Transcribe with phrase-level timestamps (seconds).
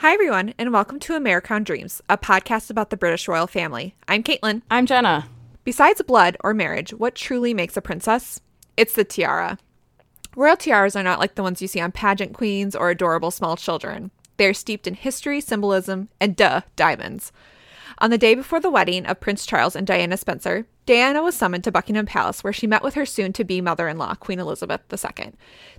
[0.00, 3.96] Hi, everyone, and welcome to Americrown Dreams, a podcast about the British royal family.
[4.06, 4.62] I'm Caitlin.
[4.70, 5.28] I'm Jenna.
[5.64, 8.40] Besides blood or marriage, what truly makes a princess?
[8.76, 9.58] It's the tiara.
[10.36, 13.56] Royal tiaras are not like the ones you see on pageant queens or adorable small
[13.56, 14.12] children.
[14.36, 17.32] They are steeped in history, symbolism, and duh, diamonds.
[17.98, 21.64] On the day before the wedding of Prince Charles and Diana Spencer, Diana was summoned
[21.64, 24.38] to Buckingham Palace where she met with her soon to be mother in law, Queen
[24.38, 25.32] Elizabeth II.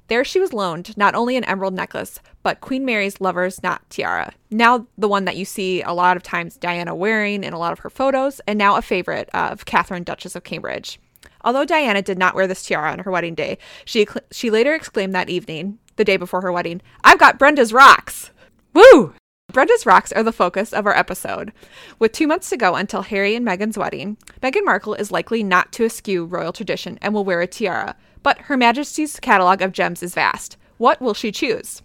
[0.08, 4.34] There she was loaned not only an emerald necklace, but Queen Mary's lover's knot tiara.
[4.52, 7.74] Now, the one that you see a lot of times Diana wearing in a lot
[7.74, 11.00] of her photos, and now a favorite of Catherine, Duchess of Cambridge.
[11.42, 15.16] Although Diana did not wear this tiara on her wedding day, she, she later exclaimed
[15.16, 18.32] that evening, the day before her wedding, I've got Brenda's rocks!
[18.74, 19.14] Woo!
[19.52, 21.52] Brenda's rocks are the focus of our episode.
[21.98, 25.72] With two months to go until Harry and Meghan's wedding, Meghan Markle is likely not
[25.72, 30.04] to eschew royal tradition and will wear a tiara, but Her Majesty's catalog of gems
[30.04, 30.56] is vast.
[30.78, 31.82] What will she choose?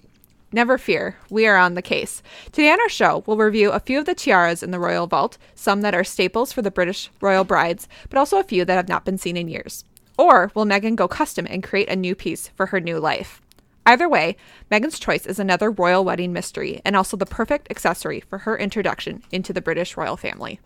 [0.52, 2.22] Never fear, we are on the case.
[2.52, 5.38] Today on our show, we'll review a few of the tiaras in the royal vault,
[5.54, 8.88] some that are staples for the British royal brides, but also a few that have
[8.88, 9.84] not been seen in years.
[10.18, 13.40] Or will Meghan go custom and create a new piece for her new life?
[13.86, 14.36] Either way,
[14.70, 19.22] Meghan's choice is another royal wedding mystery and also the perfect accessory for her introduction
[19.30, 20.58] into the British royal family.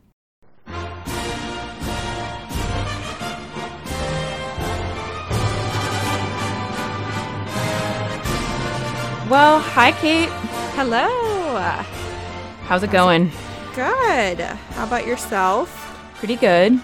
[9.28, 10.30] Well, hi, Kate.
[10.74, 11.06] Hello.
[12.62, 13.30] How's it going?
[13.74, 14.40] Good.
[14.40, 15.68] How about yourself?
[16.14, 16.80] Pretty good.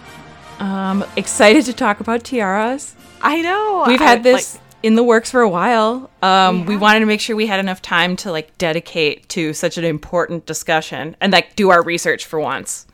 [0.58, 2.94] Um, excited to talk about tiaras.
[3.22, 3.84] I know.
[3.86, 6.10] We've I- had this like, in the works for a while.
[6.22, 9.54] Um, We we wanted to make sure we had enough time to like dedicate to
[9.54, 12.86] such an important discussion and like do our research for once.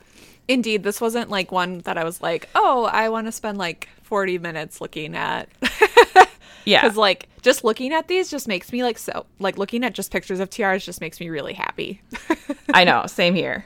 [0.47, 3.89] indeed, this wasn't like one that I was like, oh, I want to spend like
[4.03, 5.49] 40 minutes looking at.
[6.63, 6.81] Yeah.
[6.83, 10.11] Because like just looking at these just makes me like so like looking at just
[10.11, 12.01] pictures of tiaras just makes me really happy.
[12.73, 13.05] I know.
[13.07, 13.65] Same here.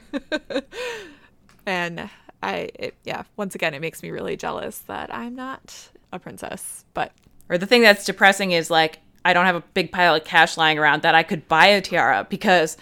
[1.65, 2.09] and
[2.41, 6.85] I it, yeah, once again it makes me really jealous that I'm not a princess.
[6.93, 7.11] But
[7.49, 10.55] Or the thing that's depressing is like I don't have a big pile of cash
[10.55, 12.77] lying around that I could buy a tiara because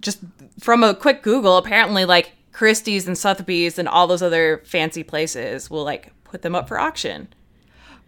[0.00, 0.20] just
[0.60, 5.68] from a quick Google, apparently like Christie's and Sotheby's and all those other fancy places
[5.68, 7.28] will like put them up for auction.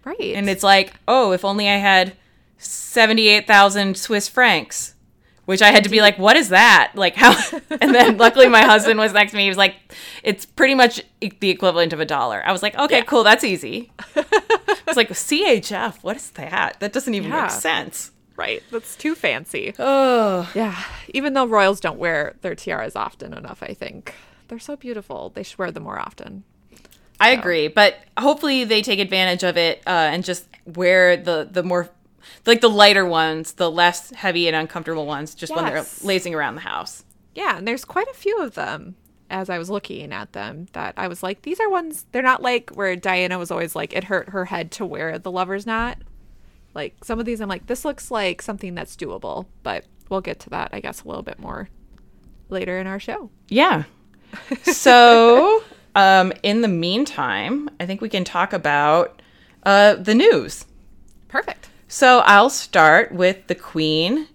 [0.05, 0.35] right.
[0.35, 2.15] And it's like, oh, if only I had
[2.59, 4.95] 78,000 Swiss francs,
[5.51, 6.93] which I had to be like, what is that?
[6.95, 7.35] Like, how?
[7.81, 9.43] and then luckily my husband was next to me.
[9.43, 9.75] He was like,
[10.23, 12.41] it's pretty much the equivalent of a dollar.
[12.47, 13.05] I was like, okay, Yeah.
[13.05, 13.25] cool.
[13.25, 13.91] That's easy.
[14.17, 16.77] I was like, CHF, what is that?
[16.79, 17.43] That doesn't even Yeah.
[17.43, 18.13] make sense.
[18.37, 18.63] right.
[18.71, 19.75] That's too fancy.
[19.79, 20.81] Oh, Yeah.
[21.13, 24.15] Even though royals don't wear their tiaras often enough, I think.
[24.49, 25.31] They're so beautiful.
[25.35, 26.45] They should wear them more often.
[27.21, 27.67] I agree.
[27.69, 31.91] But hopefully they take advantage of it uh, and just wear the, the more,
[32.47, 36.55] like the lighter ones, the less heavy and uncomfortable ones, just when they're lazing around
[36.55, 37.05] the house.
[37.35, 38.97] Yeah, and there's quite a few of them
[39.31, 42.43] as I was looking at them that I was like, these are ones they're not
[42.43, 45.99] like where Diana was always like it hurt her head to wear the lover's knot.
[46.75, 50.41] Like some of these I'm like, this looks like something that's doable, but we'll get
[50.41, 51.69] to that, I guess, a little bit more
[52.49, 53.31] later in our show.
[53.49, 53.85] Yeah.
[54.63, 55.65] So,
[55.97, 59.21] um, in the meantime, I think we can talk about
[59.65, 60.67] uh, the news.
[61.27, 61.70] Perfect.
[61.93, 64.29] So, I'll start with the Queen.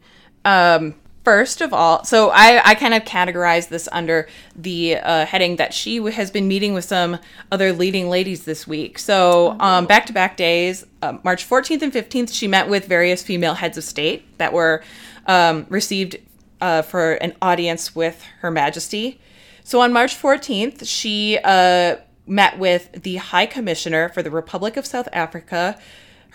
[0.44, 0.94] Um,
[1.24, 4.28] first of all, so I, I kind of categorize this under
[4.58, 7.18] the uh, heading that she has been meeting with some
[7.54, 9.00] other leading ladies this week.
[9.00, 13.24] So, um, back to back days, uh, March 14th and 15th, she met with various
[13.24, 14.84] female heads of state that were
[15.26, 16.18] um, received
[16.60, 19.22] uh, for an audience with Her Majesty.
[19.64, 21.96] So on March 14th, she uh,
[22.28, 25.80] met with the High Commissioner for the Republic of South Africa,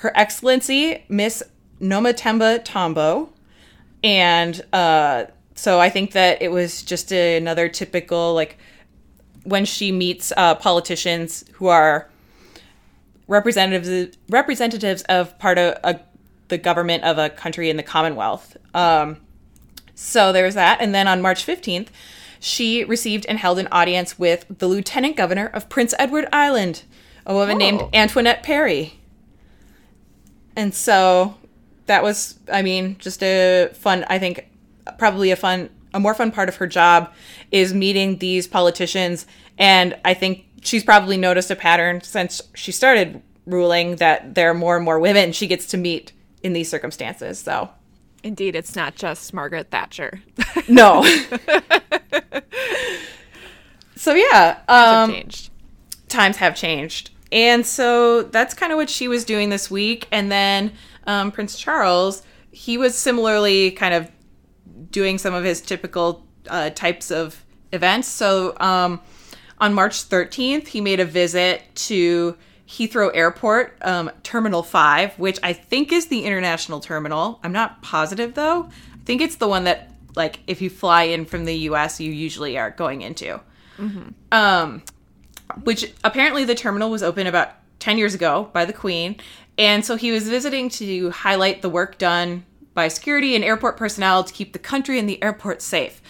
[0.01, 1.43] Her Excellency Miss
[1.81, 3.31] Nomatemba Tambo.
[4.03, 8.57] And uh, so I think that it was just another typical, like,
[9.45, 12.09] when she meets uh, politicians who are
[13.29, 16.01] representatives representatives of part of a,
[16.49, 18.57] the government of a country in the Commonwealth.
[18.75, 19.19] Um,
[19.95, 20.81] so there's that.
[20.81, 21.89] And then on March 15th,
[22.41, 26.85] she received and held an audience with the Lieutenant Governor of Prince Edward Island,
[27.27, 27.91] a woman named Oh.
[27.93, 29.00] Antoinette Perry.
[30.57, 31.37] And so
[31.87, 34.47] that was, I mean, just a fun, I think,
[34.99, 37.13] probably a fun, a more fun part of her job
[37.51, 39.27] is meeting these politicians.
[39.59, 44.55] And I think she's probably noticed a pattern since she started ruling that there are
[44.55, 46.13] more and more women she gets to meet
[46.43, 47.39] in these circumstances.
[47.39, 47.71] So,
[48.23, 50.21] Indeed, it's not just Margaret Thatcher.
[50.69, 51.03] no.
[53.97, 54.59] so, yeah.
[54.69, 55.51] Have Um, changed.
[56.09, 57.11] times have changed.
[57.33, 60.09] And so that's kind of what she was doing this week.
[60.11, 60.73] And then
[61.07, 64.11] um, Prince Charles, he was similarly kind of
[64.91, 68.09] doing some of his typical uh, types of events.
[68.09, 69.01] So um,
[69.59, 72.37] on March 13th, he made a visit to
[72.67, 77.41] Heathrow Airport, um, Terminal 5, which I think is the international terminal.
[77.43, 78.65] I'm not positive though.
[78.65, 82.13] I think it's the one that, like, if you fly in from the US, you
[82.13, 83.41] usually are going into.
[84.31, 84.83] Um,
[85.65, 89.17] which apparently the terminal was open about 10 years ago by the Queen.
[89.59, 92.45] And so he was visiting to highlight the work done
[92.75, 96.01] by security and airport personnel to keep the country and the airport safe.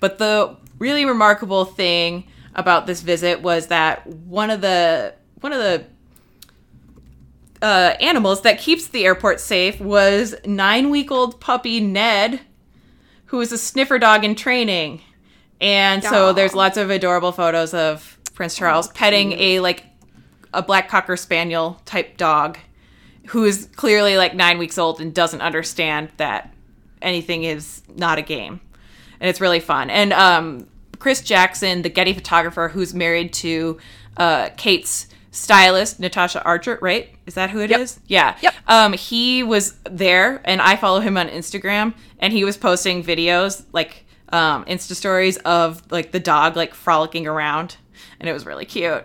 [0.00, 2.24] But the really remarkable thing
[2.54, 5.86] about this visit was that one of the one of the
[7.62, 12.40] uh, animals that keeps the airport safe was nine week old puppy Ned,
[13.26, 15.00] who is a sniffer dog in training.
[15.60, 19.84] And so there's lots of adorable photos of Prince Charles petting a like
[20.54, 22.56] a black cocker spaniel type dog
[23.26, 26.54] who is clearly like nine weeks old and doesn't understand that
[27.02, 28.60] anything is not a game.
[29.18, 29.90] And it's really fun.
[29.90, 30.68] And um,
[31.00, 33.78] Chris Jackson, the Getty photographer who's married to
[34.16, 37.08] uh, Kate's stylist, Natasha Archer, right?
[37.26, 37.98] Is that who it is?
[38.06, 38.36] Yep.
[38.40, 38.50] Yeah.
[38.52, 38.54] Yep.
[38.68, 43.64] Um, he was there, and I follow him on Instagram, and he was posting videos,
[43.72, 47.76] like um, Insta stories of like the dog like frolicking around,
[48.20, 49.04] and it was really cute.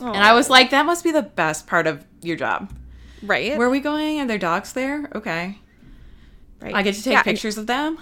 [0.00, 2.70] And I was like, that must be the best part of your job.
[3.22, 3.56] right.
[3.58, 4.20] Where are we going?
[4.20, 5.10] Are there dogs there?
[5.14, 5.58] Okay.
[6.60, 6.74] right.
[6.74, 7.98] I get to take Yeah, pictures of them.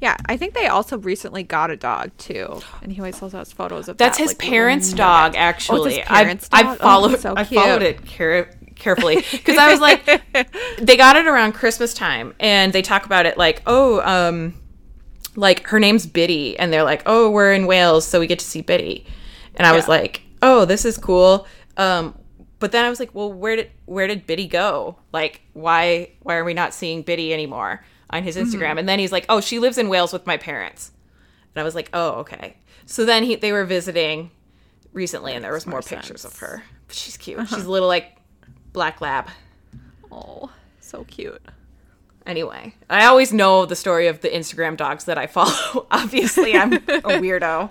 [0.00, 3.88] Yeah, I think they also recently got a dog too, and he always has photos
[3.88, 5.96] of That's that, his like, parents' dog, Oh, actually.
[5.96, 6.70] his parents' I, dog?
[6.70, 7.18] I Oh, followed.
[7.18, 10.04] so I followed it care- carefully because I was like,
[10.78, 14.54] they got it around Christmas time, and they talk about it like, oh, um,
[15.36, 18.44] like her name's Biddy, and they're like, oh, we're in Wales, so we get to
[18.44, 19.06] see Biddy,
[19.54, 21.46] and I was like, oh, this is cool.
[21.76, 22.14] Um,
[22.60, 24.98] but then I was like, well, where did where did Biddy go?
[25.12, 28.48] Like, why why are we not seeing Biddy anymore on his Mm-hmm.
[28.50, 28.78] Instagram?
[28.78, 30.90] And then he's like, oh, she lives in Wales with my parents.
[31.54, 32.56] And I was like, oh, okay.
[32.86, 34.30] So then he, they were visiting
[34.92, 36.64] recently, and there was more more pictures of her.
[36.88, 37.48] But she's cute.
[37.48, 38.17] She's a little like
[38.78, 39.26] black lab.
[40.12, 41.42] Oh, so cute.
[42.24, 45.88] Anyway, I always know the story of the Instagram dogs that I follow.
[45.90, 47.70] Obviously, I'm a weirdo.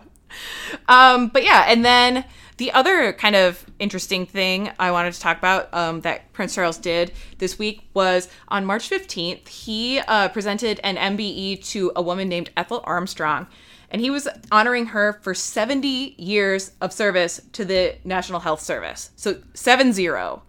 [0.89, 2.25] Um, but yeah, and then
[2.57, 6.77] the other kind of interesting thing I wanted to talk about um, that Prince Charles
[6.77, 12.27] did this week was on March 15th, he uh, presented an MBE to a woman
[12.27, 13.47] named Ethel Armstrong.
[13.89, 19.11] And he was honoring her for 70 years of service to the National Health Service.
[19.15, 20.43] So 7 0.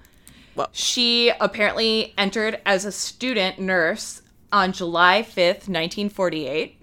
[0.58, 6.80] Well, She apparently entered as a student nurse on July 5th, 1948.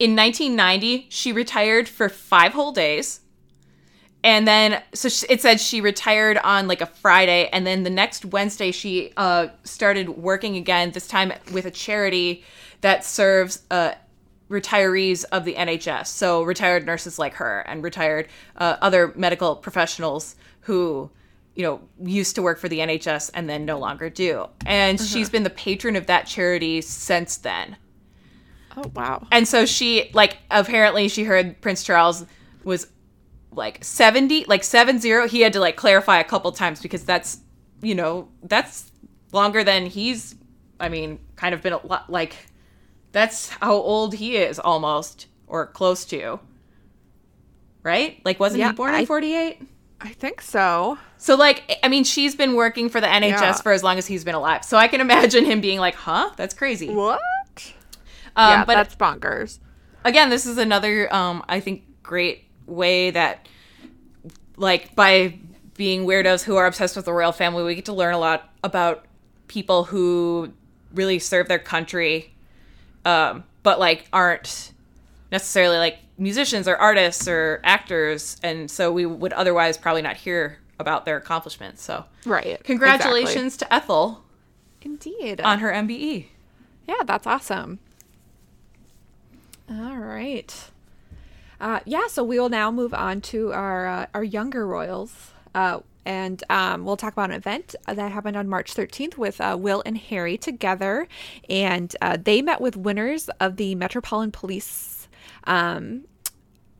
[0.00, 3.20] In 1990, she retired for five whole days.
[4.24, 7.48] And then, so it said she retired on like a Friday.
[7.52, 12.42] And then the next Wednesday, she uh, started working again, this time with a charity
[12.80, 13.92] that serves uh,
[14.50, 16.08] retirees of the NHS.
[16.08, 18.26] So retired nurses like her and retired
[18.56, 21.10] uh, other medical professionals who,
[21.54, 24.46] you know, used to work for the NHS and then no longer do.
[24.66, 25.06] And uh-huh.
[25.06, 27.76] she's been the patron of that charity since then.
[28.76, 29.26] oh wow.
[29.30, 32.24] And so she like apparently she heard Prince Charles
[32.64, 32.88] was
[33.52, 35.28] like 70, like 70.
[35.28, 37.38] He had to like clarify a couple times because that's,
[37.82, 38.90] you know, that's
[39.32, 40.34] longer than he's
[40.80, 42.34] I mean, kind of been a lot like
[43.12, 46.40] that's how old he is almost or close to.
[47.84, 48.20] Right?
[48.24, 49.62] Like wasn't Yeah, he born in 48?
[50.04, 50.98] I think so.
[51.16, 53.52] So like I mean, she's been working for the NHS Yeah.
[53.54, 54.64] for as long as he's been alive.
[54.64, 56.30] So I can imagine him being like, "Huh?
[56.36, 57.20] That's crazy." What?
[58.36, 59.58] Um, yeah, but that's bonkers.
[60.04, 63.48] again, this is another um I think great way that
[64.56, 65.38] like by
[65.76, 68.52] being weirdos who are obsessed with the royal family, we get to learn a lot
[68.62, 69.06] about
[69.48, 70.52] people who
[70.92, 72.32] really serve their country
[73.04, 74.72] um but like aren't
[75.32, 80.58] necessarily like musicians or artists or actors and so we would otherwise probably not hear
[80.78, 81.82] about their accomplishments.
[81.82, 82.62] So, Right.
[82.64, 84.22] congratulations to Ethel.
[84.82, 85.40] Indeed.
[85.40, 86.26] on her MBE.
[86.86, 87.78] Yeah, that's awesome.
[89.70, 90.54] All right.
[91.60, 95.80] Uh, yeah, so we will now move on to our uh, our younger royals, uh,
[96.04, 99.82] and um, we'll talk about an event that happened on March 13th with uh, Will
[99.86, 101.08] and Harry together,
[101.48, 105.03] and uh, they met with winners of the Metropolitan Police
[105.44, 106.04] um,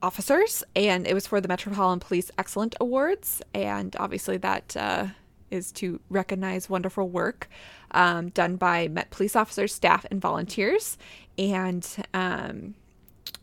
[0.01, 5.07] officers, and it was for the Metropolitan Police Excellent Awards, and obviously that uh,
[5.51, 7.49] is to recognize wonderful work
[7.91, 10.97] um, done by Met police officers, staff, and volunteers.
[11.37, 12.75] And um,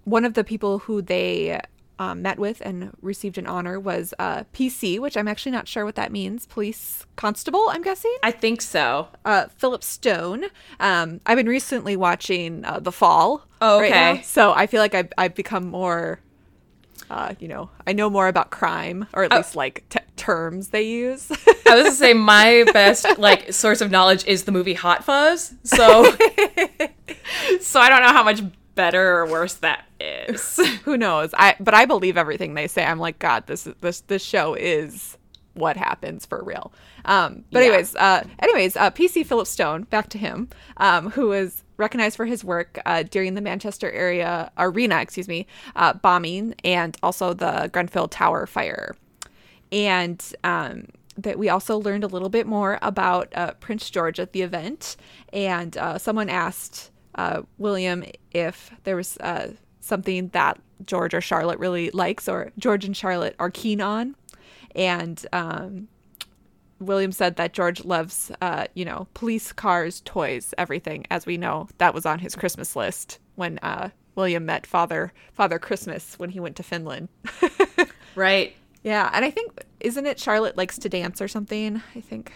[0.04, 1.60] one of the people who they
[2.02, 5.84] um, met with and received an honor was uh, PC, which I'm actually not sure
[5.84, 6.46] what that means.
[6.46, 8.14] Police constable, I'm guessing.
[8.22, 9.08] I think so.
[9.24, 10.46] Uh, Philip Stone.
[10.80, 13.46] Um, I've been recently watching uh, The Fall.
[13.60, 14.14] Oh, right okay.
[14.16, 16.18] now, so I feel like I've, I've become more,
[17.08, 19.36] uh, you know, I know more about crime, or at Oh.
[19.36, 21.30] least like t- terms they use.
[21.30, 25.54] I was gonna say my best like source of knowledge is the movie Hot Fuzz.
[25.62, 26.04] So,
[27.60, 28.40] so I don't know how much
[28.74, 30.56] better or worse that is.
[30.84, 31.30] Who knows?
[31.34, 32.84] I but I believe everything they say.
[32.84, 35.16] I'm like, God, this this this show is
[35.54, 36.72] what happens for real.
[37.04, 37.66] Um, but Yeah.
[37.68, 40.48] anyways, uh, anyways, uh, PC Philip Stone, back to him,
[40.78, 45.46] um, who was recognized for his work uh, during the Manchester area arena, excuse me,
[45.76, 48.94] uh, bombing and also the Grenfell Tower fire,
[49.70, 50.86] and um,
[51.18, 54.96] that we also learned a little bit more about uh, Prince George at the event,
[55.34, 59.48] and uh, someone asked uh, William if there was uh,
[59.80, 64.16] something that George or Charlotte really likes, or George and Charlotte are keen on,
[64.74, 65.88] and um,
[66.80, 71.04] William said that George loves, uh, you know, police cars, toys, everything.
[71.10, 75.58] As we know, that was on his Christmas list when uh, William met Father Father
[75.58, 77.08] Christmas when he went to Finland.
[78.14, 78.54] right.
[78.82, 81.82] Yeah, and I think isn't it Charlotte likes to dance or something?
[81.94, 82.32] I think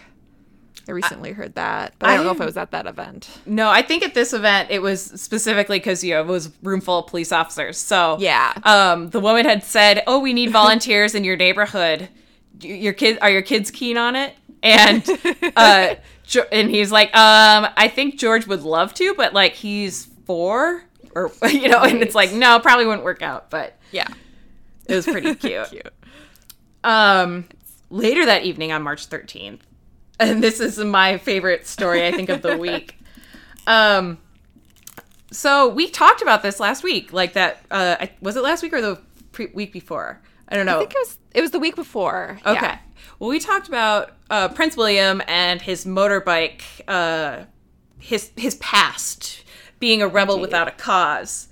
[0.89, 3.29] I recently heard that, but I, don't know if I- it was at that event.
[3.45, 6.81] No, I think at this event it was specifically because you know it was room
[6.81, 7.77] full of police officers.
[7.77, 8.53] So Yeah.
[8.63, 12.09] um, the woman had said, "Oh, we need volunteers in your neighborhood.
[12.61, 15.03] Your kid are your kids keen on it?" And
[15.55, 15.95] uh,
[16.51, 20.83] and he's like, "Um, I think George would love to, but like he's four
[21.15, 24.07] or you know." And it's like, no, probably wouldn't work out, but Yeah,
[24.87, 25.69] it was pretty cute.
[25.69, 25.93] cute.
[26.83, 27.45] Um,
[27.89, 29.59] later that evening on March 13th,
[30.19, 32.95] and this is my favorite story, I think, of the week.
[33.67, 34.17] Um,
[35.29, 37.61] so we talked about this last week, like that.
[37.69, 38.97] Uh, I- was it last week or the
[39.33, 40.21] pre- week before?
[40.47, 40.77] I don't know.
[40.77, 42.39] I think it was it was the week before.
[42.45, 42.53] Okay.
[42.61, 42.77] Yeah.
[43.19, 47.43] Well, we talked about uh, Prince William and his motorbike, uh,
[47.99, 49.43] his his past,
[49.79, 51.49] being a rebel without a cause.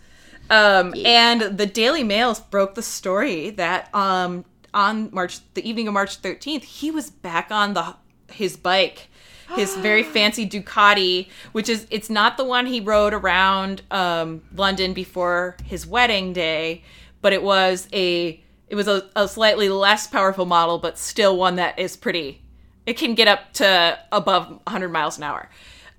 [0.50, 5.94] Um, And the Daily Mail broke the story that um, on March, the evening of
[5.94, 7.96] March 13th, he was back on the
[8.32, 9.08] his bike,
[9.56, 14.94] his very fancy Ducati, which is it's not the one he rode around um, London
[14.94, 16.84] before his wedding day,
[17.22, 21.56] but it was a it was a, a slightly less powerful model, but still one
[21.56, 22.42] that is pretty.
[22.86, 25.50] It can get up to above 100 miles an hour.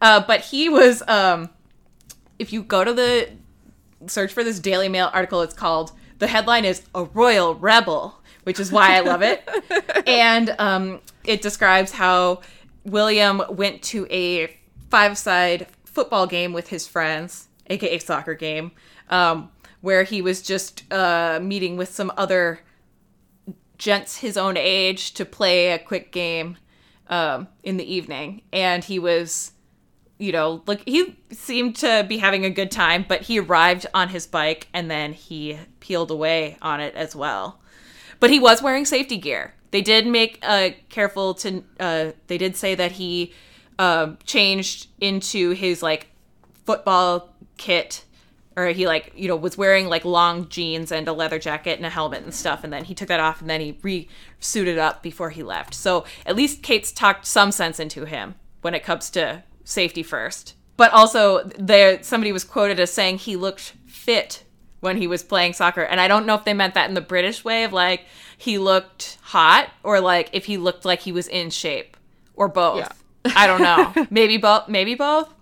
[0.00, 1.50] Uh, but he was, um,
[2.38, 3.30] if you go to the
[4.06, 8.60] search for this Daily Mail article, it's called, the headline is A Royal Rebel, which
[8.60, 9.42] is why I love it.
[10.06, 12.42] and um, it describes how
[12.84, 14.56] William went to a
[14.88, 18.70] five side football game with his friends, aka soccer game,
[19.10, 19.50] um,
[19.80, 22.60] where he was just uh, meeting with some other
[23.78, 26.56] gents his own age to play a quick game
[27.08, 28.42] um, in the evening.
[28.52, 29.50] And he was
[30.18, 34.08] you know, like he seemed to be having a good time, but he arrived on
[34.08, 37.60] his bike and then he peeled away on it as well.
[38.26, 39.54] But he was wearing safety gear.
[39.70, 43.32] They did make uh careful to uh they did say that he
[43.78, 46.08] um changed into his like
[46.64, 48.04] football kit
[48.56, 51.86] or he like you know was wearing like long jeans and a leather jacket and
[51.86, 55.04] a helmet and stuff and then he took that off and then he re-suited up
[55.04, 59.08] before he left so at least kate's talked some sense into him when it comes
[59.08, 64.42] to safety first but also there somebody was quoted as saying he looked fit
[64.80, 67.00] when he was playing soccer and i don't know if they meant that in the
[67.00, 68.02] british way of like
[68.38, 71.96] he looked hot or like if he looked like he was in shape
[72.34, 73.32] or both Yeah.
[73.36, 75.32] i don't know maybe both maybe both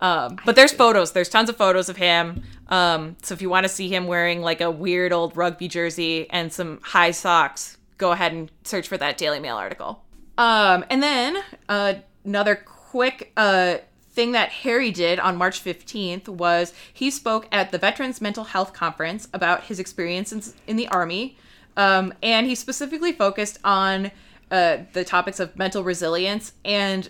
[0.00, 1.12] um, but there's photos.
[1.12, 2.42] There's tons of photos of him.
[2.66, 6.28] Um, so if you want to see him wearing like a weird old rugby jersey
[6.30, 10.02] and some high socks, go ahead and search for that Daily Mail article.
[10.36, 11.36] Um, and then
[11.68, 11.94] uh,
[12.24, 13.76] another quick uh,
[14.12, 18.72] thing that Harry did on March 15th was he spoke at the Veterans Mental Health
[18.72, 21.36] Conference about his experiences in the Army.
[21.76, 24.10] Um, and he specifically focused on
[24.50, 27.08] uh, the topics of mental resilience and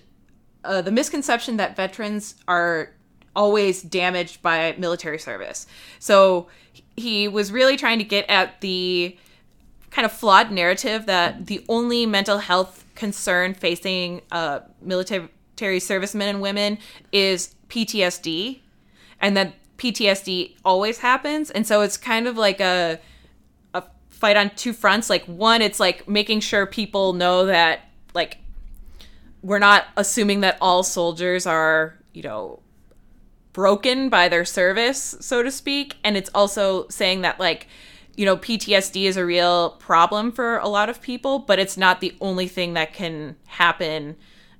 [0.64, 2.90] uh, the misconception that veterans are
[3.34, 5.66] always damaged by military service.
[5.98, 6.46] So
[6.96, 9.18] he was really trying to get at the
[9.90, 15.28] kind of flawed narrative that the only mental health concern facing uh, military
[15.80, 16.78] servicemen and women
[17.12, 18.60] is PTSD,
[19.20, 21.50] and that PTSD always happens.
[21.50, 23.00] And so it's kind of like a
[23.74, 25.10] a fight on two fronts.
[25.10, 27.80] Like one, it's like making sure people know that
[28.14, 28.38] like
[29.42, 32.60] we're not assuming that all soldiers are, you know,
[33.52, 35.96] broken by their service, so to speak.
[36.04, 37.66] And it's also saying that, like,
[38.16, 42.00] you know, PTSD is a real problem for a lot of people, but it's not
[42.00, 44.16] the only thing that can happen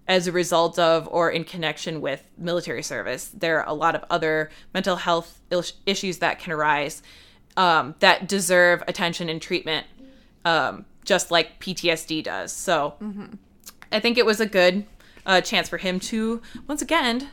[0.09, 3.31] as a result of or in connection with military service.
[3.33, 5.41] There are a lot of other mental health
[5.87, 7.03] issues that can arise
[7.57, 9.87] um, that deserve attention and treatment,
[10.45, 12.53] um, just like PTSD does.
[12.53, 12.95] So
[13.91, 14.87] I think it was a good
[15.27, 17.29] uh, chance for him to, once again,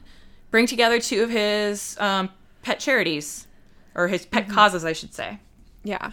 [0.52, 2.30] bring together two of his um,
[2.62, 3.48] pet charities,
[3.96, 5.40] or his pet causes, I should say.
[5.84, 6.12] Yeah.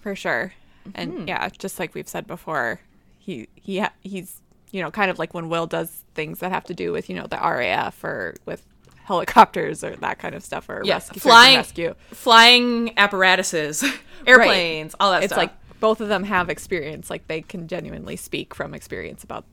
[0.00, 0.52] For sure.
[0.94, 2.80] And yeah, just like we've said before,
[3.18, 6.64] he he ha- he's you know kind of like when Will does things that have
[6.64, 8.64] to do with you know the RAF or with
[9.04, 11.94] helicopters or that kind of stuff or Yeah, rescue, flying, rescue.
[12.10, 13.82] flying apparatuses,
[14.26, 15.38] airplanes, all that It's stuff.
[15.38, 17.08] like both of them have experience.
[17.08, 19.44] Like they can genuinely speak from experience about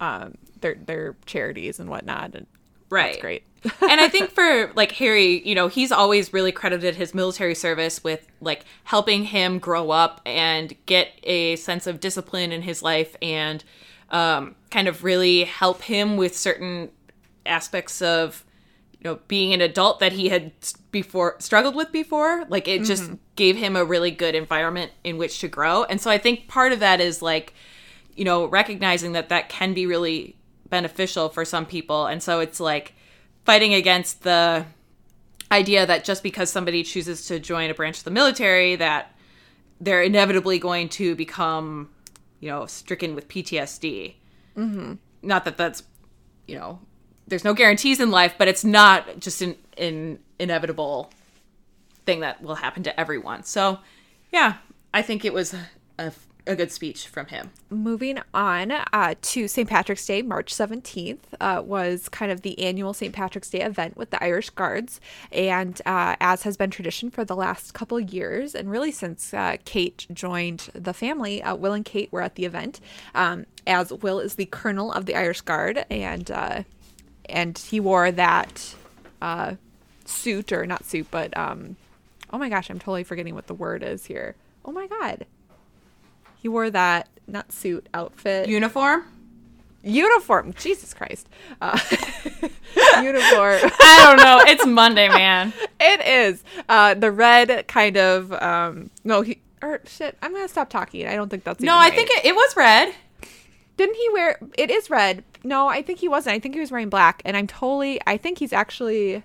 [0.00, 2.34] um their their charities and whatnot.
[2.34, 2.46] And
[2.90, 3.42] right, that's great.
[3.80, 8.04] and I think for like Harry, you know, he's always really credited his military service
[8.04, 13.16] with like helping him grow up and get a sense of discipline in his life
[13.22, 13.64] and
[14.10, 16.90] um, kind of really help him with certain
[17.44, 18.44] aspects of
[18.98, 20.52] you know being an adult that he had
[20.90, 22.44] before struggled with before.
[22.48, 25.84] Like it just gave him a really good environment in which to grow.
[25.84, 27.54] And so i think part of that is like
[28.14, 30.36] you know recognizing that that can be really
[30.68, 32.06] beneficial for some people.
[32.06, 32.94] And so it's like
[33.44, 34.66] fighting against the
[35.52, 39.14] idea that just because somebody chooses to join a branch of the military that
[39.80, 41.88] they're inevitably going to become
[42.40, 44.14] you know stricken with ptsd
[44.56, 44.94] mm-hmm.
[45.22, 45.82] not that that's
[46.46, 46.78] you know
[47.26, 51.10] there's no guarantees in life but it's not just an, an inevitable
[52.04, 53.78] thing that will happen to everyone so
[54.32, 54.54] yeah
[54.94, 55.54] i think it was
[55.98, 56.12] a,
[56.46, 59.68] a good speech from him Moving on uh, to St.
[59.68, 63.12] Patrick's Day, March 17th, uh, was kind of the annual St.
[63.12, 65.00] Patrick's Day event with the Irish Guards.
[65.32, 69.56] And uh, as has been tradition for the last couple years, and really since uh,
[69.64, 72.78] Kate joined the family, uh, Will and Kate were at the event.
[73.16, 76.62] Um, as Will is the colonel of the Irish Guard, and uh,
[77.28, 78.74] and he wore that
[80.04, 81.74] suit, or not suit, but um,
[82.32, 84.36] oh my gosh, I'm totally forgetting what the word is here.
[84.64, 85.26] Oh my god.
[86.46, 89.02] He wore that not suit outfit uniform
[89.82, 90.54] uniform.
[90.56, 91.28] Jesus Christ,
[91.60, 91.76] uh,
[93.02, 93.58] uniform.
[93.80, 98.32] i don't know it's monday man it is uh, the red kind of.
[98.32, 100.16] Um, no, he or shit.
[100.22, 101.08] I'm gonna stop talking.
[101.08, 101.92] I don't think that's no i right.
[101.92, 102.94] think it, it was red
[103.76, 104.38] didn't he wear?
[104.56, 105.24] It is red.
[105.42, 106.34] No, I think he wasn't.
[106.34, 107.20] I think he was wearing black.
[107.26, 108.00] And I'm totally.
[108.06, 109.24] I think he's actually.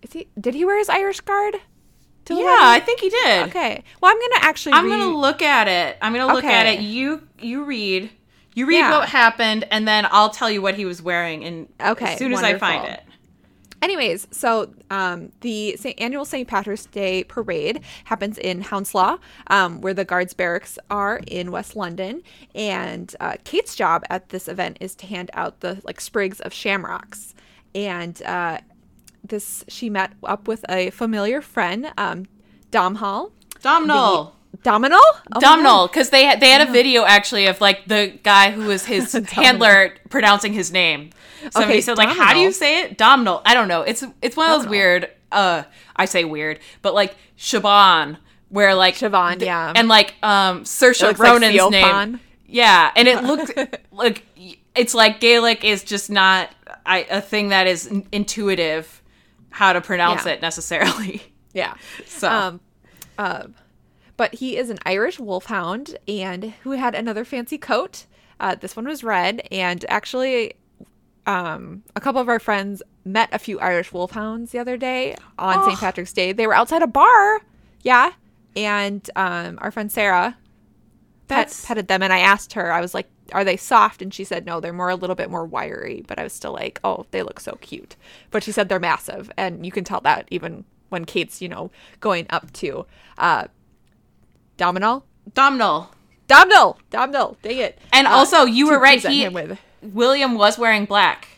[0.00, 0.28] Is he?
[0.40, 1.56] Did he wear his Irish guard?
[2.34, 2.58] Yeah wedding?
[2.60, 3.84] i think he did Okay.
[4.00, 4.72] Well, I'm gonna actually.
[4.74, 5.96] I'm read- gonna look at it.
[6.02, 6.80] I'm gonna look at it.
[6.80, 8.10] You you read.
[8.54, 8.98] You read Yeah.
[8.98, 11.44] what happened, and then I'll tell you what he was wearing.
[11.44, 13.02] And Okay, as soon as I find it,
[13.82, 16.48] Anyways, so um, the annual St.
[16.48, 22.22] Patrick's Day parade happens in Hounslow, um, where the guards barracks are in West London.
[22.54, 26.54] And uh, Kate's job at this event is to hand out the like sprigs of
[26.54, 27.34] shamrocks.
[27.74, 28.58] And uh,
[29.28, 32.26] this she met up with a familiar friend, um,
[32.70, 33.32] Dom Hall.
[33.62, 34.98] Dominal?
[34.98, 35.40] Oh.
[35.40, 38.84] Domhnall, because they had, they had a video actually of like the guy who was
[38.84, 41.10] his handler pronouncing his name.
[41.50, 43.42] Somebody Okay, said like, "How do you say it?" Domhnall.
[43.44, 43.82] I don't know.
[43.82, 45.10] It's it's one of those weird.
[45.30, 48.16] Uh, I say weird, but like Siobhan,
[48.48, 49.72] where like Siobhan, yeah.
[49.76, 52.20] and like um Saoirse looks like Ronan's name.
[52.46, 53.52] Yeah, and it looked
[53.92, 54.24] like
[54.74, 56.50] it's like Gaelic is just not
[56.84, 59.02] I, a thing that is intuitive
[59.56, 60.32] how to pronounce Yeah.
[60.34, 61.22] it necessarily.
[61.54, 61.72] Yeah.
[62.04, 62.60] So Um,
[63.16, 63.44] uh,
[64.18, 68.04] but he is an Irish wolfhound and who had another fancy coat.
[68.38, 70.52] Uh, this one was red, and actually,
[71.24, 75.64] um, a couple of our friends met a few Irish wolfhounds the other day on
[75.64, 75.78] St.
[75.78, 75.80] Oh.
[75.80, 76.32] Patrick's Day.
[76.32, 77.40] They were outside a bar,
[77.82, 78.12] yeah,
[78.54, 80.36] and um, our friend Sarah
[81.28, 84.24] pet, petted them, and I asked her, I was like, "Are they soft?" And she
[84.24, 87.06] said, "No, they're more a little bit more wiry." But I was still like, "Oh,
[87.10, 87.96] they look so cute."
[88.30, 91.70] But she said they're massive, and you can tell that even when Kate's, you know,
[92.00, 92.86] going up to
[93.18, 93.46] uh,
[94.56, 95.92] Domino, Domhnall.
[96.28, 97.36] Domino, Domino.
[97.42, 97.78] Dang it!
[97.92, 99.00] And Uh, also, you were right.
[99.04, 99.28] He
[99.82, 101.28] William was wearing black.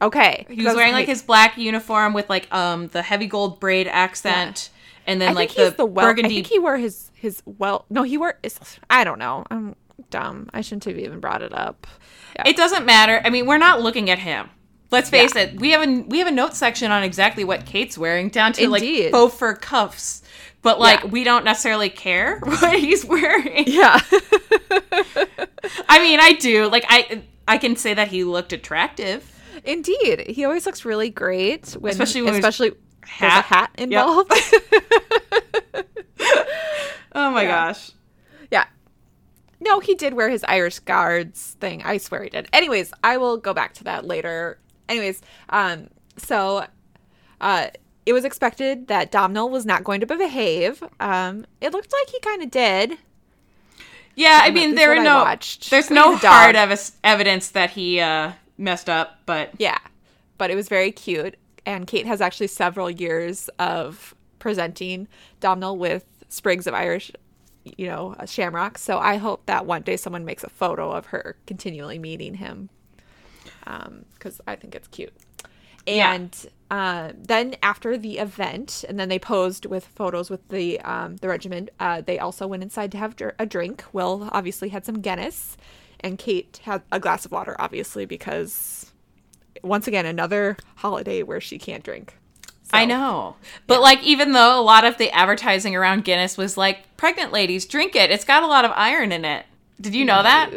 [0.00, 0.46] okay.
[0.48, 4.70] He was wearing like his black uniform with like um the heavy gold braid accent,
[5.06, 6.06] and then I like the, the well.
[6.06, 6.36] burgundy.
[6.36, 7.84] I think he wore his his well.
[7.90, 8.38] No, he wore.
[8.88, 9.44] I don't know.
[9.50, 9.76] I'm
[10.10, 10.48] dumb.
[10.52, 11.86] I shouldn't have even brought it up.
[12.36, 12.48] Yeah.
[12.48, 13.20] It doesn't matter.
[13.24, 14.48] I mean, we're not looking at him.
[14.90, 15.42] Let's face Yeah.
[15.42, 15.60] it.
[15.60, 18.64] We have a we have a note section on exactly what Kate's wearing, down to
[18.64, 19.04] Indeed.
[19.04, 20.22] like faux fur cuffs.
[20.62, 21.08] But like, Yeah.
[21.10, 23.64] we don't necessarily care what he's wearing.
[23.66, 24.00] yeah.
[25.88, 26.68] I mean, I do.
[26.68, 29.24] Like, I I can say that he looked attractive.
[29.64, 33.44] Indeed, he always looks really great, when, Especially when there's especially there's a hat.
[33.44, 33.86] hat Yep.
[33.88, 34.32] involved.
[37.12, 37.48] Oh my Yeah.
[37.72, 37.90] gosh.
[39.60, 41.82] No, he did wear his Irish Guards thing.
[41.84, 42.48] I swear he did.
[42.52, 44.58] Anyways, I will go back to that later.
[44.88, 45.20] Anyways,
[45.50, 46.64] um, so
[47.40, 47.68] uh,
[48.06, 50.82] it was expected that Domhnall was not going to behave.
[50.98, 52.98] Um, it looked like he kind of did.
[54.16, 55.24] Yeah, I mean there are no
[55.70, 56.32] there's no he's a dog.
[56.32, 59.78] hard ev- evidence that he uh messed up, but Yeah,
[60.36, 61.36] but it was very cute.
[61.64, 65.06] And Kate has actually several years of presenting
[65.38, 67.12] Domhnall with sprigs of Irish,
[67.76, 68.78] you know, uh, shamrock.
[68.78, 72.68] So I hope that one day someone makes a photo of her continually meeting him,
[74.14, 75.12] because I think it's cute.
[75.86, 76.12] Yeah.
[76.12, 81.16] And uh, then after the event, and then they posed with photos with the um,
[81.16, 81.70] the regiment.
[81.80, 83.84] Uh, they also went inside to have dr- a drink.
[83.92, 85.56] Will obviously had some Guinness,
[86.00, 88.92] and Kate had a glass of water, obviously because
[89.62, 92.16] once again another holiday where she can't drink.
[92.72, 93.36] I know.
[93.66, 97.66] But like even though a lot of the advertising around Guinness was like pregnant ladies
[97.66, 98.10] drink it.
[98.10, 99.46] It's got a lot of iron in it.
[99.80, 100.50] Did you know that?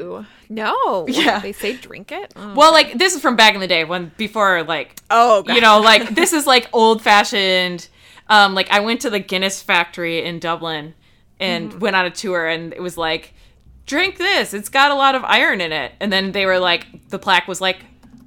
[0.49, 1.08] No.
[1.08, 1.39] Yeah.
[1.39, 2.34] They say drink it.
[2.36, 2.54] Oh.
[2.56, 5.56] Well, like this is from back in the day when before like Oh, God.
[5.56, 7.88] you know, like this is like old fashioned.
[8.30, 10.93] Um, like I went to the Guinness factory in Dublin
[11.39, 11.80] and Mm-hmm.
[11.80, 13.34] went on a tour, and it was like,
[13.86, 14.54] drink this.
[14.54, 15.91] It's got a lot of iron in it.
[15.99, 17.84] And then they were like, the plaque was like,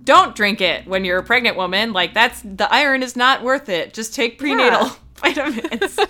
[0.06, 1.92] don't drink it when you're a pregnant woman.
[1.92, 3.92] Like that's the iron is not worth it.
[3.92, 5.98] Just take prenatal vitamins.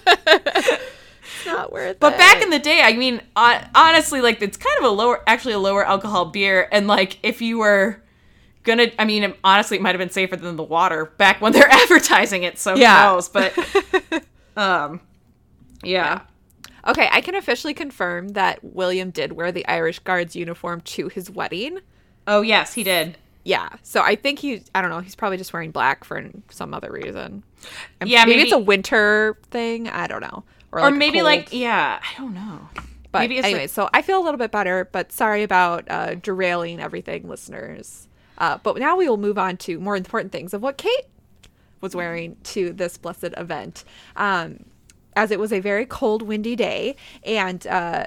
[1.39, 2.17] It's not worth But it.
[2.17, 5.55] But back in the day, I mean, honestly, like it's kind of a lower, actually
[5.55, 8.03] a lower alcohol beer, and like if you were
[8.63, 11.69] gonna, I mean, honestly, it might have been safer than the water back when they're
[11.71, 12.59] advertising it.
[12.59, 13.09] So Yeah.
[13.11, 13.29] who knows?
[13.29, 13.53] But,
[14.57, 15.01] um,
[15.83, 16.23] yeah,
[16.87, 21.29] Okay, I can officially confirm that William did wear the Irish Guards uniform to his
[21.29, 21.81] wedding.
[22.29, 23.19] Oh yes, he did.
[23.47, 26.75] Yeah, so I think he, I don't know, he's probably just wearing black for some
[26.75, 27.45] other reason.
[28.01, 29.89] And Yeah, maybe, maybe- it's a winter thing.
[29.89, 32.69] I don't know, Or like maybe like, yeah, I don't know.
[33.13, 35.85] But maybe it's anyway, like- so I feel a little bit better, but sorry about
[35.89, 38.09] uh, derailing everything, listeners.
[38.37, 41.07] Uh, but now we will move on to more important things of what Kate
[41.81, 43.85] was wearing to this blessed event.
[44.17, 44.65] Um,
[45.15, 48.07] as it was a very cold, windy day, and uh,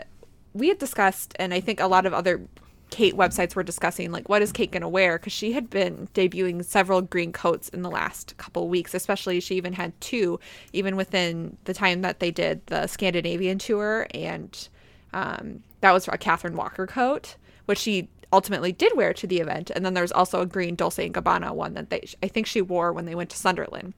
[0.54, 2.42] we had discussed, and I think a lot of other
[2.90, 5.18] Kate websites were discussing, like, what is Kate going to wear?
[5.18, 9.56] Because she had been debuting several green coats in the last couple weeks, especially she
[9.56, 10.40] even had two,
[10.74, 14.08] even within the time that they did the Scandinavian tour.
[14.14, 14.68] And
[15.14, 19.72] um, that was a Catherine Walker coat, which she ultimately did wear to the event.
[19.72, 22.62] And then there's also a green Dolce and Gabbana one that they, I think she
[22.62, 23.94] wore when they went to Sunderland.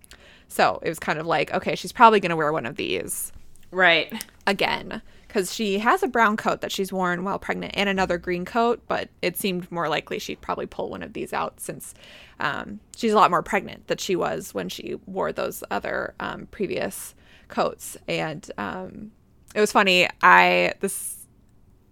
[0.48, 3.32] So it was kind of like, okay, she's probably going to wear one of these
[3.72, 4.26] right.
[4.48, 5.02] again
[5.32, 8.82] because she has a brown coat that she's worn while pregnant and another green coat,
[8.90, 11.94] but it seemed more likely she'd probably pull one of these out since
[12.42, 16.48] um, she's a lot more pregnant than she was when she wore those other um,
[16.52, 17.16] previous
[17.48, 17.96] coats.
[18.10, 19.14] And um,
[19.56, 20.06] it was funny.
[20.22, 21.26] I this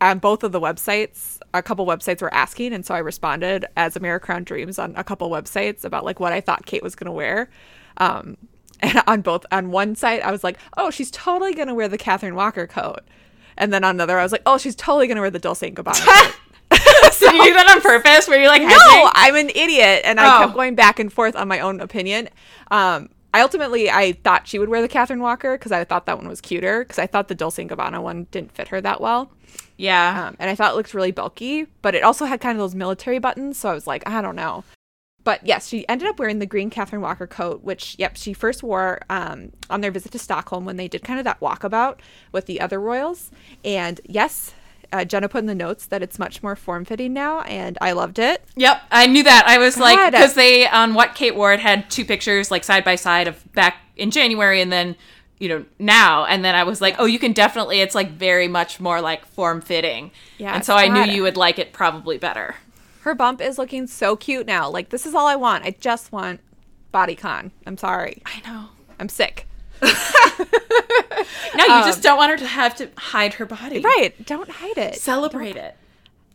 [0.02, 3.96] on both of the websites, a couple websites were asking, and so I responded as
[3.96, 7.14] America Crown Dreams on a couple websites about like what I thought Kate was gonna
[7.14, 7.50] wear.
[7.96, 8.36] Um,
[8.82, 11.98] and on both on one site, I was like, "Oh, she's totally gonna wear the
[11.98, 13.02] Catherine Walker coat,"
[13.60, 15.76] and then on another, I was like, "Oh, she's totally gonna wear the Dolce and
[15.78, 16.04] Gabbana."
[16.72, 17.20] coat.
[17.20, 18.28] Did you do that on purpose?
[18.28, 19.10] Were you like, no, hedging?
[19.16, 20.40] I'm an idiot, and I Oh.
[20.46, 22.30] kept going back and forth on my own opinion.
[22.72, 26.18] Um, I ultimately I thought she would wear the Catherine Walker because I thought that
[26.18, 29.02] one was cuter because I thought the Dolce and Gabbana one didn't fit her that
[29.02, 29.32] well.
[29.78, 30.28] yeah.
[30.30, 32.76] Um, and I thought it looked really bulky, but it also had kind of those
[32.76, 33.58] military buttons.
[33.58, 34.64] So I was like, I don't know.
[35.30, 38.64] But yes, she ended up wearing the green Catherine Walker coat, which, yep, she first
[38.64, 42.00] wore um, on their visit to Stockholm when they did kind of that walkabout
[42.32, 43.30] with the other royals.
[43.64, 44.56] And yes,
[44.92, 47.92] uh, Jenna put in the notes that it's much more form fitting now, and I
[47.92, 48.44] loved it.
[48.56, 49.44] Yep, I knew that.
[49.46, 52.96] I was like, because they on what Kate Wore had two pictures like side by
[52.96, 54.96] side of back in January and then
[55.38, 57.82] you know now, and then I was like, oh, you can definitely.
[57.82, 60.10] It's like very much more like form fitting.
[60.40, 61.14] Yeah, and so I knew God.
[61.14, 62.56] you would like it probably better.
[63.02, 64.70] Her bump is looking so cute now.
[64.70, 65.64] Like, this is all I want.
[65.66, 66.42] I just want
[66.94, 67.52] bodycon.
[67.66, 68.22] I'm sorry.
[68.26, 68.70] I know.
[69.00, 69.48] I'm sick.
[71.56, 73.78] No, you just don't want her to have to hide her body.
[73.78, 74.26] Um, Right.
[74.26, 74.96] Don't hide it.
[74.96, 75.76] Celebrate it.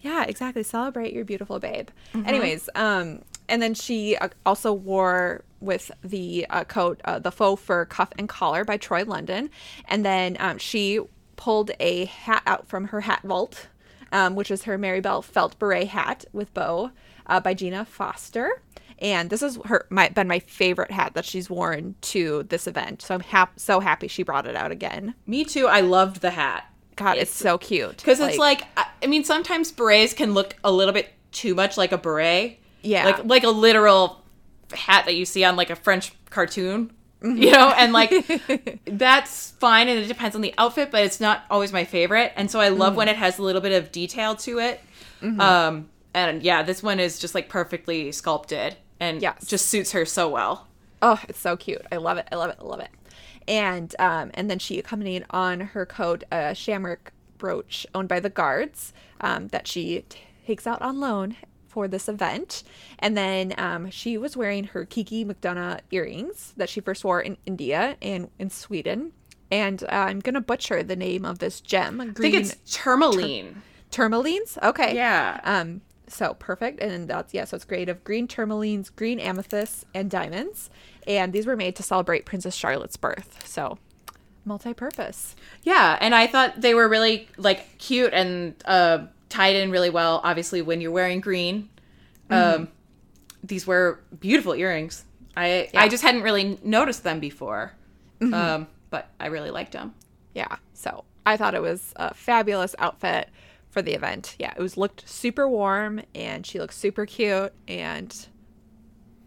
[0.03, 0.63] Yeah, exactly.
[0.63, 1.89] Celebrate your beautiful babe.
[2.13, 2.29] Mm-hmm.
[2.29, 7.63] Anyways, um, and then she uh, also wore with the uh, coat uh, the faux
[7.63, 9.49] fur cuff and collar by Troy London,
[9.89, 11.01] and then um, she
[11.37, 13.69] pulled a hat out from her hat vault,
[14.15, 16.93] um, which is her Marybelle felt beret hat with bow
[17.27, 18.63] uh, by Gina Foster.
[19.01, 23.03] And this is her my been my favorite hat that she's worn to this event.
[23.03, 25.15] So I'm hap- so happy she brought it out again.
[25.27, 25.67] Me too.
[25.67, 26.65] I loved the hat
[26.97, 30.71] God, it's, so cute because it's like I I mean sometimes berets can look a
[30.71, 32.61] little bit too much like a beret.
[32.83, 33.05] Yeah.
[33.05, 34.23] Like like a literal
[34.73, 36.93] hat that you see on like a French cartoon.
[37.25, 38.11] You know, and like
[38.87, 42.33] that's fine and it depends on the outfit, but it's not always my favorite.
[42.37, 44.81] And so I love when it has a little bit of detail to it.
[45.41, 49.47] Um, and yeah, this one is just like perfectly sculpted and Yes.
[49.47, 50.67] just suits her so well.
[51.01, 51.83] Oh, it's so cute.
[51.91, 52.29] I love it.
[52.31, 52.57] I love it.
[52.61, 52.91] I love it.
[53.49, 58.31] And um, and then she accompanied on her coat a shamrock brooch owned by the
[58.31, 60.05] guards um, that she
[60.47, 61.37] takes out on loan
[61.75, 62.63] for this event.
[63.01, 67.37] And then um, she was wearing her Kiki McDonough earrings that she first wore in
[67.45, 69.13] India and in Sweden.
[69.51, 72.01] And uh, I'm gonna butcher the name of this gem.
[72.01, 73.63] I think it's tourmaline.
[73.91, 74.57] tourmalines.
[74.63, 74.95] Okay.
[74.95, 75.41] Yeah.
[75.43, 77.45] Um, so perfect, and that's yeah.
[77.45, 80.71] So it's great of green tourmalines, green amethysts, and diamonds,
[81.07, 83.47] and these were made to celebrate Princess Charlotte's birth.
[83.47, 83.79] So
[84.45, 85.35] multi-purpose.
[85.63, 90.21] Yeah, and I thought they were really like cute and uh, tied in really well.
[90.23, 91.69] Obviously, when you're wearing green,
[92.31, 92.69] um,
[93.43, 95.05] these were beautiful earrings.
[95.37, 97.73] I I just hadn't really noticed them before,
[98.21, 99.95] um, but I really liked them.
[100.35, 100.57] Yeah.
[100.73, 103.29] So I thought it was a fabulous outfit
[103.71, 104.37] for the event.
[104.39, 108.27] Yeah, it was looked super warm, and she looked super cute, and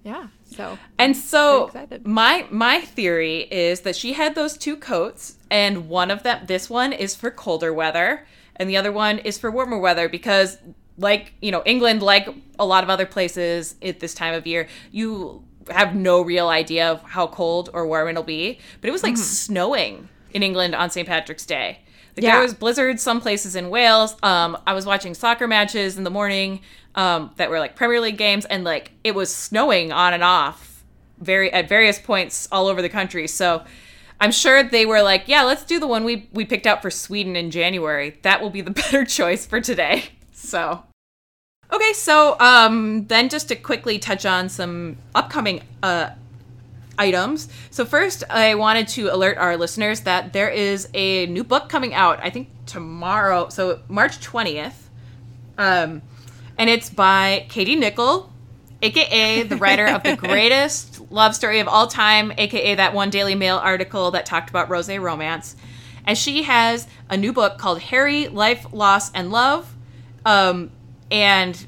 [0.03, 0.27] yeah.
[0.45, 1.69] So And so
[2.05, 6.69] my my theory is that she had those two coats, and one of them, this
[6.69, 8.25] one is for colder weather,
[8.57, 10.57] and the other one is for warmer weather because,
[10.97, 12.27] like you know, England, like
[12.59, 16.89] a lot of other places at this time of year, you have no real idea
[16.91, 18.59] of how cold or warm it'll be.
[18.81, 19.21] But it was like Mm-hmm.
[19.23, 21.07] snowing in England on St.
[21.07, 21.79] Patrick's Day.
[22.15, 22.33] Like Yeah.
[22.33, 24.15] there was blizzards some places in Wales.
[24.23, 26.61] Um, I was watching soccer matches in the morning
[26.95, 30.83] um, that were like Premier League games, and like it was snowing on and off,
[31.19, 33.27] very at various points all over the country.
[33.27, 33.63] So
[34.19, 36.89] I'm sure they were like, yeah, let's do the one we we picked out for
[36.89, 38.17] Sweden in January.
[38.23, 40.05] That will be the better choice for today.
[40.33, 40.83] So.
[41.71, 46.11] Okay, so um, then just to quickly touch on some upcoming uh,
[46.97, 47.49] items.
[47.71, 51.93] So first, I wanted to alert our listeners that there is a new book coming
[51.93, 52.19] out.
[52.23, 54.89] I think tomorrow, so March twentieth,
[55.57, 56.01] um,
[56.57, 58.31] and it's by Katie Nichol,
[58.81, 63.35] aka the writer of the greatest love story of all time, aka that one Daily
[63.35, 65.55] Mail article that talked about rose romance.
[66.05, 69.75] And she has a new book called Harry, Life, Loss, and Love.
[70.25, 70.71] Um,
[71.11, 71.65] and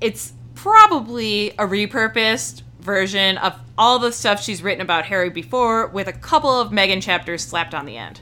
[0.00, 6.06] it's probably a repurposed version of all the stuff she's written about Harry before with
[6.06, 8.20] a couple of Meghan chapters slapped on the end.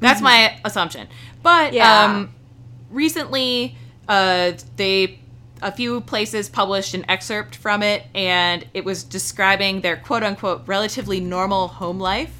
[0.00, 1.08] That's my assumption.
[1.42, 2.04] But Yeah.
[2.04, 2.34] um,
[2.90, 3.76] recently,
[4.08, 5.18] uh, they
[5.62, 10.62] a few places published an excerpt from it, and it was describing their quote unquote
[10.66, 12.32] relatively normal home life.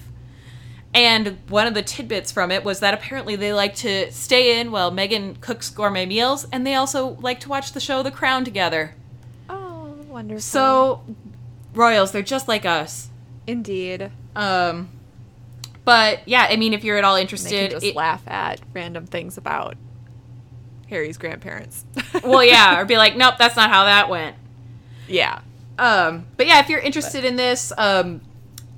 [0.94, 4.70] And one of the tidbits from it was that apparently they like to stay in
[4.70, 8.44] while Meghan cooks gourmet meals, and they also like to watch the show The Crown
[8.44, 8.94] together.
[9.50, 10.40] oh, wonderful.
[10.40, 11.02] So,
[11.74, 13.11] royals, they're just like us.
[13.46, 14.88] indeed, Um,
[15.85, 19.37] but yeah, I mean, if you're at all interested, just it- laugh at random things
[19.38, 19.76] about
[20.88, 21.85] Harry's grandparents.
[22.25, 24.37] well, yeah, or be like, nope, that's not how that went.
[25.09, 25.40] yeah.
[25.79, 28.22] Um, but yeah, if you're interested in this, um,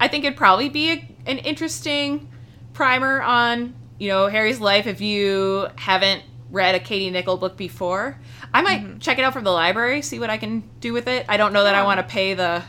[0.01, 2.29] I think it'd probably be a, an interesting
[2.73, 8.19] primer on you know Harry's life if you haven't read a Katie Nichol book before.
[8.53, 11.25] I might check it out from the library, see what I can do with it.
[11.29, 12.65] I don't know that I want to pay the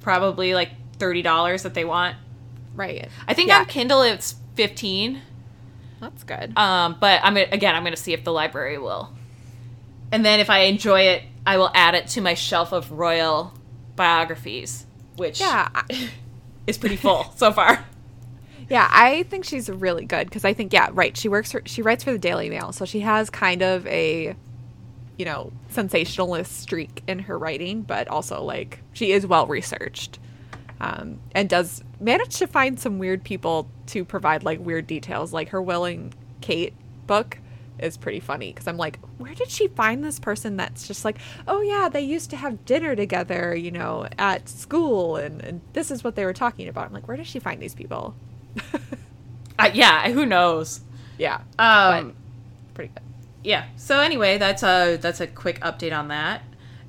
[0.00, 2.16] probably like thirty dollars that they want.
[2.74, 3.08] Right.
[3.28, 3.58] I think Yeah.
[3.60, 5.20] on Kindle it's fifteen.
[6.00, 6.56] That's good.
[6.56, 9.12] Um, but I'm gonna, again, I'm going to see if the library will.
[10.12, 13.52] And then if I enjoy it, I will add it to my shelf of royal
[13.96, 14.86] biographies,
[15.16, 15.68] which yeah.
[16.66, 17.84] Is pretty full so far.
[18.68, 21.16] Yeah, I think she's really good because I think yeah, right.
[21.16, 24.36] She works for she writes for the Daily Mail, so she has kind of a
[25.16, 30.20] you know sensationalist streak in her writing, but also like she is well researched,
[30.80, 35.32] um, and does manage to find some weird people to provide like weird details.
[35.32, 36.74] Like her Willing Kate
[37.06, 37.38] book
[37.78, 41.18] is pretty funny because I'm like, where did she find this person that's just like,
[41.48, 45.90] oh yeah, they used to have dinner together, you know, at school, and, and this
[45.90, 46.86] is what they were talking about.
[46.86, 48.14] I'm like, where does she find these people?
[49.58, 50.80] Uh, yeah, who knows?
[51.18, 52.14] Yeah, Um,
[52.72, 53.02] pretty good.
[53.44, 53.66] yeah.
[53.76, 56.40] So anyway, that's a that's a quick update on that.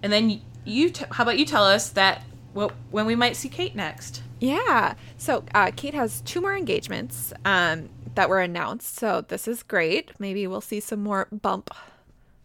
[0.02, 3.50] And then you, t- how about you tell us that what when we might see
[3.50, 4.24] Kate next?
[4.42, 4.96] Yeah.
[5.18, 8.96] So uh, Kate has two more engagements um, that were announced.
[8.96, 10.12] So this is great.
[10.20, 11.70] Maybe we'll see some more bump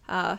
[0.07, 0.37] uh,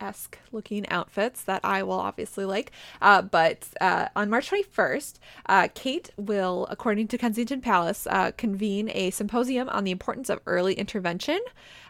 [0.00, 2.72] esque looking outfits that I will obviously like.
[3.00, 5.14] Uh, but uh, on March 21st,
[5.46, 10.40] uh, Kate will, according to Kensington Palace, uh, convene a symposium on the importance of
[10.46, 11.38] early intervention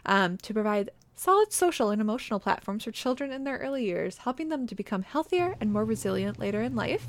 [0.05, 4.49] um, to provide solid social and emotional platforms for children in their early years, helping
[4.49, 7.07] them to become healthier and more resilient later in life.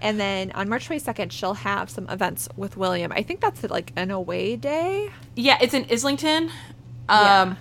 [0.00, 3.12] And then on March 22nd, she'll have some events with William.
[3.12, 5.10] I think that's like an away day.
[5.36, 6.50] Yeah, it's in Islington.
[7.08, 7.56] Um,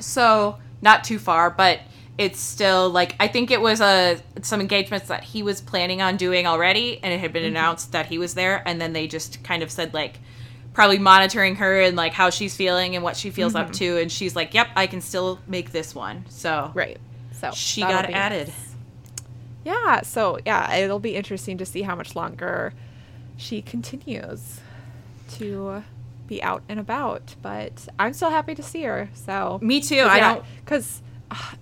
[0.00, 1.80] so not too far, but
[2.16, 6.16] it's still like I think it was uh, some engagements that he was planning on
[6.16, 9.42] doing already, and it had been announced that he was there, and then they just
[9.42, 10.20] kind of said like
[10.72, 14.12] probably monitoring her and like how she's feeling and what she feels up to, and
[14.12, 16.98] she's like, "Yep, I can still make this one." So Right.
[17.32, 18.48] So she got added.
[18.48, 18.73] nice.
[19.64, 20.02] Yeah.
[20.02, 22.72] So yeah, it'll be interesting to see how much longer
[23.36, 24.60] she continues
[25.32, 25.82] to
[26.26, 27.34] be out and about.
[27.42, 29.08] But I'm still happy to see her.
[29.14, 30.00] So Me too.
[30.02, 30.44] I don't.
[30.64, 31.02] because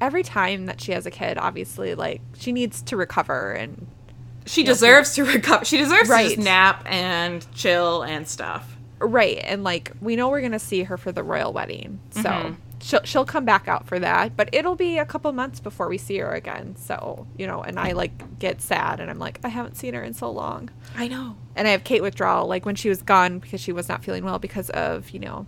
[0.01, 3.87] every time that she has a kid, obviously, like she needs to recover and
[4.47, 5.65] She deserves to recover.
[5.65, 8.77] She deserves to just nap and chill and stuff.
[8.99, 12.23] right and like we know we're gonna see her for the royal wedding, so.
[12.23, 12.57] Mhm.
[12.83, 15.99] She'll, she'll come back out for that, but it'll be a couple months before we
[15.99, 16.75] see her again.
[16.77, 20.03] So, you know, and I like get sad and I'm like, I haven't seen her
[20.03, 20.69] in so long.
[20.97, 21.37] I know.
[21.55, 24.25] and I have Kate withdrawal, like when she was gone because she was not feeling
[24.25, 25.47] well because of you know,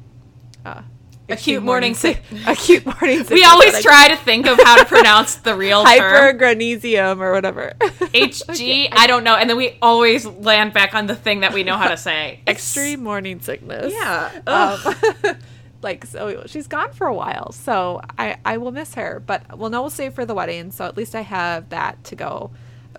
[0.64, 0.82] uh,
[1.26, 3.30] Acute morning sick- acute morning sickness.
[3.30, 6.38] We always try to think of how to pronounce the real term.
[6.38, 7.72] hypergranesium or whatever.
[7.80, 9.34] HG, I don't know.
[9.34, 12.40] And then we always land back on the thing that we know how to say.
[12.46, 13.90] Extreme morning sickness.
[13.92, 14.30] Yeah.
[14.46, 15.36] Um,
[15.84, 19.70] like so, she's gone for a while, so I I will miss her, but we'll
[19.70, 20.72] know we'll save for the wedding.
[20.72, 22.50] So at least I have that to go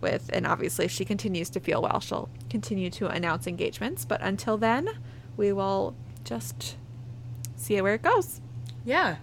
[0.02, 4.06] with, and obviously if she continues to feel well, she'll continue to announce engagements.
[4.06, 4.90] But until then,
[5.36, 6.78] we will just
[7.58, 8.40] see where it goes.
[8.86, 9.18] Yeah.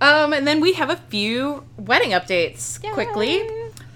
[0.00, 3.46] Um, and then we have a few wedding updates quickly.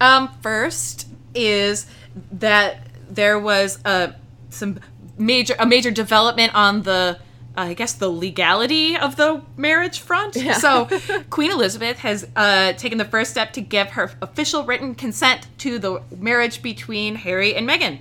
[0.01, 1.87] Um, first is
[2.31, 4.13] that there was uh,
[4.51, 4.79] some
[5.17, 7.19] major a major development on the
[7.57, 10.37] uh, I guess the legality of the marriage front.
[10.37, 10.55] Yeah.
[10.59, 10.89] So
[11.31, 15.79] Queen Elizabeth has uh, taken the first step to give her official written consent to
[15.79, 17.99] the marriage between Harry and Meghan.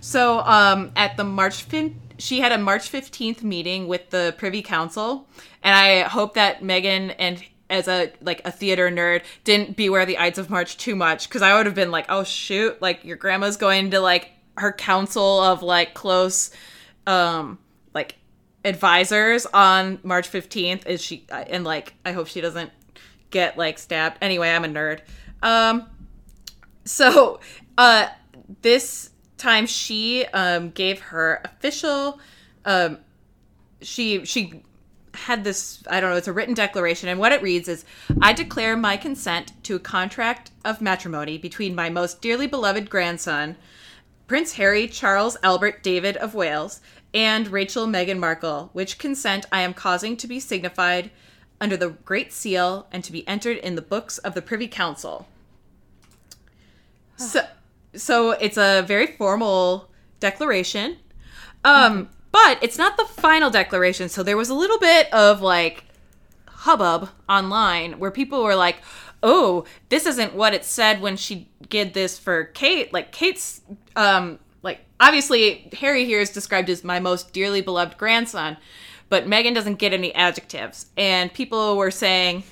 [0.00, 4.62] So um, at the March fin- she had a March 15th meeting with the Privy
[4.62, 5.26] Council,
[5.62, 10.18] and I hope that Meghan and as a like a theater nerd didn't beware the
[10.18, 13.16] Ides of March too much because I would have been like, oh shoot, like your
[13.16, 16.50] grandma's going to like her council of like close,
[17.06, 17.58] um,
[18.66, 20.86] advisors on March 15th.
[20.86, 22.70] Is she and like I hope she doesn't
[23.30, 24.18] get like stabbed.
[24.20, 25.00] Anyway, I'm a nerd.
[25.42, 25.88] Um,
[26.86, 27.40] so
[27.76, 28.06] uh
[28.62, 32.20] this time she um gave her official
[32.64, 32.98] um
[33.82, 34.62] she she
[35.14, 37.84] had this i don't know it's a written declaration and what it reads is
[38.22, 43.56] i declare my consent to a contract of matrimony between my most dearly beloved grandson
[44.26, 46.80] prince harry charles albert david of wales
[47.16, 51.10] and rachel meghan markle which consent i am causing to be signified
[51.60, 55.26] under the great seal and to be entered in the books of the privy council
[57.16, 57.46] so,
[57.94, 60.98] so it's a very formal declaration.
[61.64, 64.08] Um, but it's not the final declaration.
[64.08, 65.84] So there was a little bit of like
[66.46, 68.76] hubbub online where people were like,
[69.22, 73.62] "Oh, this isn't what it said when she did this for Kate." Like Kate's
[73.96, 74.38] um
[75.00, 78.56] obviously Harry here is described as my most dearly beloved grandson,
[79.08, 80.86] but Meghan doesn't get any adjectives.
[80.96, 82.44] And people were saying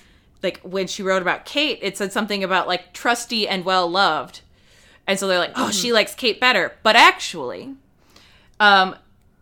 [0.43, 4.43] like when she wrote about Kate, it said something about like trusty and well loved.
[5.07, 7.75] And so they're like, "Oh, she likes Kate better." But actually,
[8.61, 8.97] um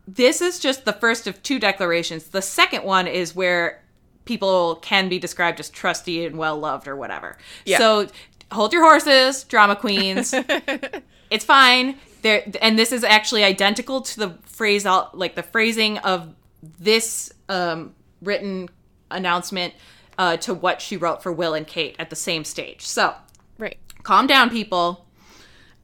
[0.06, 2.24] this is just the first of two declarations.
[2.24, 3.82] The second one is where
[4.24, 7.36] people can be described as trusty and well loved or whatever.
[7.64, 7.78] Yeah.
[7.78, 8.08] So
[8.50, 10.34] hold your horses, drama queens.
[11.30, 11.98] it's fine.
[12.22, 17.94] There and this is actually identical to the phrase like the phrasing of this um,
[18.22, 18.68] written
[19.10, 19.74] announcement
[20.18, 22.82] uh, to what she wrote for Will and Kate at the same stage.
[22.86, 23.14] So
[23.58, 23.76] Right.
[24.02, 25.06] calm down, people.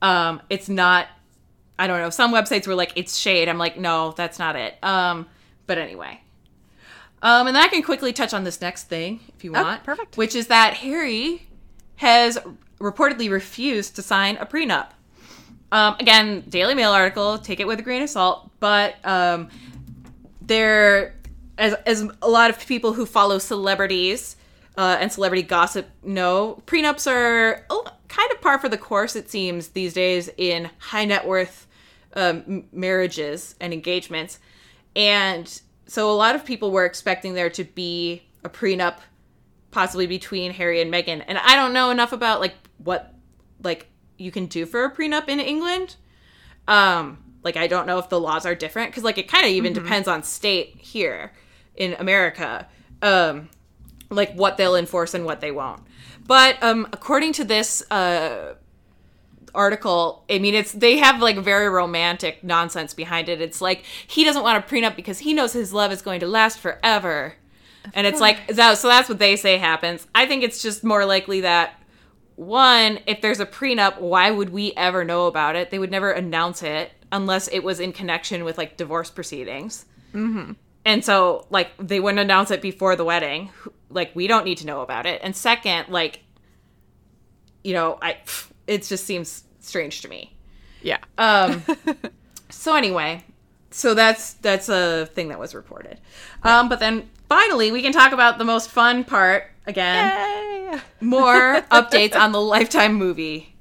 [0.01, 1.09] Um, it's not.
[1.79, 2.11] I don't know.
[2.11, 4.77] Some websites were like, "It's shade." I'm like, no, that's not it.
[4.83, 5.27] Um,
[5.67, 6.21] but anyway.
[7.23, 9.83] Um, and then I can quickly touch on this next thing if you Oh, want.
[9.85, 10.17] perfect.
[10.17, 11.49] Which is that Harry
[11.97, 12.39] has
[12.81, 14.91] reportedly refused to sign a prenup.
[15.71, 17.39] Um, again, Daily Mail article.
[17.39, 18.51] Take it with a grain of salt.
[18.61, 19.49] But um,
[20.41, 21.15] there,
[21.57, 24.37] as as a lot of people who follow celebrities
[24.77, 27.67] uh, and celebrity gossip know, prenups are
[28.09, 29.15] kind of par for the course.
[29.15, 31.67] It seems these days in high net worth
[32.15, 34.39] um, marriages and engagements,
[34.97, 38.99] and so a lot of people were expecting there to be a prenup,
[39.71, 41.25] possibly between Harry and Meghan.
[41.27, 43.15] And I don't know enough about like what
[43.63, 43.89] like
[44.19, 45.97] you can do for a prenup in England.
[46.67, 49.51] Um, like I don't know if the laws are different because like it kind of
[49.51, 51.33] even depends on state here
[51.77, 52.67] in America.
[53.01, 53.49] Um,
[54.11, 55.83] like what they'll enforce and what they won't.
[56.27, 58.55] But um, according to this uh,
[59.55, 64.25] article i mean it's they have like very romantic nonsense behind it it's like he
[64.25, 67.35] doesn't want a prenup because he knows his love is going to last forever
[67.95, 71.41] and it's like so that's what they say happens i think it's just more likely
[71.41, 71.83] that
[72.39, 75.71] one if there's a prenup why would we ever know about it?
[75.71, 79.85] They would never announce it unless it was in connection with like divorce proceedings.
[80.15, 80.53] Mm-hmm.
[80.87, 83.51] and so like they wouldn't announce it before the wedding.
[83.91, 85.21] Like we don't need to know about it.
[85.23, 86.23] And second like
[87.65, 88.19] you know i
[88.69, 90.37] it just seems strange to me.
[90.81, 90.99] Yeah.
[91.19, 91.65] um
[92.51, 93.25] so anyway
[93.71, 95.99] so that's that's a thing that was reported
[96.43, 100.81] um but then finally we can talk about the most fun part again Yay!
[101.01, 103.55] more updates on the lifetime movie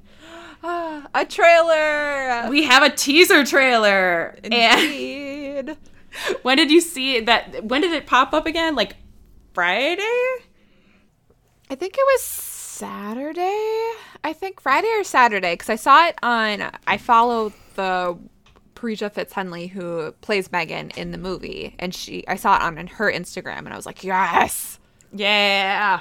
[0.62, 2.48] Ah, a trailer.
[2.50, 5.76] we have a teaser trailer and Indeed.
[6.42, 8.96] when did you see that when did it pop up again like
[9.54, 10.02] friday
[11.70, 13.90] I think it was Saturday.
[14.24, 16.70] I think Friday or Saturday because I saw it on.
[16.86, 18.16] I follow the
[18.78, 22.26] Parisa Fitz-Henley who plays Meghan in the movie, and she.
[22.28, 24.78] I saw it on her Instagram, and I was like, yes.
[25.12, 26.00] Yeah.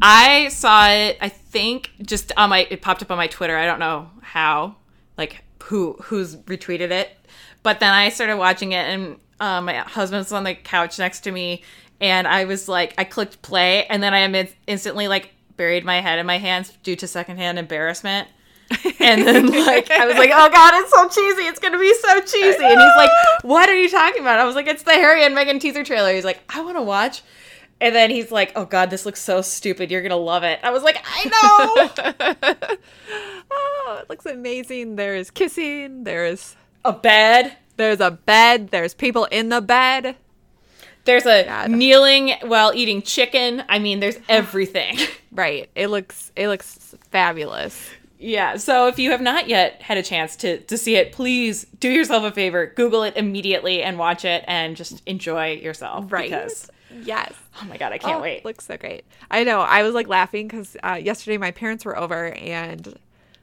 [0.00, 3.56] I saw it, I think, just on my it popped up on my Twitter.
[3.56, 4.76] I don't know how,
[5.16, 7.10] like who who's retweeted it.
[7.62, 11.32] But then I started watching it and um, my husband's on the couch next to
[11.32, 11.62] me
[12.00, 16.00] and I was like I clicked play and then I am instantly like buried my
[16.00, 18.28] head in my hands due to secondhand embarrassment.
[19.00, 21.42] And then like I was like, oh god, it's so cheesy.
[21.42, 22.64] It's gonna be so cheesy.
[22.64, 23.10] And he's like,
[23.42, 24.38] what are you talking about?
[24.38, 26.12] I was like, it's the Harry and Meghan teaser trailer.
[26.12, 27.22] He's like, I want to watch.
[27.80, 29.90] And then he's like, oh god, this looks so stupid.
[29.90, 30.58] You're gonna love it.
[30.62, 31.90] I was like, I
[32.68, 32.76] know.
[33.48, 34.96] Oh, it looks amazing.
[34.96, 36.02] There is kissing.
[36.04, 36.56] There is.
[36.84, 37.56] a bed.
[37.76, 38.70] There's a bed.
[38.70, 40.16] There's people in the bed.
[41.04, 41.70] There's a God.
[41.70, 43.62] kneeling while eating chicken.
[43.68, 44.98] I mean, there's everything.
[45.30, 45.70] Right.
[45.74, 46.32] It looks.
[46.34, 47.88] It looks fabulous.
[48.18, 48.56] Yeah.
[48.56, 51.88] So if you have not yet had a chance to to see it, please do
[51.90, 52.66] yourself a favor.
[52.66, 56.10] Google it immediately and watch it and just enjoy yourself.
[56.12, 56.30] Right.
[56.30, 56.70] Because
[57.02, 57.34] Yes.
[57.60, 58.44] oh my god, I can't Oh, wait.
[58.44, 59.04] Looks so great.
[59.30, 59.60] I know.
[59.60, 62.98] I was like laughing because uh, yesterday my parents were over and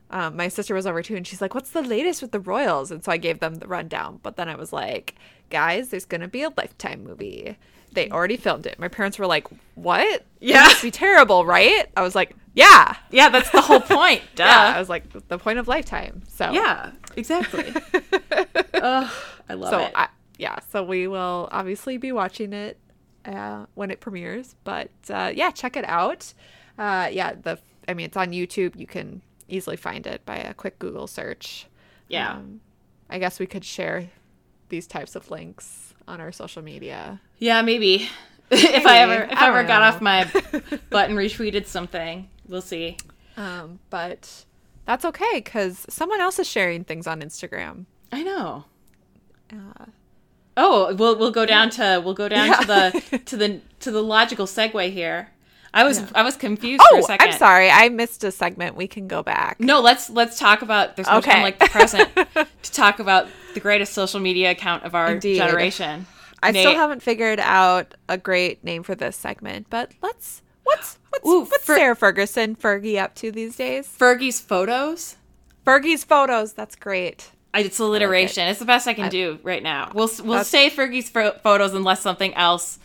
[0.10, 2.92] um, my sister was over too, and she's like, "What's the latest with the Royals?"
[2.92, 4.20] And so I gave them the rundown.
[4.22, 5.16] But then I was like,
[5.50, 7.58] "Guys, there's gonna be a Lifetime movie.
[7.94, 10.24] They already filmed it." My parents were like, "What?
[10.40, 10.66] Yeah.
[10.66, 14.22] it must be terrible, right?" I was like, "Yeah." yeah, that's the whole point.
[14.36, 14.44] Duh.
[14.44, 16.24] Yeah, I was like, the point of Lifetime.
[16.28, 17.74] So Yeah, exactly.
[18.74, 19.12] Ugh,
[19.50, 19.92] I love so it.
[19.96, 22.78] I, yeah, so we will obviously be watching it
[23.26, 24.56] uh, when it premieres.
[24.64, 26.34] But uh, yeah, check it out.
[26.78, 28.76] Uh, yeah, the I mean it's on YouTube.
[28.76, 31.68] You can easily find it by a quick Google search.
[32.08, 32.34] yeah.
[32.34, 32.62] Um,
[33.10, 34.10] I guess we could share
[34.70, 37.22] these types of links on our social media.
[37.38, 38.10] Yeah, maybe.
[38.52, 40.24] if I ever if I, I ever got off my
[40.90, 42.98] butt and retweeted something, we'll see.
[43.38, 44.46] Um, but
[44.86, 47.86] that's okay because someone else is sharing things on Instagram.
[48.12, 48.66] I know.
[49.52, 49.86] Uh,
[50.56, 54.04] Oh, we'll we'll go down to we'll go down to the to the to the
[54.04, 55.30] logical segue here.
[55.74, 57.30] I was I was confused for a oh, second.
[57.32, 58.76] I'm sorry, I missed a segment.
[58.76, 59.60] We can go back.
[59.60, 61.32] No, let's let's talk about there's no Okay.
[61.32, 62.08] time like the present
[62.64, 65.38] to talk about the greatest social media account of our Indeed.
[65.38, 66.06] generation.
[66.44, 70.98] I Nate- still haven't figured out a great name for this segment, but let's what's
[71.10, 73.88] what's Ooh, what's Fer- Sarah Ferguson Fergie up to these days?
[73.98, 75.18] Fergie's photos.
[75.66, 76.54] Fergie's photos.
[76.54, 77.30] That's great.
[77.56, 78.48] It's alliteration.
[78.48, 79.92] it's the best I can do right now.
[79.94, 82.80] We'll we'll That's- say Fergie's pho- photos unless something else.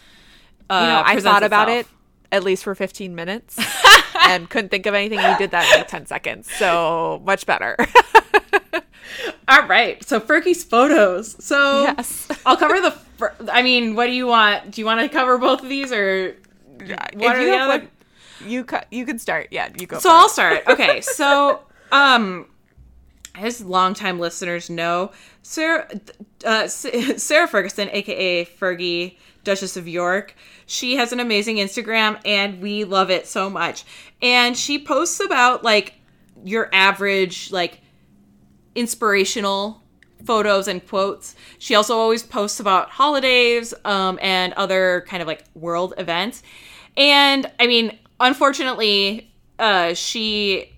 [0.71, 1.93] Uh, You know, I thought about itself.
[2.31, 3.59] it at least for 15 minutes
[4.29, 5.19] and couldn't think of anything.
[5.19, 7.75] You did that in like 10 seconds, so much better.
[9.49, 10.05] All right.
[10.07, 11.43] So Fergie's photos.
[11.43, 12.29] So Yes.
[12.45, 12.95] I'll cover the.
[13.51, 14.71] I mean, what do you want?
[14.73, 16.37] Do you want to cover both of these or?
[16.81, 17.79] If What are you have other-
[18.41, 19.49] one, you cu- you can start.
[19.51, 19.99] Yeah, you go.
[19.99, 20.31] So I'll it.
[20.31, 20.63] start.
[20.69, 21.01] Okay.
[21.03, 21.61] So
[21.93, 22.47] um,
[23.35, 25.11] as longtime listeners know,
[25.43, 25.89] Sarah
[26.45, 30.35] uh, Sarah Ferguson, aka Fergie, Duchess of York.
[30.67, 33.85] She has an amazing Instagram, and we love it so much.
[34.23, 35.95] And she posts about like
[36.45, 37.81] your average like
[38.75, 39.83] inspirational
[40.25, 41.35] photos and quotes.
[41.59, 46.43] She also always posts about holidays um, and other kind of like world events.
[46.99, 50.75] And I mean, unfortunately, uh, she,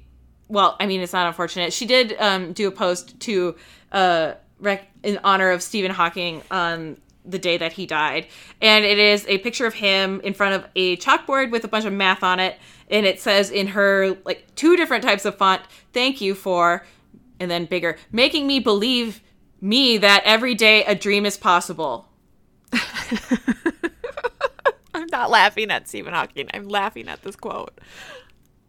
[0.48, 1.72] well, I mean, it's not unfortunate.
[1.72, 3.56] She did um, do a post to
[3.90, 8.26] uh, rec- in honor of Stephen Hawking on the day that he died.
[8.60, 11.84] And it is a picture of him in front of a chalkboard with a bunch
[11.84, 12.58] of math on it.
[12.90, 15.62] And it says in her like two different types of font,
[15.92, 16.84] thank you for,
[17.38, 19.22] and then bigger, making me believe
[19.60, 22.08] me that every day a dream is possible.
[25.20, 26.48] Not laughing at Stephen Hawking.
[26.54, 27.78] I'm laughing at this quote.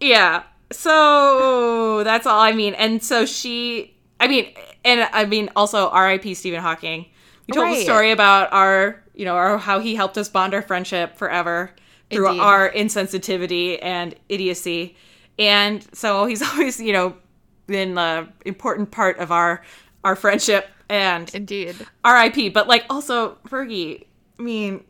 [0.02, 0.44] Yeah.
[0.70, 2.74] so that's all I mean.
[2.74, 6.34] And so she, I mean, and I mean also R.I.P.
[6.34, 7.06] Stephen Hawking.
[7.48, 7.84] We told the Right.
[7.84, 11.74] story about our, you know, our, how he helped us bond our friendship forever
[12.10, 12.42] through Indeed.
[12.42, 14.98] our insensitivity and idiocy.
[15.40, 17.16] And so he's always, you know,
[17.68, 19.62] been an important part of our
[20.04, 21.78] our friendship and Indeed.
[22.06, 22.54] RIP.
[22.54, 24.04] But like also Fergie,
[24.38, 24.84] I mean,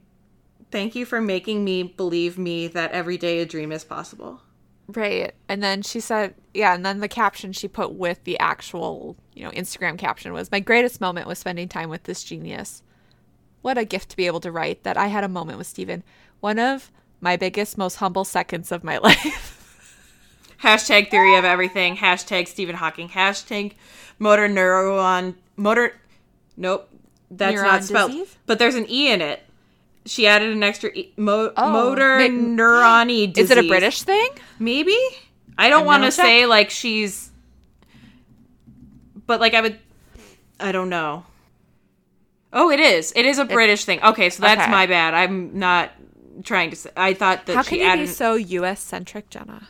[0.72, 4.42] thank you for making me believe me that every day a dream is possible.
[4.88, 5.34] Right.
[5.48, 9.44] And then she said, yeah, and then the caption she put with the actual, you
[9.44, 12.84] know, Instagram caption was my greatest moment was spending time with this genius.
[13.62, 16.04] What a gift to be able to write that I had a moment with Stephen.
[16.40, 16.92] One of
[17.22, 19.58] my biggest, most humble seconds of my life.
[20.62, 21.98] Hashtag theory of everything.
[21.98, 23.10] Hashtag Stephen Hawking.
[23.10, 23.74] Hashtag
[24.20, 25.94] motor neuron motor.
[26.58, 26.90] Nope,
[27.30, 28.12] that's Neuron not spelled.
[28.12, 28.38] disease?
[28.46, 29.42] But there's an e in it.
[30.06, 33.52] She added an extra e, mo- Oh, motor ma- neurony disease.
[33.52, 34.30] Is it a British thing?
[34.60, 34.98] Maybe.
[35.58, 37.30] I don't want to say like she's,
[39.28, 39.80] but like I would.
[40.60, 41.26] I don't know.
[42.54, 43.14] Oh, it is.
[43.16, 44.02] It is a British thing.
[44.04, 44.72] Okay, so that's Okay.
[44.72, 45.14] my bad.
[45.14, 45.92] I'm not
[46.44, 46.90] trying to say.
[46.98, 49.68] I thought that How she can you be so US centric, Jenna?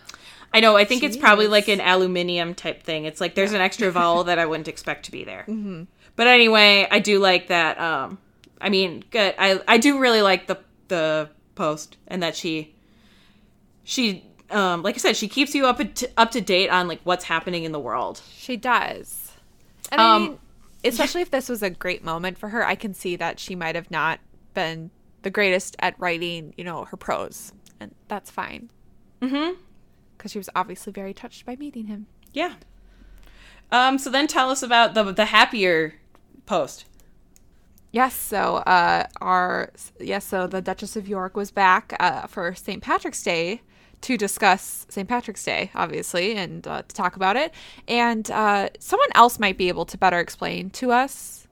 [0.53, 0.75] I know.
[0.77, 3.05] I think it's probably like an aluminium type thing.
[3.05, 5.45] It's like there's an extra vowel that I wouldn't expect to be there.
[5.49, 5.83] Mm-hmm.
[6.17, 7.79] But anyway, I do like that.
[7.79, 8.17] Um,
[8.61, 9.35] I mean, good.
[9.37, 12.75] I I do really like the the post and that she
[13.83, 17.01] she um like I said she keeps you up to, up to date on like
[17.03, 18.21] what's happening in the world.
[18.35, 19.31] She does.
[19.91, 20.39] And I Um, mean,
[20.85, 23.75] especially if this was a great moment for her, I can see that she might
[23.75, 24.19] have not
[24.53, 24.91] been
[25.21, 27.51] the greatest at writing, you know, her prose.
[27.79, 28.69] And that's fine.
[29.21, 29.59] Mm-hmm.
[30.17, 32.07] Because she was obviously very touched by meeting him.
[32.33, 32.53] Yeah.
[33.71, 33.97] Um.
[33.97, 35.95] So then tell us about the the happier
[36.45, 36.85] post.
[37.91, 42.81] Yes, so uh, our yes, so the Duchess of York was back uh, for St.
[42.81, 43.61] Patrick's Day
[44.01, 45.07] to discuss St.
[45.07, 47.53] Patrick's Day, obviously, and uh, to talk about it.
[47.87, 51.47] And uh, someone else might be able to better explain to us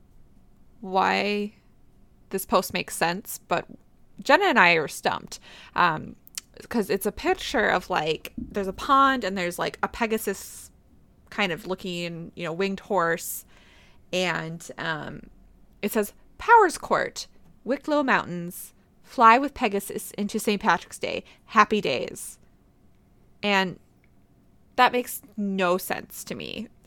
[0.79, 1.53] why
[2.29, 3.65] this post makes sense, but
[4.23, 5.39] Jenna and I are stumped.
[5.75, 6.15] Um,
[6.61, 10.71] because it's a picture of like there's a pond and there's like a Pegasus
[11.29, 13.45] kind of looking, you know, winged horse,
[14.11, 15.21] and um,
[15.81, 17.27] it says Powerscourt,
[17.63, 18.73] Wicklow Mountains,
[19.03, 20.59] fly with Pegasus into St.
[20.59, 22.39] Patrick's Day, happy days.
[23.43, 23.77] And
[24.75, 26.67] that makes no sense to me.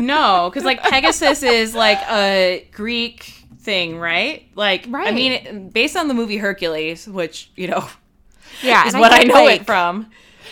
[0.00, 4.46] No, because like Pegasus is like a Greek thing, right?
[4.54, 7.88] Like, I mean, based on the movie Hercules, which you know
[8.62, 10.10] yeah, is what I, think, know like- it from.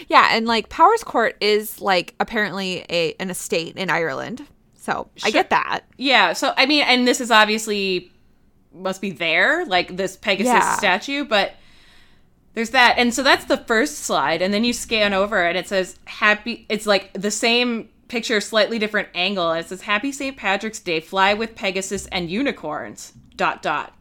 [0.09, 4.47] Yeah, and like Powers Court is like apparently a an estate in Ireland.
[4.87, 5.81] So I get that.
[5.97, 6.33] Yeah.
[6.33, 8.13] So I mean, and this is obviously
[8.73, 10.77] must be there, like this Pegasus Yeah.
[10.77, 11.55] statue, but
[12.55, 15.67] there's that, and so that's the first slide, and then you scan over, and it
[15.67, 16.67] says happy.
[16.69, 19.51] It's like the same picture, slightly different angle.
[19.51, 20.37] And it says Happy St.
[20.37, 21.01] Patrick's Day.
[21.01, 23.13] Fly with Pegasus and unicorns.
[23.35, 23.93] Dot dot.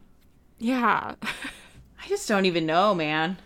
[0.60, 1.16] Yeah.
[1.22, 3.36] I just don't even know, man.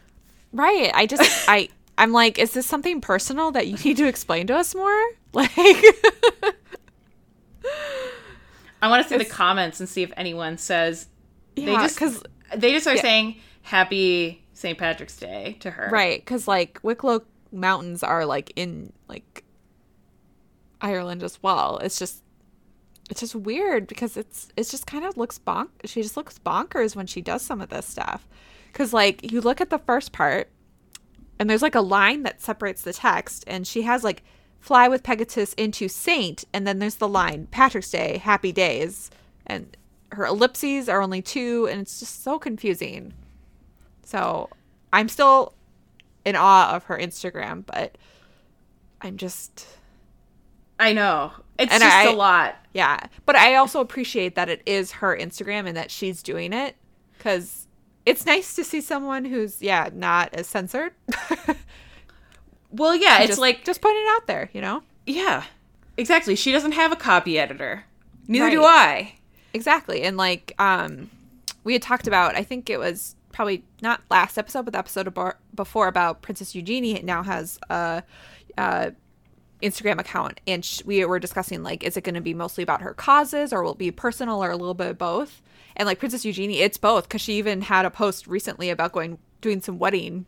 [0.53, 0.91] Right.
[0.95, 4.57] I just I I'm like, is this something personal that you need to explain to
[4.57, 5.03] us more?
[5.33, 5.53] Like
[8.83, 11.07] I want to see the comments and see if anyone says
[11.55, 12.23] they Yeah, just 'cause-
[12.57, 13.03] they just are yeah.
[13.03, 14.79] saying Happy St.
[14.79, 15.89] Patrick's Day to her.
[15.93, 19.45] Right, because like Wicklow Mountains are like in like
[20.81, 21.79] Ireland as well.
[21.79, 22.23] It's just
[23.11, 25.69] it's just weird because it's it's just kind of looks bonk.
[25.85, 28.27] She just looks bonkers when she does some of this stuff.
[28.73, 30.49] Because like you look at the first part,
[31.39, 34.23] and there's like a line that separates the text, and she has like
[34.61, 39.11] fly with Pegasus into Saint, and then there's the line Patrick's Day, Happy Days,
[39.47, 39.77] and
[40.13, 43.13] her ellipses are only two, and it's just so confusing.
[44.05, 44.49] So
[44.93, 45.55] I'm still
[46.25, 47.97] in awe of her Instagram, but
[49.01, 49.67] I'm just
[50.79, 51.33] I know.
[51.59, 52.57] It's And just I- a lot.
[52.73, 52.99] yeah.
[53.27, 56.75] But I also appreciate that it is her Instagram and that she's doing it
[57.17, 57.67] because
[58.07, 60.93] it's nice to see someone who's yeah not as censored.
[62.73, 64.83] Well, yeah, it's just, like just putting it out there, you know.
[65.07, 65.45] yeah.
[65.97, 66.35] Exactly.
[66.35, 67.85] She doesn't have a copy editor.
[68.27, 69.15] Neither do I.
[69.53, 70.03] Exactly.
[70.03, 71.11] And like um
[71.65, 75.13] we had talked about I think it was probably not last episode but the episode
[75.55, 78.03] before about Princess Eugenie now has a
[78.57, 78.91] uh
[79.63, 82.81] Instagram account and sh- we were discussing like is it going to be mostly about
[82.81, 85.43] her causes or will it be personal or a little bit of both?
[85.77, 89.19] And like Princess Eugenie it's both cuz she even had a post recently about going
[89.43, 90.25] doing some wedding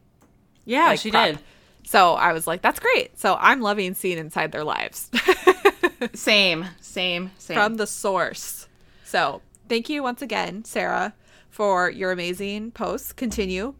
[0.66, 1.36] Yeah, like, she prep.
[1.36, 1.44] did.
[1.84, 3.18] So I was like that's great.
[3.18, 5.10] So I'm loving seeing inside their lives.
[6.14, 7.54] Same, same, same.
[7.54, 8.66] from the source.
[9.04, 11.14] So thank you once again, Sarah,
[11.48, 13.12] for your amazing posts.
[13.12, 13.74] Continue.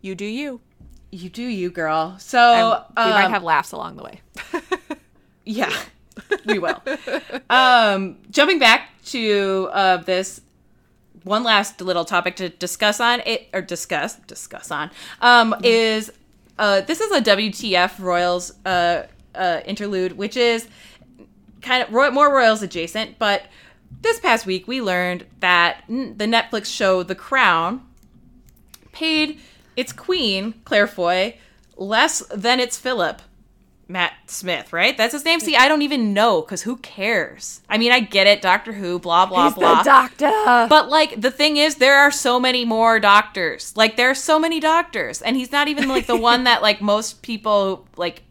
[0.00, 0.60] You do you.
[1.10, 2.16] You do you, girl.
[2.18, 4.20] So And we might um, have laughs along the way.
[5.44, 5.72] Yeah,
[6.46, 6.80] we will.
[7.50, 10.40] um, jumping back to uh, this
[11.24, 16.12] one last little topic to discuss on it or discuss discuss on um, is
[16.58, 20.68] uh, this is a WTF Royals uh, uh, interlude, which is
[21.60, 23.18] kind of Roy- more Royals adjacent.
[23.18, 23.44] But
[24.02, 27.86] this past week, we learned that n- the Netflix show The Crown
[28.92, 29.40] paid
[29.76, 31.38] its queen Claire Foy
[31.76, 33.22] less than its Philip.
[33.92, 34.96] Matt Smith, right?
[34.96, 35.38] That's his name.
[35.38, 37.60] See, I don't even know because who cares?
[37.68, 39.82] I mean, I get it, Doctor Who, blah blah blah.
[39.82, 40.30] doctor.
[40.68, 43.76] But like the thing is, there are so many more doctors.
[43.76, 46.80] Like there are so many doctors, and he's not even like the one that like
[46.80, 48.22] most people like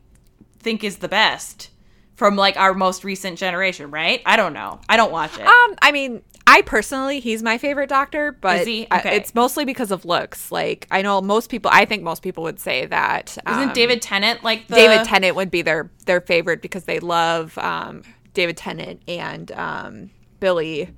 [0.59, 1.69] think is the best
[2.15, 4.21] from like our most recent generation, right?
[4.25, 4.79] I don't know.
[4.89, 5.45] I don't watch it.
[5.45, 6.21] Um, I mean,
[6.51, 8.67] I personally, he's my favorite doctor, but?
[8.67, 9.15] I- Okay.
[9.15, 10.51] it's mostly because of looks.
[10.51, 13.37] Like, I know most people, I think most people would say that.
[13.47, 16.99] Isn't um, David Tennant like the David Tennant would be their their favorite because they
[16.99, 20.09] love um, David Tennant and um,
[20.41, 20.89] Billie.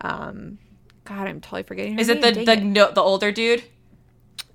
[0.00, 0.58] Um,
[1.04, 1.94] God, I'm totally forgetting.
[1.94, 3.62] Her Is it the name, the dang no, the older dude?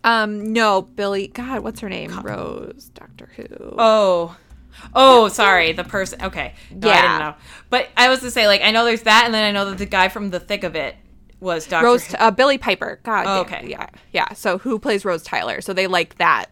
[0.04, 1.28] Um, no, Billie.
[1.28, 2.20] God, what's her name?
[2.22, 2.90] Rose.
[2.96, 3.76] Doctor Who.
[3.78, 4.36] Oh.
[4.96, 6.22] Oh, sorry, the person.
[6.22, 7.18] Okay, no, I didn't Yeah.
[7.20, 7.36] know.
[7.70, 9.78] But I was to say, like, I know there's that, and then I know that
[9.78, 10.96] the guy from the thick of it
[11.40, 11.86] was Doctor.
[11.86, 12.16] Rose.
[12.18, 13.00] Uh, Billie Piper.
[13.04, 13.26] God.
[13.28, 13.66] Oh, okay.
[13.68, 13.88] Yeah.
[14.12, 14.34] Yeah.
[14.34, 15.62] So who plays Rose Tyler?
[15.62, 16.48] So they like that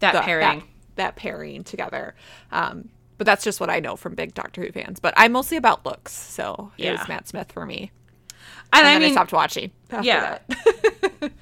[0.00, 0.58] that the- pairing.
[0.60, 0.66] that,
[0.96, 2.14] that pairing together.
[2.52, 2.88] Um,
[3.18, 5.00] but that's just what I know from big Doctor Who fans.
[5.00, 6.92] But I'm mostly about looks, so it Yeah.
[6.98, 7.90] was Matt Smith for me.
[8.72, 9.70] and, And, I then I mean, stopped watching.
[9.90, 10.38] after yeah.
[10.48, 11.32] that.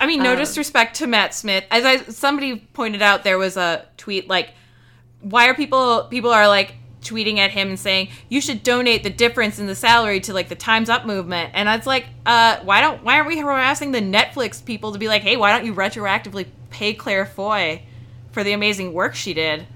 [0.00, 1.64] I mean, Um, no disrespect to Matt Smith.
[1.70, 4.50] As I somebody pointed out, there was a tweet like,
[5.20, 9.10] "Why are people people are like tweeting at him and saying you should donate the
[9.10, 12.80] difference in the salary to like the Times Up movement?" And it's like, uh, why
[12.80, 15.74] don't why aren't we harassing the Netflix people to be like, "Hey, why don't you
[15.74, 17.82] retroactively pay Claire Foy
[18.32, 19.66] for the amazing work she did?"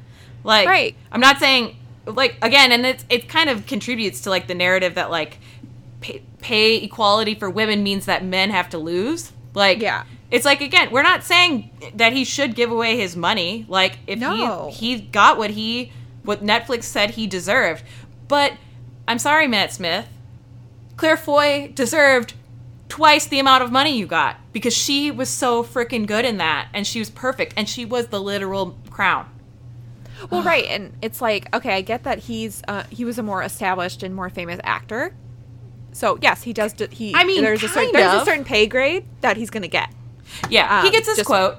[0.45, 0.95] Like, Right.
[1.11, 1.77] I'm not saying
[2.07, 5.39] like again, and it's it kind of contributes to like the narrative that like
[6.01, 9.33] pay, pay equality for women means that men have to lose.
[9.55, 10.05] Like, Yeah.
[10.35, 13.65] It's like again, we're not saying that he should give away his money.
[13.69, 14.71] Like, if No.
[14.71, 15.93] he he got what he
[16.25, 17.85] what Netflix said he deserved,
[18.27, 18.55] but
[19.07, 20.09] I'm sorry, Matt Smith,
[20.97, 22.35] Claire Foy deserved
[22.89, 26.69] twice the amount of money you got because she was so freaking good in that,
[26.75, 29.31] and she was perfect, and she was the literal crown.
[30.31, 33.43] Well, right, and it's like okay, I get that he's uh, he was a more
[33.45, 35.15] established and more famous actor.
[35.93, 36.75] So yes, he does.
[36.91, 39.91] He I mean, there's a certain there's a certain pay grade that he's gonna get.
[40.49, 41.57] Yeah, he Um, gets his just- quote.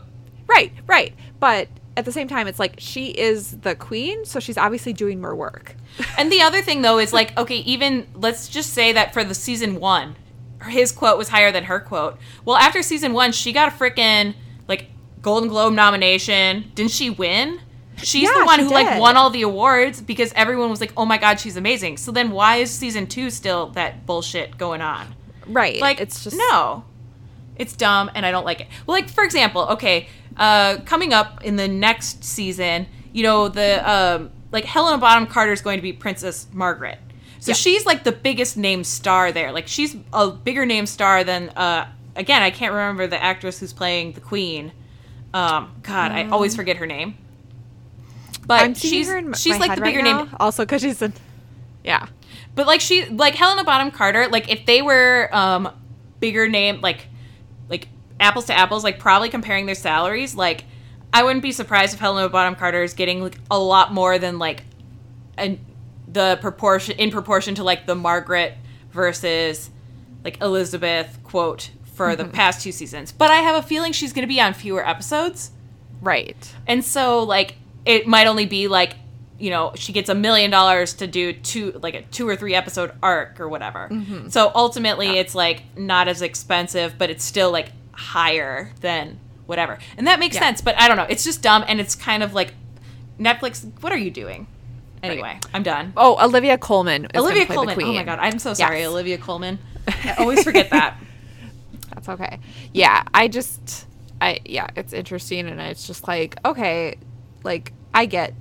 [0.48, 1.14] Right, right.
[1.40, 5.20] But at the same time, it's like she is the queen, so she's obviously doing
[5.22, 5.76] more work.
[6.18, 9.34] And the other thing though is like, okay, even let's just say that for the
[9.34, 10.16] season one,
[10.68, 12.18] his quote was higher than her quote.
[12.44, 14.36] Well, after season one, she got a freaking
[14.68, 14.88] like
[15.22, 16.72] Golden Globe nomination.
[16.76, 17.60] Didn't she win?
[18.04, 20.92] She's Yeah, the one she who like won all the awards because everyone was like,
[20.98, 24.82] "Oh my god, she's amazing." So then why is season 2 still that bullshit going
[24.82, 25.16] on?
[25.48, 25.80] Right.
[25.80, 26.84] Like it's just no.
[27.58, 28.68] It's dumb and I don't like it.
[28.86, 33.90] Well, like for example, okay, uh coming up in the next season, you know, the
[33.90, 37.00] um like Helena Bonham Carter is going to be Princess Margaret.
[37.40, 37.56] So Yeah.
[37.56, 39.52] she's like the biggest name star there.
[39.52, 43.74] Like she's a bigger name star than uh again, I can't remember the actress who's
[43.74, 44.72] playing the queen.
[45.34, 47.18] Um god, I always forget her name.
[48.48, 51.02] But she's her in m- she's my like the bigger right name Also, because she's
[51.02, 51.14] in.
[51.84, 52.08] Yeah.
[52.56, 55.70] but like she like Helena Bonham Carter, like if they were um
[56.20, 57.08] bigger name like
[57.70, 57.88] like
[58.20, 60.66] apples to apples, like probably comparing their salaries, like
[61.14, 64.38] I wouldn't be surprised if Helena Bonham Carter is getting like a lot more than
[64.38, 64.64] like
[65.38, 65.60] an
[66.08, 68.54] the proportion in proportion to like the Margaret
[68.92, 69.70] versus
[70.24, 72.34] like Elizabeth quote for the mm-hmm.
[72.34, 73.12] past two seasons.
[73.12, 75.52] But I have a feeling she's going to be on fewer episodes.
[76.02, 76.54] Right.
[76.68, 77.56] And so like
[77.86, 78.96] it might only be like
[79.40, 82.56] you know she gets a million dollars to do two like a two or three
[82.56, 83.90] episode arc or whatever.
[83.92, 84.30] Mm-hmm.
[84.30, 89.78] So ultimately it's like not as expensive, but it's still like higher than whatever.
[89.98, 90.42] And that makes Yeah.
[90.42, 91.06] sense, but I don't know.
[91.10, 92.54] It's just dumb and it's kind of like
[93.20, 94.48] Netflix, what are you doing?
[95.04, 95.94] Anyway, I'm done.
[95.96, 97.08] Oh, Olivia Colman.
[97.16, 97.80] Olivia Colman.
[97.82, 98.90] Oh my god, I'm so sorry, Yes.
[98.90, 99.60] Olivia Colman.
[99.88, 100.98] I always forget that.
[101.94, 102.40] That's okay.
[102.74, 103.86] Yeah, I just,
[104.20, 106.96] I yeah, it's interesting, and it's just like okay,
[107.44, 108.34] like I get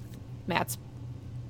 [0.47, 0.79] Matt's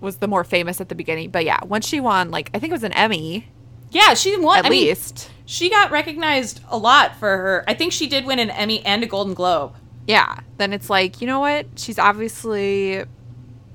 [0.04, 2.70] was the more famous at the beginning, but yeah, once she won, like I think
[2.70, 3.48] it was an Emmy
[3.90, 4.58] Yeah, she won.
[4.58, 5.30] at I mean, least.
[5.46, 7.64] she got recognized a lot for her.
[7.66, 9.74] I think she did win an Emmy and a Golden Globe.
[10.06, 11.66] yeah, then it's like you know what?
[11.76, 13.04] She's obviously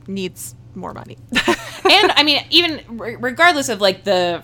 [0.08, 1.18] needs more money.
[1.92, 4.44] and I mean, even re- regardless of like the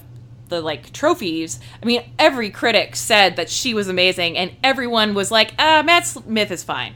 [0.49, 5.31] the like trophies, I mean, every critic said that she was amazing, and everyone was
[5.31, 6.93] like, uh, Matt Smith is fine.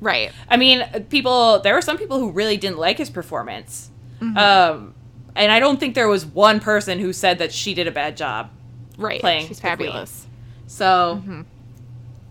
[0.00, 0.32] Right.
[0.48, 1.60] I mean, people.
[1.60, 3.90] There were some people who really didn't like his performance,
[4.22, 4.38] Mm-hmm.
[4.38, 4.94] um,
[5.34, 8.16] and I don't think there was one person who said that she did a bad
[8.16, 8.50] job.
[8.98, 9.20] Right.
[9.20, 9.70] Playing She's the queen.
[9.88, 10.26] fabulous.
[10.66, 11.40] So, Mm-hmm.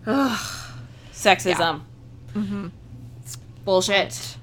[0.06, 0.38] ugh,
[1.12, 1.82] sexism.
[2.34, 2.68] Mm-hmm.
[3.22, 4.36] It's bullshit.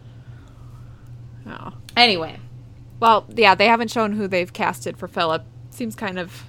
[1.47, 1.74] Oh.
[1.97, 2.38] Anyway,
[3.00, 5.43] Well, yeah, they haven't shown who they've casted for Philip.
[5.72, 6.43] Seems kind of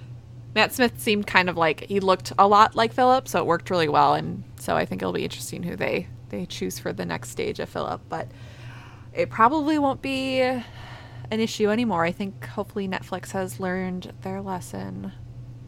[0.54, 3.70] Matt Smith seemed kind of like he looked a lot like Philip, so it worked
[3.70, 7.04] really well and so I think it'll be interesting who they they choose for the
[7.06, 8.28] next stage of Philip, but
[9.14, 10.40] it probably won't be
[11.30, 12.04] an issue anymore.
[12.04, 15.12] I think hopefully Netflix has learned their lesson.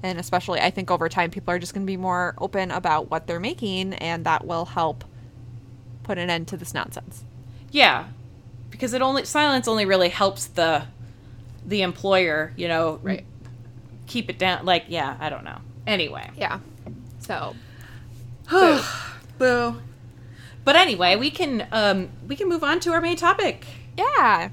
[0.02, 3.10] And especially I think over time people are just going to be more open about
[3.10, 5.04] what they're making and that will help
[6.02, 7.24] put an end to this nonsense.
[7.70, 8.06] yeah,
[8.70, 10.82] because it only silence only really helps the
[11.64, 13.24] the employer, you know, Right.
[14.08, 14.64] keep it down.
[14.64, 15.58] Like, yeah, I don't know.
[15.86, 16.58] Anyway, Yeah.
[17.20, 17.54] So,
[19.38, 19.76] boo.
[20.64, 23.64] But anyway, we can um we can move on to our main topic,
[23.96, 24.48] yeah.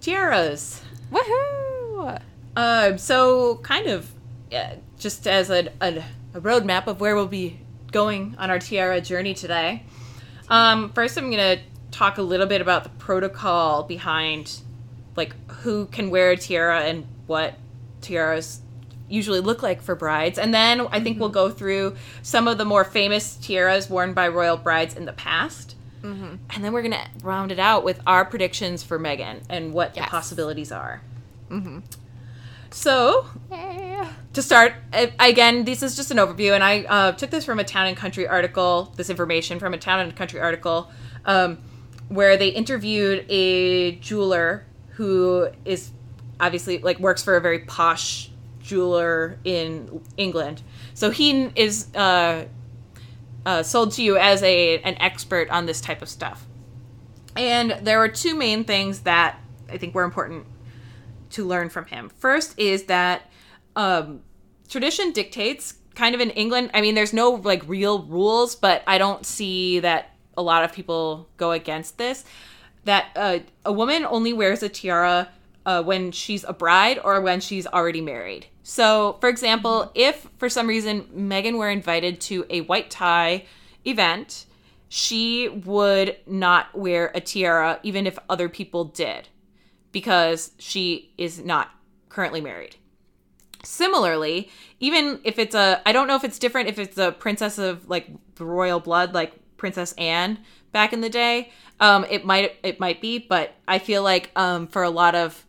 [0.00, 0.82] Tiaras.
[1.12, 2.20] Woohoo!
[2.56, 4.10] Um, so kind of
[4.52, 6.02] uh, just as a, a,
[6.34, 7.58] a roadmap of where we'll be
[7.92, 9.84] going on our tiara journey today.
[10.48, 11.58] Um, first, I'm gonna
[11.90, 14.60] talk a little bit about the protocol behind
[15.16, 17.54] like who can wear a tiara and what
[18.00, 18.60] tiaras
[19.08, 22.64] usually look like for brides, and then I think we'll go through some of the
[22.64, 25.74] more famous tiaras worn by royal brides in the past.
[26.02, 30.06] And then we're gonna round it out with our predictions for Meghan and what Yes.
[30.06, 31.02] the possibilities are.
[32.70, 34.06] So Yay.
[34.32, 34.74] to start
[35.18, 37.96] again this is just an overview and i uh, took this from a town and
[37.96, 40.88] country article this information from a town and country article
[41.24, 41.58] um,
[42.08, 45.90] where they interviewed a jeweler who is
[46.38, 48.30] obviously like works for a very posh
[48.60, 50.62] jeweler in england
[50.94, 52.44] so he is uh,
[53.46, 56.46] uh, sold to you as a an expert on this type of stuff
[57.36, 59.38] and there were two main things that
[59.68, 60.46] i think were important
[61.30, 62.10] to learn from him.
[62.18, 63.30] First is that
[63.76, 64.20] um,
[64.68, 66.70] tradition dictates kind of in England.
[66.74, 70.72] I mean, there's no like real rules, but I don't see that a lot of
[70.72, 72.24] people go against this.
[72.84, 75.28] That uh, a woman only wears a tiara
[75.66, 78.46] uh, when she's a bride or when she's already married.
[78.70, 83.46] So, for example, if for some reason Meghan were invited to a white tie
[83.84, 84.46] event,
[84.88, 89.26] she would not wear a tiara even if other people did
[89.90, 91.72] because she is not
[92.10, 92.76] currently married.
[93.64, 94.48] Similarly,
[94.78, 97.88] even if it's a, I don't know if it's different if it's a princess of
[97.88, 98.06] like
[98.36, 100.38] the royal blood, like Princess Anne
[100.70, 101.50] back in the day.
[101.80, 105.44] Um, it might it might be, but I feel like um, for a lot of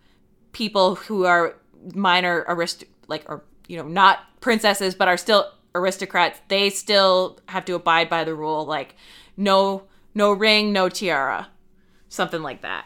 [0.54, 1.56] people who are
[1.94, 7.64] minor arist like are you know not princesses but are still aristocrats, they still have
[7.66, 8.96] to abide by the rule like
[9.38, 9.84] no
[10.14, 11.50] no ring, no tiara,
[12.10, 12.86] something like that.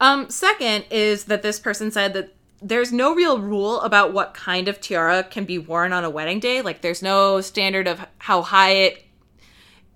[0.00, 4.68] Um, second is that this person said that there's no real rule about what kind
[4.68, 6.62] of tiara can be worn on a wedding day.
[6.62, 9.04] Like, there's no standard of how high it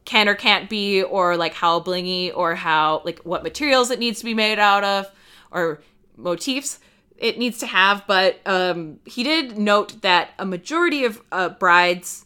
[0.05, 4.19] can or can't be, or like how blingy, or how, like, what materials it needs
[4.21, 5.11] to be made out of,
[5.51, 5.83] or
[6.17, 6.79] motifs
[7.19, 8.05] it needs to have.
[8.07, 12.25] But um, he did note that a majority of uh, brides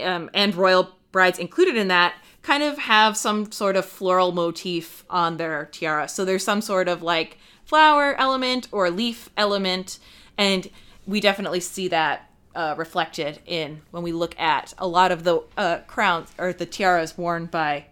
[0.00, 5.04] um, and royal brides included in that kind of have some sort of floral motif
[5.10, 6.08] on their tiara.
[6.08, 9.98] So there's some sort of like flower element or leaf element,
[10.36, 10.68] and
[11.06, 15.42] we definitely see that uh, reflected in when we look at a lot of the
[15.56, 17.84] uh, crowns or the tiaras worn by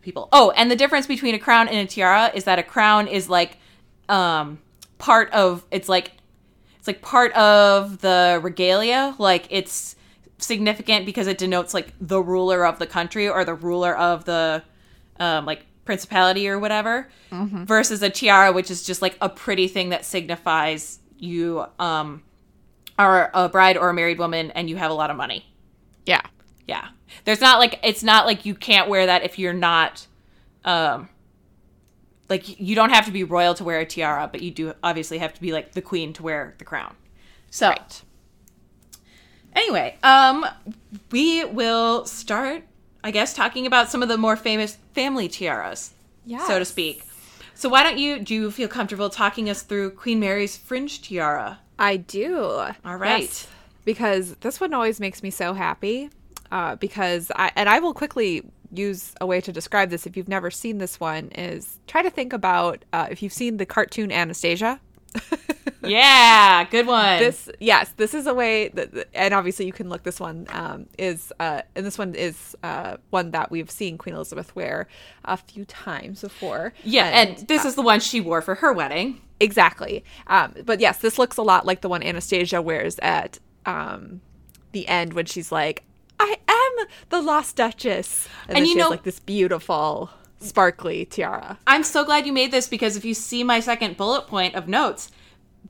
[0.00, 0.28] people.
[0.32, 3.28] Oh, and the difference between a crown and a tiara is that a crown is
[3.28, 3.58] like
[4.08, 4.58] um,
[5.02, 6.12] part of it's like
[6.78, 9.96] it's like part of the regalia, like it's
[10.38, 14.62] significant because it denotes like the ruler of the country or the ruler of the
[15.18, 17.08] um, like principality or whatever
[17.66, 22.22] versus a tiara which is just like a pretty thing that signifies you um
[22.98, 25.44] are a bride or a married woman and you have a lot of money.
[26.06, 26.22] Yeah.
[26.68, 26.88] yeah.
[27.24, 30.06] There's not like it's not like you can't wear that if you're not
[30.64, 31.08] um
[32.32, 35.18] like you don't have to be royal to wear a tiara but you do obviously
[35.18, 36.94] have to be like the queen to wear the crown
[37.50, 38.02] so Right.
[39.54, 40.46] Anyway, um,
[41.10, 42.62] we will start,
[43.04, 45.92] I guess, talking about some of the more famous family tiaras,
[46.46, 47.04] so to speak.
[47.54, 51.60] So why don't you do you feel comfortable talking us through Queen Mary's fringe tiara?
[51.78, 52.38] I do.
[52.84, 53.24] All right.
[53.24, 53.46] Yes,
[53.84, 56.10] because this one always makes me so happy.
[56.50, 58.42] Uh, because I and I will quickly
[58.72, 62.10] use a way to describe this if you've never seen this one is try to
[62.10, 64.80] think about uh, if you've seen the cartoon Anastasia
[65.84, 67.18] yeah, good one.
[67.18, 70.86] this yes this is a way that and obviously you can look this one um,
[70.98, 74.88] is uh, and this one is uh, one that we've seen queen elizabeth wear
[75.24, 79.20] a few times before yeah, and, this is the one she wore for her wedding.
[79.40, 84.20] exactly um, but yes this looks a lot like the one anastasia wears at um,
[84.72, 85.84] the end when she's like
[86.22, 90.10] i am the lost duchess and, And you she has know- like this beautiful
[90.40, 94.26] sparkly tiara I'm so glad you made this because if you see my second bullet
[94.26, 95.10] point of notes,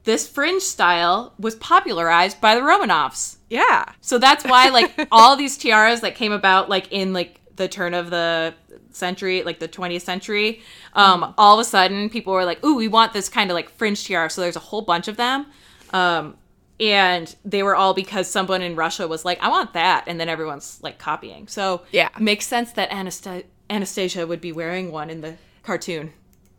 [0.04, 3.36] this fringe style was popularized by the Romanovs.
[3.50, 7.68] yeah So that's why like all these tiaras that came about like in like the
[7.68, 8.54] turn of the
[8.92, 10.62] century, like the 20th century,
[10.94, 13.68] um, all of a sudden people were like, "Ooh, we want this kind of like
[13.70, 15.46] fringe tiara." So there's a whole bunch of them.
[15.92, 16.34] Um,
[16.82, 20.28] and they were all because someone in Russia was like, "I want that," and then
[20.28, 21.46] everyone's like copying.
[21.48, 22.08] So Yeah.
[22.18, 26.12] makes sense that Anasta- Anastasia would be wearing one in the cartoon.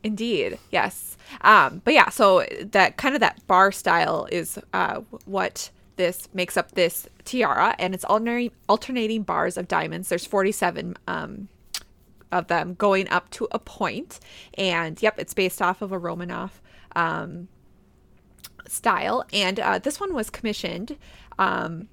[0.03, 1.17] Indeed, yes.
[1.41, 6.57] Um, but yeah, so that kind of that bar style is uh, what this makes
[6.57, 10.09] up this tiara, and it's alternating alternating bars of diamonds.
[10.09, 11.47] There's 47 um,
[12.31, 14.19] of them going up to a point,
[14.57, 16.49] and yep, it's based off of a Romanov
[16.95, 17.47] um,
[18.67, 19.25] style.
[19.33, 20.97] And uh, this one was commissioned
[21.39, 21.87] um,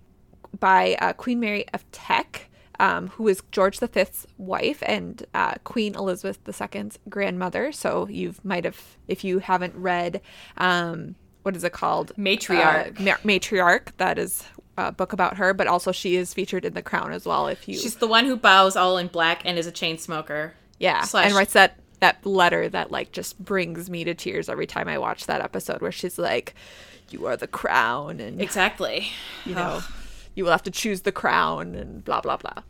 [0.59, 5.95] by uh, Queen Mary of Teck, um, who is George V's wife and uh, Queen
[5.95, 6.39] Elizabeth
[6.75, 7.73] II's grandmother.
[7.73, 10.21] So you might have, if you haven't read,
[10.57, 12.12] um, what is it called?
[12.16, 12.99] Matriarch.
[13.01, 13.89] Uh, Ma- Matriarch.
[13.99, 14.45] That is
[14.77, 17.49] a book about her, but also she is featured in The Crown as well.
[17.49, 20.55] If you, She's the one who bows all in black and is a chain smoker.
[20.79, 24.66] yeah, slash- and writes that that letter that like just brings me to tears every
[24.66, 26.55] time I watch that episode where she's like,
[27.11, 29.09] "You are the crown," and Exactly.
[29.46, 29.82] you know,
[30.34, 32.62] you will have to choose the crown and blah blah blah.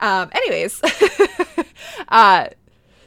[0.00, 0.80] Um, anyways,
[2.08, 2.48] uh,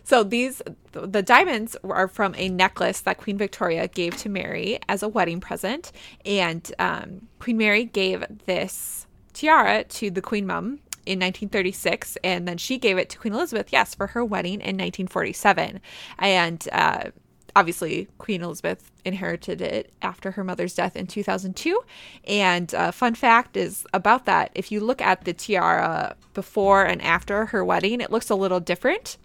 [0.04, 5.04] so these the diamonds are from a necklace that Queen Victoria gave to Mary as
[5.04, 5.92] a wedding present,
[6.26, 12.58] and um, Queen Mary gave this tiara to the Queen Mum in 1936, and then
[12.58, 15.82] she gave it to Queen Elizabeth, yes, for her wedding in 1947,
[16.20, 16.68] and.
[16.72, 17.12] Uh,
[17.56, 21.82] obviously Queen Elizabeth inherited it after her mother's death in 2002.
[22.26, 27.02] And uh, fun fact is about that: if you look at the tiara before and
[27.02, 29.18] after her wedding, it looks a little different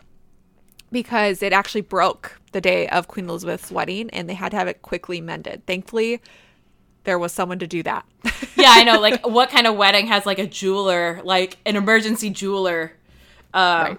[0.92, 4.68] because it actually broke the day of Queen Elizabeth's wedding, and they had to have
[4.68, 5.66] it quickly mended.
[5.66, 6.20] Thankfully,
[7.06, 8.04] there was someone to do that.
[8.56, 9.00] yeah, I know.
[9.00, 12.92] Like, what kind of wedding has like a jeweler, like an emergency jeweler?
[13.54, 13.98] Um, Right.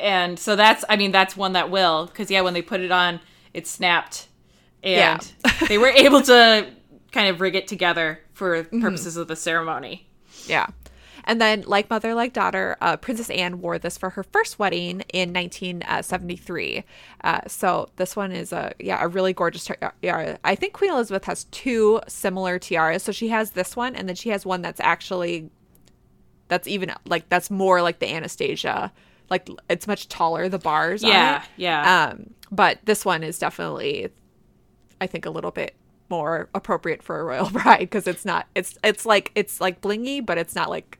[0.00, 2.90] And so that's, I mean, that's one that will, because yeah, when they put it
[2.90, 3.20] on,
[3.54, 4.26] it snapped,
[4.82, 5.20] and
[5.68, 6.66] they were able to
[7.12, 8.80] kind of rig it together for Mm-hmm.
[8.82, 10.08] purposes of the ceremony.
[10.46, 10.66] Yeah.
[11.24, 15.02] And then, like mother, like daughter, uh, Princess Anne wore this for her first wedding
[15.12, 16.84] in 1973.
[17.22, 19.68] Uh, so this one is a yeah a really gorgeous
[20.00, 20.38] tiara.
[20.44, 23.02] I think Queen Elizabeth has two similar tiaras.
[23.02, 25.50] So she has this one, and then she has one that's actually
[26.48, 28.92] that's even like that's more like the Anastasia.
[29.30, 30.48] Like it's much taller.
[30.48, 31.02] The bars.
[31.02, 32.10] Yeah, yeah.
[32.12, 34.10] Um, but this one is definitely,
[35.00, 35.74] I think, a little bit
[36.10, 38.46] more appropriate for a royal bride because it's not.
[38.54, 40.98] It's it's like it's like blingy, but it's not like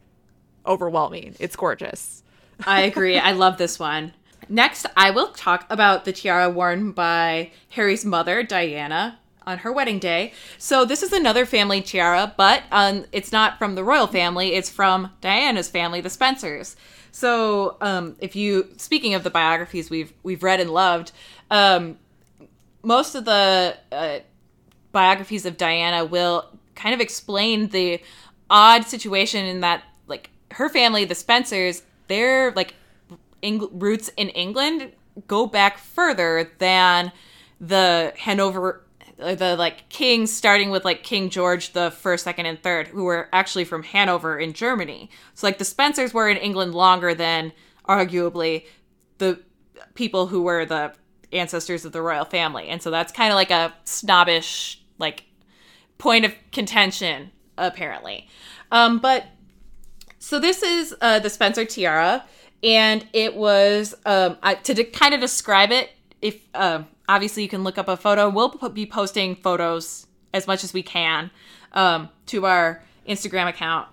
[0.67, 1.35] overwhelming.
[1.39, 2.23] It's gorgeous.
[2.67, 3.19] I agree.
[3.19, 4.13] I love this one.
[4.49, 9.99] Next, I will talk about the tiara worn by Harry's mother, Diana, on her wedding
[9.99, 10.33] day.
[10.59, 14.55] So this is another family tiara, but um, it's not from the royal family.
[14.55, 16.77] It's from Diana's family, the Spencers.
[17.13, 21.13] So um, if you, speaking of the biographies we've we've read and loved,
[21.51, 21.99] um,
[22.83, 24.19] most of the uh,
[24.93, 28.01] biographies of Diana will kind of explain the
[28.49, 29.85] odd situation in that
[30.53, 32.75] her family, the Spencers, their like
[33.43, 34.93] Eng- roots in England
[35.27, 37.13] go back further than
[37.61, 38.85] the Hanover
[39.19, 43.29] the like kings starting with like King George the first, second, and third, who were
[43.33, 45.11] actually from Hanover in Germany.
[45.35, 47.53] So like the Spencers were in England longer than
[47.89, 48.67] arguably
[49.19, 49.41] the
[49.95, 50.93] people who were the
[51.33, 52.69] ancestors of the royal family.
[52.69, 55.25] And so that's kind of like a snobbish like
[55.99, 58.29] point of contention apparently.
[58.71, 59.27] Um but
[60.23, 62.25] so this is uh, the Spencer tiara,
[62.63, 65.91] and it was um, I, to de- kind of describe it.
[66.21, 70.63] If um, obviously you can look up a photo, we'll be posting photos as much
[70.63, 71.33] as we can
[71.73, 73.89] um, to our Instagram account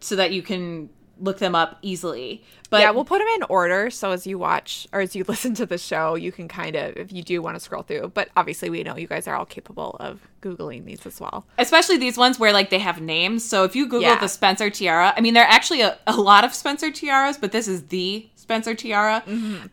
[0.00, 0.90] so that you can
[1.20, 2.44] look them up easily.
[2.70, 5.54] But yeah, we'll put them in order so as you watch or as you listen
[5.54, 8.12] to the show, you can kind of if you do want to scroll through.
[8.14, 11.46] But obviously, we know you guys are all capable of googling these as well.
[11.58, 13.44] especially these ones where like they have names.
[13.44, 14.18] So if you Google Yeah.
[14.20, 17.52] the Spencer tiara, I mean there are actually a, a lot of Spencer tiaras, but
[17.52, 19.22] this is the Spencer tiara.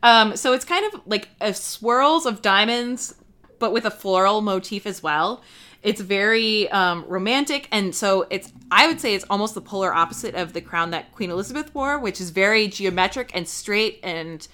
[0.04, 3.16] Um, so it's kind of like a swirls of diamonds
[3.58, 5.42] but with a floral motif as well.
[5.86, 10.34] It's very um, romantic, and so it's I would say it's almost the polar opposite
[10.34, 14.48] of the crown that Queen Elizabeth wore, which is very geometric and straight and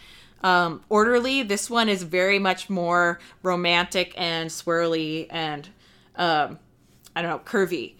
[0.43, 1.41] um, orderly.
[1.41, 5.69] This one is very much more romantic and swirly and
[6.17, 6.59] um,
[7.15, 7.93] I don't know curvy.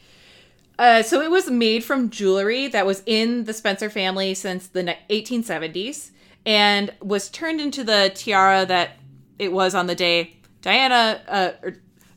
[0.78, 4.98] Uh, so it was made from jewelry that was in the Spencer family since the
[5.10, 6.12] 1870s
[6.46, 8.98] and was turned into the tiara that
[9.40, 11.76] it was on the day Diana uh, or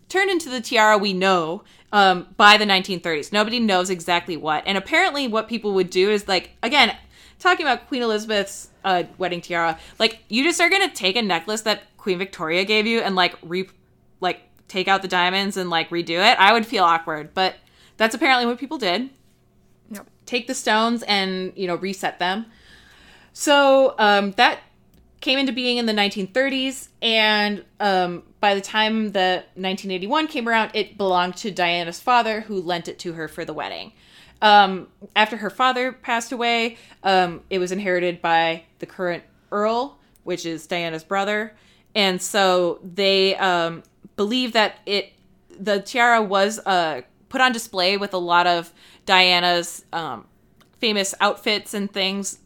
[0.09, 3.33] turned into the tiara we know um, by the 1930s.
[3.33, 4.63] Nobody knows exactly what.
[4.67, 6.97] And apparently, what people would do is like, again,
[7.39, 11.23] talking about Queen Elizabeth's uh, wedding tiara, like, you just are going to take a
[11.23, 13.69] necklace that Queen Victoria gave you and like re,
[14.21, 16.39] like, take out the diamonds and like redo it.
[16.39, 17.57] I would feel awkward, but
[17.97, 19.11] that's apparently what people did.
[19.91, 20.07] Yep.
[20.27, 22.47] Take the stones and, you know, reset them.
[23.33, 24.61] So um, that
[25.21, 30.71] came into being in the 1930s, and um, by the time the 1981 came around,
[30.75, 33.91] it belonged to Diana's father, who lent it to her for the wedding.
[34.43, 40.45] Um, after her father passed away, um, it was inherited by the current Earl, which
[40.45, 41.55] is Diana's brother,
[41.95, 43.83] and so they um,
[44.15, 45.15] believe that it
[45.59, 48.75] the tiara was uh, put on display with a lot of
[49.07, 50.27] Diana's um,
[50.81, 52.41] famous outfits and things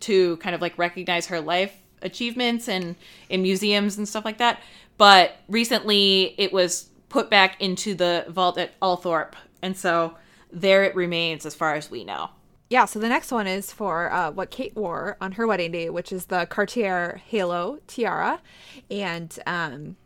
[0.00, 2.96] to kind of like recognize her life achievements and
[3.28, 4.62] in museums and stuff like that.
[5.00, 9.32] But recently it was put back into the vault at Althorp.
[9.62, 10.18] And so
[10.52, 12.28] there it remains as far as we know.
[12.68, 15.88] Yeah, so the next one is for uh, what Kate wore on her wedding day,
[15.88, 18.42] which is the Cartier Halo tiara,
[18.90, 19.96] and um,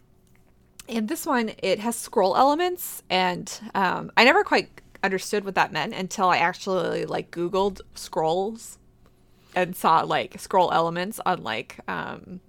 [0.89, 5.73] and this one it has scroll elements, and um, I never quite understood what that
[5.73, 8.79] meant until I actually like Googled scrolls
[9.57, 12.41] and saw like scroll elements on like um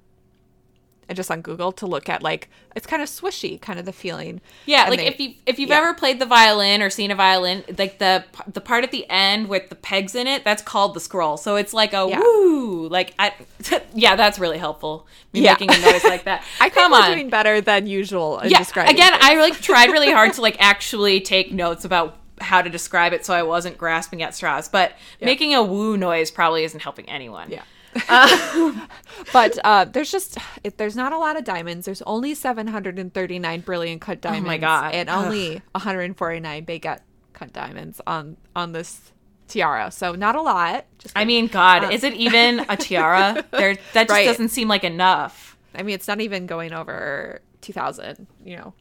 [1.08, 3.93] and just on Google to look at like it's kind of swishy, kind of the
[3.93, 4.41] feeling.
[4.66, 5.78] Yeah, And like they- if you if you've yeah.
[5.78, 9.47] ever played the violin or seen a violin, like the the part at the end
[9.47, 11.38] with the pegs in it, that's called the scroll.
[11.38, 12.20] So it's like a Yeah.
[12.20, 13.34] woo, like I,
[13.93, 15.08] yeah, that's really helpful.
[15.34, 15.53] Me Yeah.
[15.53, 16.43] making a noise like that.
[16.60, 17.12] I think Come on.
[17.12, 18.58] doing better than usual in yeah.
[18.60, 18.93] describing.
[18.95, 19.24] Again, things.
[19.24, 23.26] I like tried really hard to like actually take notes about how to describe it,
[23.26, 24.68] so I wasn't grasping at straws.
[24.68, 24.91] But
[25.22, 27.49] making a woo noise probably isn't helping anyone.
[27.49, 27.62] Yeah.
[29.34, 30.38] but uh, there's just
[30.78, 31.86] there's not a lot of diamonds.
[31.86, 34.46] There's only 739 brilliant cut diamonds.
[34.46, 34.93] Oh my God.
[34.93, 37.02] And only 149 baguette
[37.34, 39.12] cut diamonds on on this
[39.48, 39.91] tiara.
[39.91, 40.86] So not a lot.
[41.00, 43.46] Just I mean, God, is it even a tiara?
[43.52, 44.26] There, that just Right.
[44.26, 45.58] doesn't seem like enough.
[45.74, 48.74] I mean, it's not even going over 2000, you know.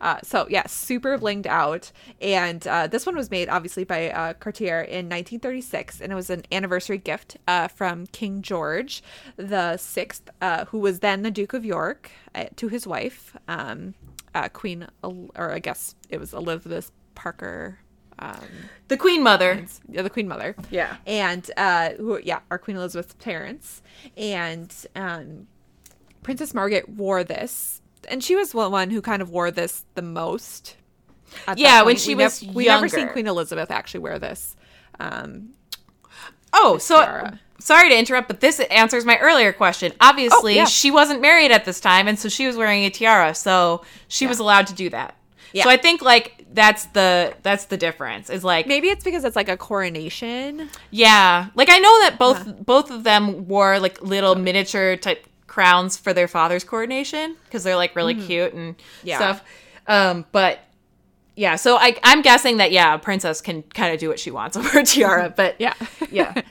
[0.00, 1.90] Uh, so yeah, super blinged out,
[2.20, 6.30] and uh, this one was made obviously by uh, Cartier in 1936, and it was
[6.30, 9.02] an anniversary gift uh, from King George
[9.36, 13.94] the Sixth, uh, who was then the Duke of York, uh, to his wife, um,
[14.34, 17.78] uh, Queen, or I guess it was Elizabeth Parker,
[18.20, 18.38] um,
[18.88, 19.64] The Queen Mother.
[19.88, 20.96] yeah, the Queen Mother Yeah.
[21.06, 23.80] and uh who yeah our queen elizabeth's parents
[24.16, 25.46] and um
[26.24, 27.80] princess margaret wore this
[28.10, 30.76] and she was the one who kind of wore this the most
[31.56, 34.56] Yeah, when she we was nev- we never seen queen elizabeth actually wear this
[35.00, 35.50] um
[36.52, 37.40] Oh, so tiara.
[37.58, 39.92] sorry to interrupt, but this answers my earlier question.
[40.00, 40.64] Obviously, Oh, yeah.
[40.64, 44.26] she wasn't married at this time, and so she was wearing a tiara, so she
[44.26, 45.14] was allowed to do that.
[45.52, 45.64] Yeah.
[45.64, 48.30] So I think like that's the that's the difference.
[48.30, 52.64] Is like maybe it's because it's like a coronation yeah, like I know that both
[52.64, 57.74] both of them wore like little miniature type crowns for their father's coronation because they're
[57.76, 59.16] like really cute and Yeah.
[59.16, 59.44] stuff.
[59.88, 60.60] Um, but
[61.34, 64.30] yeah, so I I'm guessing that yeah, a princess can kind of do what she
[64.30, 65.74] wants over a tiara, but yeah
[66.12, 66.42] yeah.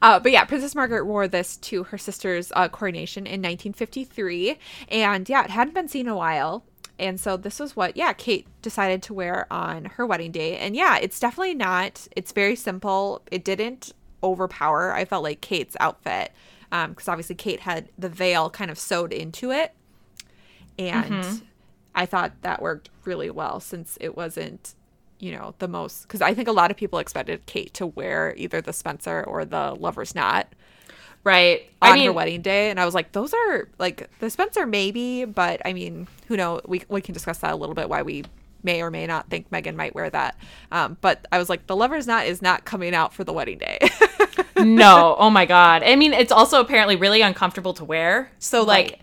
[0.00, 4.56] Uh, but yeah, Princess Margaret wore this to her sister's uh, coronation in 1953.
[4.88, 6.64] And yeah, it hadn't been seen in a while.
[6.98, 10.56] And so this was what, yeah, Kate decided to wear on her wedding day.
[10.58, 13.22] And yeah, it's definitely not, it's very simple.
[13.32, 16.32] It didn't overpower, I felt like Kate's outfit.
[16.74, 19.72] Um, because obviously Kate had the veil kind of sewed into it.
[20.76, 21.44] And mm-hmm.
[21.94, 24.74] I thought that worked really well since it wasn't
[25.20, 28.34] you know the most because i think a lot of people expected kate to wear
[28.36, 30.48] either the spencer or the lover's knot
[31.22, 31.70] Right.
[31.80, 34.66] on I mean, her wedding day and i was like those are like the spencer
[34.66, 38.02] maybe but i mean who know we, we can discuss that a little bit why
[38.02, 38.24] we
[38.64, 40.36] may or may not think meghan might wear that
[40.72, 43.58] um, but i was like the lover's knot is not coming out for the wedding
[43.58, 43.78] day
[44.56, 45.16] no.
[45.18, 45.82] Oh my god.
[45.82, 48.30] I mean, it's also apparently really uncomfortable to wear.
[48.38, 49.00] So like Right.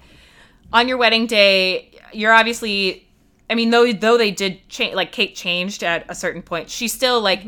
[0.74, 3.08] on your wedding day, you're obviously
[3.50, 6.88] I mean, though though they did change like Kate changed at a certain point, she
[6.88, 7.46] still like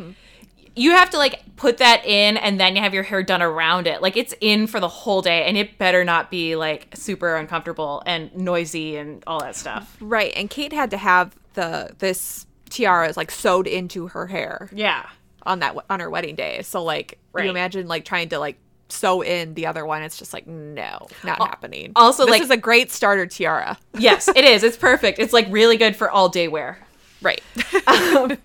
[0.76, 3.88] you have to like put that in and then you have your hair done around
[3.88, 4.01] it.
[4.01, 8.01] Like it's in for the whole day and it better not be like super uncomfortable
[8.05, 9.95] and noisy and all that stuff.
[9.99, 10.34] Right.
[10.36, 15.06] And Kate had to have the this tiara is like sewed into her hair Yeah.
[15.43, 16.62] on that on her wedding day.
[16.64, 17.45] So like Right.
[17.45, 18.58] you imagine like trying to like
[18.89, 20.01] sew in the other one.
[20.04, 21.91] It's just like no, not happening.
[21.95, 23.78] also, this like- is a great starter tiara.
[23.97, 24.64] Yes, it is.
[24.64, 25.20] It's perfect.
[25.20, 26.78] It's like really good for all day wear.
[27.22, 27.41] Right.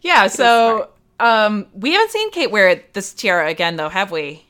[0.00, 0.90] Yeah, so
[1.20, 4.44] um we haven't seen Kate wear this tiara again though, have we?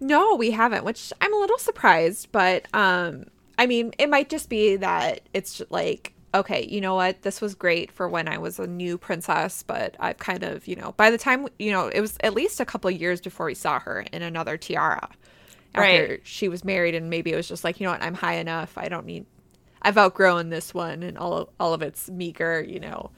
[0.00, 3.24] no, we haven't, which I'm a little surprised, but um
[3.58, 7.22] I mean, it might just be that it's just like okay, you know what?
[7.22, 10.76] This was great for when I was a new princess, but I've kind of, you
[10.76, 13.46] know, by the time, you know, it was at least a couple of years before
[13.46, 15.08] we saw her in another tiara.
[15.74, 16.20] After Right.
[16.24, 18.02] she was married and maybe it was just like, you know what?
[18.02, 18.76] I'm high enough.
[18.76, 19.26] I don't need
[19.84, 23.10] I've outgrown this one and all of, all of its meager, you know,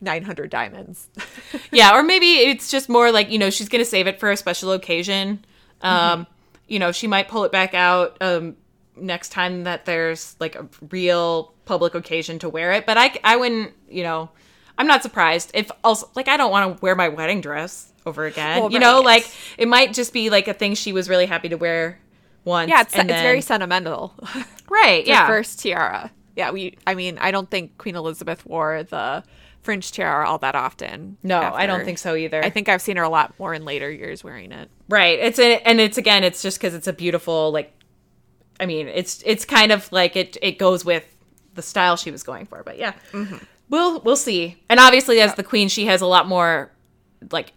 [0.00, 1.08] 900 diamonds.
[1.70, 4.30] Yeah, or maybe it's just more like, you know, she's going to save it for
[4.30, 5.44] a special occasion.
[5.82, 6.26] Um,
[6.66, 8.56] you know, she might pull it back out um
[9.00, 13.36] next time that there's like a real public occasion to wear it, but I I
[13.36, 14.30] wouldn't, you know,
[14.76, 18.24] I'm not surprised if also like I don't want to wear my wedding dress over
[18.26, 18.60] again.
[18.60, 21.48] Well, you know, like it might just be like a thing she was really happy
[21.50, 21.98] to wear
[22.44, 22.70] once.
[22.70, 24.14] yeah, it's, it's very sentimental.
[24.70, 25.04] right.
[25.04, 25.26] the Yeah.
[25.26, 26.10] first tiara.
[26.36, 26.78] Yeah, we.
[26.86, 29.24] I mean, I don't think Queen Elizabeth wore the
[29.62, 31.18] fringe tiara all that often.
[31.22, 32.42] no, I don't think so either.
[32.42, 34.70] I think I've seen her a lot more in later years wearing it.
[34.88, 35.18] Right.
[35.18, 37.74] It's a, and it's again, it's just because it's a beautiful like.
[38.60, 41.04] I mean, it's it's kind of like it it goes with
[41.54, 42.92] the style she was going for, but yeah,
[43.68, 44.56] we'll we'll see.
[44.68, 46.70] And obviously, as the queen, she has a lot more
[47.30, 47.52] like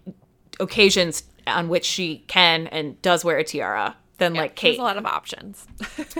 [0.59, 4.79] occasions on which she can and does wear a tiara than like There's Kate.
[4.79, 5.65] a lot of options.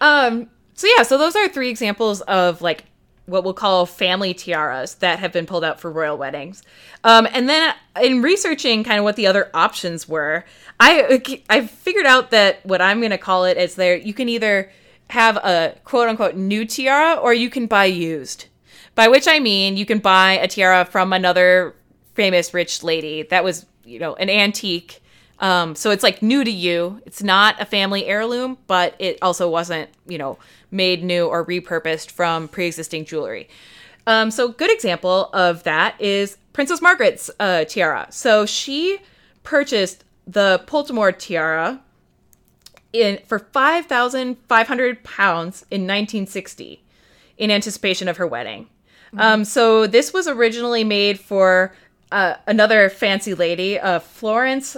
[0.00, 0.48] Um.
[0.74, 1.02] So yeah.
[1.02, 2.84] So those are three examples of like
[3.30, 6.62] what we'll call family tiaras that have been pulled out for royal weddings.
[7.04, 7.26] Um.
[7.32, 10.44] And then in researching kind of what the other options were,
[10.78, 14.28] I I figured out that what I'm going to call it is there you can
[14.28, 14.70] either
[15.10, 18.46] have a quote unquote new tiara or you can buy used.
[18.94, 21.74] By which I mean you can buy a tiara from another
[22.14, 25.00] famous rich lady that was you know an antique
[25.40, 27.00] um, so it's like new to you.
[27.06, 30.38] It's not a family heirloom, but it also wasn't, you know,
[30.70, 33.48] made new or repurposed from pre-existing jewelry.
[34.06, 38.06] Um, so good example of that is Princess Margaret's uh, tiara.
[38.10, 38.98] So she
[39.42, 41.80] purchased the Poltimore tiara
[42.92, 46.82] in for five thousand five hundred pounds in 1960
[47.38, 48.68] in anticipation of her wedding.
[49.16, 51.74] Um, so this was originally made for
[52.12, 54.76] uh, another fancy lady, uh, Florence.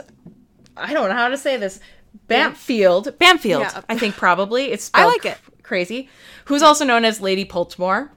[0.77, 1.81] I don't know how to say this.
[2.29, 3.81] Bampfylde, Bampfylde, Yeah.
[3.89, 4.91] I think probably it's.
[4.95, 5.39] I like it.
[5.63, 6.09] Crazy,
[6.47, 8.11] who's also known as Lady Poltimore,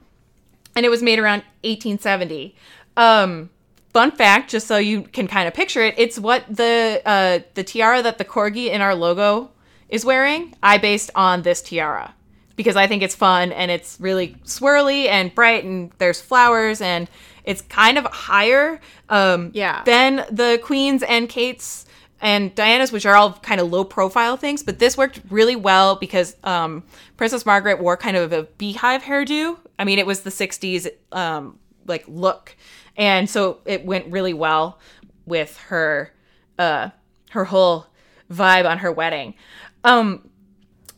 [0.75, 2.55] and it was made around 1870.
[2.97, 3.49] Um,
[3.93, 7.63] fun fact, just so you can kind of picture it, it's what the uh, the
[7.63, 9.51] tiara that the corgi in our logo
[9.87, 10.53] is wearing.
[10.61, 12.13] I based on this tiara
[12.57, 17.09] because I think it's fun and it's really swirly and bright and there's flowers and
[17.43, 18.79] it's kind of higher
[19.09, 19.83] um, Yeah.
[19.85, 21.84] than the Queen's and Kate's
[22.26, 24.63] and Diana's, which are all kind of low profile things.
[24.63, 26.82] But this worked really well because um,
[27.17, 29.59] Princess Margaret wore kind of a beehive hairdo.
[29.78, 32.57] I mean, it was the 60s um, like look.
[32.97, 34.80] And so it went really well
[35.28, 36.11] with her
[36.57, 36.89] uh,
[37.30, 37.86] her whole
[38.32, 39.36] vibe on her wedding.
[39.84, 40.28] Um,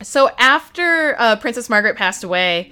[0.01, 2.71] so after uh, Princess Margaret passed away,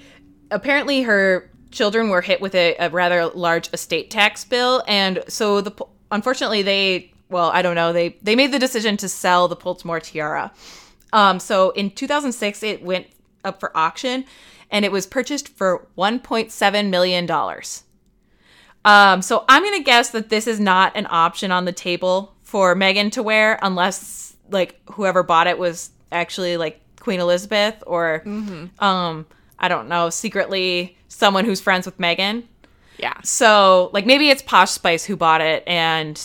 [0.50, 5.60] apparently her children were hit with a, a rather large estate tax bill, and so
[5.60, 5.74] the
[6.10, 10.00] unfortunately they well I don't know they they made the decision to sell the Poltimore
[10.02, 10.52] tiara.
[11.14, 13.08] Um, so in 2006 it went
[13.44, 14.26] up for auction,
[14.72, 17.84] and it was purchased for 1.7 million dollars.
[18.84, 22.76] Um, so I'm gonna guess that this is not an option on the table for
[22.76, 28.22] Meghan to wear unless like whoever bought it was actually like Queen Elizabeth or
[28.80, 29.26] um
[29.58, 32.44] I don't know, secretly someone who's friends with Meghan.
[32.98, 33.20] Yeah.
[33.24, 36.22] So like maybe it's Posh Spice who bought it and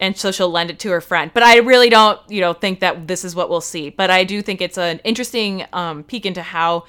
[0.00, 1.30] and so she'll lend it to her friend.
[1.32, 3.90] But I really don't, you know, think that this is what we'll see.
[3.90, 6.84] But I do think it's an interesting um, peek into how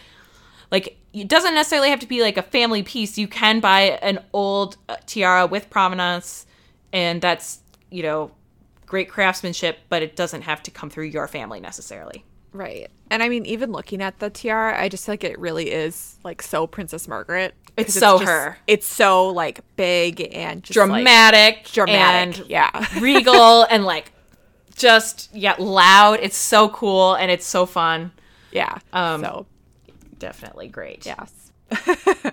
[0.71, 3.17] like it doesn't necessarily have to be like a family piece.
[3.17, 6.45] You can buy an old uh, tiara with provenance,
[6.91, 7.59] and that's
[7.89, 8.31] you know
[8.85, 12.23] great craftsmanship, but it doesn't have to come through your family necessarily.
[12.53, 12.89] Right.
[13.09, 16.17] And I mean, even looking at the tiara, I just feel like it really is
[16.23, 17.53] like so Princess Margaret.
[17.77, 18.57] It's so just- her.
[18.67, 22.39] It's so like big and just like, Dramatic, dramatic.
[22.39, 22.85] and yeah.
[22.99, 24.11] regal, and like
[24.75, 26.19] just yeah loud.
[26.21, 28.11] It's so cool and it's so fun.
[28.51, 28.79] yeah.
[28.93, 29.45] Um, so
[30.19, 31.05] Definitely great.
[31.05, 31.51] yes.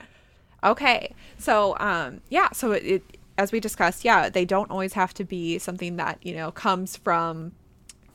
[0.65, 1.15] okay.
[1.39, 3.03] So um yeah, so it, it
[3.37, 6.97] as we discussed, yeah, they don't always have to be something that, you know, comes
[6.97, 7.51] from,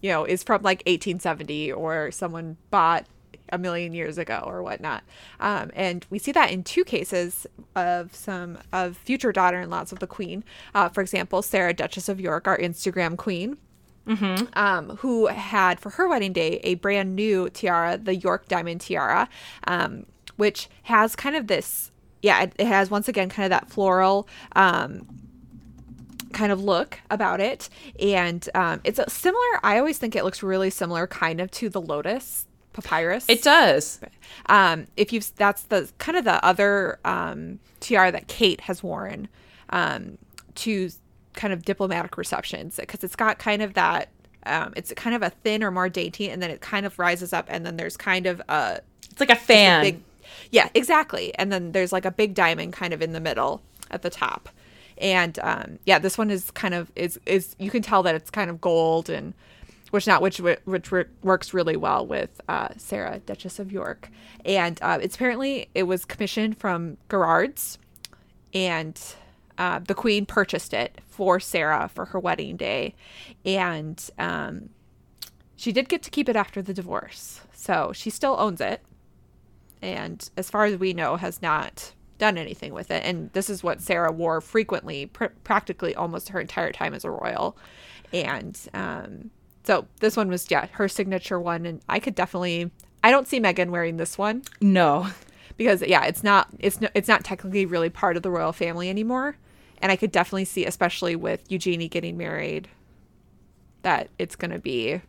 [0.01, 3.05] you know, is from like 1870 or someone bought
[3.51, 5.03] a million years ago or whatnot.
[5.39, 10.07] Um, and we see that in two cases of some of future daughter-in-laws of the
[10.07, 10.43] queen.
[10.73, 13.57] Uh, for example, Sarah, Duchess of York, our Instagram queen,
[14.53, 19.29] um, who had for her wedding day a brand new tiara, the York Diamond Tiara,
[19.67, 20.05] um,
[20.35, 24.27] which has kind of this, yeah, it, it has once again kind of that floral.
[24.55, 25.07] Um,
[26.31, 27.69] kind of look about it
[27.99, 31.69] and um, it's a similar i always think it looks really similar kind of to
[31.69, 32.45] the lotus
[32.81, 33.99] papyrus It does.
[34.47, 39.27] um, if you've that's the kind of the other um, tiara that Kate has worn
[39.69, 40.17] um,
[40.55, 40.89] to
[41.33, 44.09] kind of diplomatic receptions because it's got kind of that
[44.45, 47.33] um, it's kind of a thin or more dainty and then it kind of rises
[47.33, 48.79] up and then there's kind of a
[49.11, 49.83] It's like a fan.
[49.83, 50.01] big
[50.51, 53.61] yeah exactly and then there's like a big diamond kind of in the middle
[53.91, 54.49] at the top
[54.97, 58.29] and um, yeah this one is kind of is is you can tell that it's
[58.29, 59.33] kind of gold and
[59.91, 60.91] which not which which
[61.23, 64.09] works really well with uh, Sarah Duchess of York.
[64.45, 67.77] And uh, it's apparently it was commissioned from Garrard's
[68.53, 68.99] and
[69.57, 72.95] uh, the queen purchased it for Sarah for her wedding day.
[73.45, 74.69] And um,
[75.55, 77.41] she did get to keep it after the divorce.
[77.53, 78.81] So she still owns it.
[79.81, 83.03] And as far as we know has not done anything with it.
[83.03, 87.09] And this is what sarah wore frequently pr- practically almost her entire time as a
[87.09, 87.57] royal.
[88.13, 89.31] And um,
[89.69, 92.71] so this one was yeah her signature one and i could definitely
[93.03, 95.07] i don't see meghan wearing this one no.
[95.57, 98.89] because yeah it's not it's no, it's not technically really part of the royal family
[98.89, 99.37] anymore
[99.81, 102.67] and i could definitely see especially with eugenie getting married
[103.83, 105.01] that it's going to be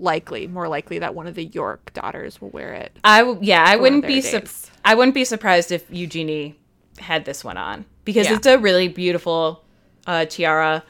[0.00, 3.64] likely more likely that one of the york daughters will wear it I w- yeah,
[3.66, 4.70] I wouldn't be days.
[4.84, 6.56] I wouldn't be surprised if Eugenie
[6.98, 8.36] had this one on because Yeah.
[8.36, 9.64] it's a really beautiful
[10.06, 10.82] uh, tiara,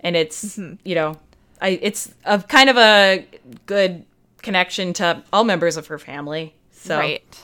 [0.00, 0.74] and it's Mm-hmm.
[0.84, 1.14] you know,
[1.60, 3.26] I it's a kind of a
[3.66, 4.04] good
[4.42, 6.54] connection to all members of her family.
[6.72, 7.42] So Right.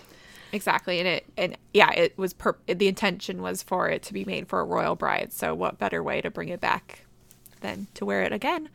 [0.53, 0.99] Exactly.
[0.99, 4.49] And it and yeah, it was per- the intention was for it to be made
[4.49, 5.33] for a royal bride.
[5.33, 7.05] So what better way to bring it back
[7.61, 8.69] than to wear it again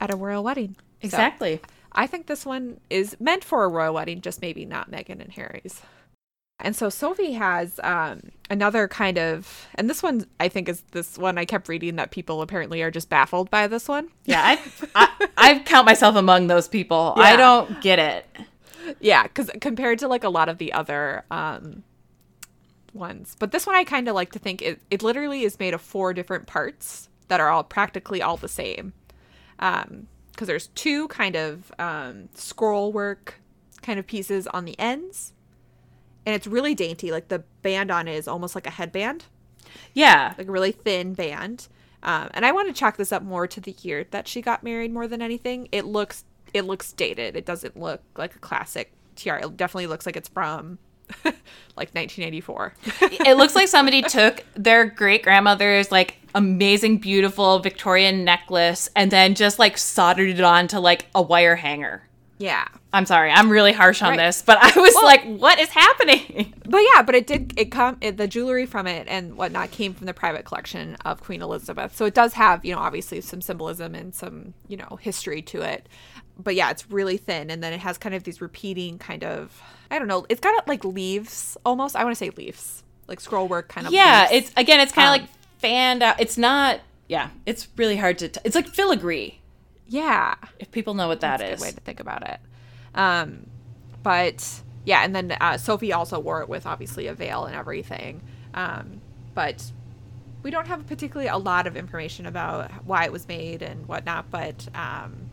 [0.00, 0.76] at a royal wedding?
[0.76, 1.60] So, exactly.
[1.92, 5.32] I think this one is meant for a royal wedding, just maybe not Meghan and
[5.32, 5.82] Harry's.
[6.62, 11.18] And so Sophie has um, another kind of, and this one I think is this
[11.18, 14.08] one I kept reading that people apparently are just baffled by this one.
[14.24, 14.60] Yeah, I,
[14.94, 17.14] I I count myself among those people.
[17.16, 18.26] I don't get it.
[19.00, 21.82] Yeah, because compared to like a lot of the other um,
[22.92, 25.74] ones, but this one I kind of like to think it, it literally is made
[25.74, 28.92] of four different parts that are all practically all the same.
[29.58, 33.34] Um, because there's two kind of um, scroll work
[33.82, 35.34] kind of pieces on the ends,
[36.26, 37.10] and it's really dainty.
[37.10, 39.24] Like the band on it is almost like a headband,
[39.94, 41.68] Yeah, like a really thin band.
[42.02, 44.62] Um, and I want to chalk this up more to the year that she got
[44.62, 45.68] married more than anything.
[45.72, 47.36] It looks it looks dated.
[47.36, 49.46] It doesn't look like a classic tiara.
[49.46, 50.78] It definitely looks like it's from
[51.24, 52.74] like 1984.
[53.02, 59.34] it looks like somebody took their great grandmother's like amazing, beautiful Victorian necklace and then
[59.34, 62.02] just like soldered it onto like a wire hanger.
[62.40, 62.66] Yeah.
[62.92, 64.16] I'm sorry, I'm really harsh on Right.
[64.16, 66.54] this, but I was like, what is happening?
[66.70, 69.92] But yeah, but it did it come it, the jewelry from it and whatnot came
[69.92, 71.96] from the private collection of Queen Elizabeth.
[71.96, 75.62] So it does have, you know, obviously some symbolism and some, you know, history to
[75.62, 75.88] it.
[76.38, 79.60] But yeah, it's really thin and then it has kind of these repeating kind of
[79.90, 81.96] I don't know, it's got like leaves almost.
[81.96, 82.84] I want to say leaves.
[83.08, 84.46] Like scroll work kind of Yeah, leaves.
[84.46, 86.20] it's again, it's kind of Um, like fanned out.
[86.20, 86.78] It's not.
[87.08, 88.28] Yeah, it's really hard to.
[88.28, 89.39] T- it's like filigree.
[89.90, 90.36] Yeah.
[90.58, 91.60] If people know what that That's a is.
[91.60, 92.40] good way to think about it.
[92.94, 93.46] Um,
[94.02, 98.22] but yeah, and then uh, Sophie also wore it with obviously a veil and everything.
[98.54, 99.00] Um,
[99.34, 99.70] but
[100.42, 104.30] we don't have particularly a lot of information about why it was made and whatnot.
[104.30, 105.28] But um,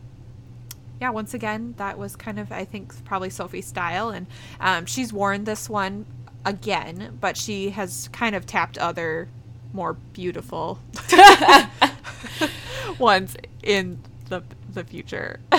[1.00, 4.26] yeah, once again, that was kind of I think probably Sophie's style, and
[4.60, 6.04] um, she's worn this one
[6.44, 9.28] again, but she has kind of tapped other
[9.72, 10.80] more beautiful
[12.98, 13.98] ones in
[14.28, 14.42] the
[14.72, 15.40] the future.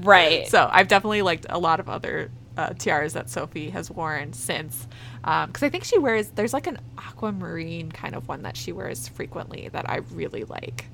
[0.00, 0.46] Right.
[0.48, 4.86] So I've definitely liked a lot of other uh, tiaras that Sophie has worn since,
[5.22, 6.28] because I think she wears.
[6.28, 10.86] There's like an aquamarine kind of one that she wears frequently that I really like.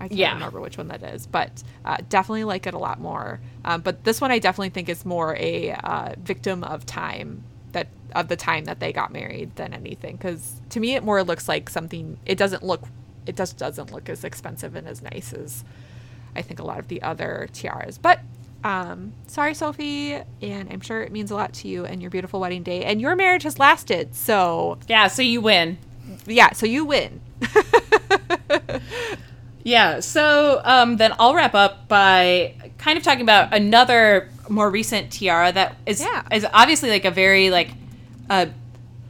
[0.00, 0.34] I can't Yeah.
[0.34, 3.40] remember which one that is, but uh, definitely like it a lot more.
[3.64, 7.88] Um, but this one I definitely think is more a uh, victim of time that
[8.14, 10.16] of the time that they got married than anything.
[10.16, 12.18] Because to me, it more looks like something.
[12.26, 12.82] It doesn't look.
[13.26, 15.64] It just doesn't look as expensive and as nice as
[16.36, 17.98] I think a lot of the other tiaras.
[17.98, 18.20] But
[18.62, 22.40] um, sorry, Sophie, and I'm sure it means a lot to you and your beautiful
[22.40, 22.84] wedding day.
[22.84, 25.08] And your marriage has lasted, so yeah.
[25.08, 25.78] So you win.
[26.26, 27.20] yeah, so you win.
[29.66, 35.10] Yeah, so um, then I'll wrap up by kind of talking about another more recent
[35.10, 36.22] tiara that is Yeah.
[36.30, 37.70] is obviously like a very like
[38.28, 38.50] a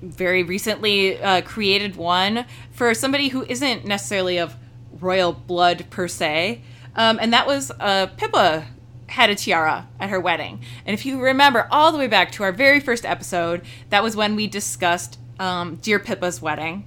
[0.00, 4.54] very recently uh, created one for somebody who isn't necessarily of
[5.00, 6.60] royal blood per se,
[6.96, 8.66] um, and that was uh, Pippa
[9.06, 10.60] had a tiara at her wedding.
[10.86, 14.16] And if you remember all the way back to our very first episode, that was
[14.16, 16.84] when we discussed um, Dear Pippa's wedding.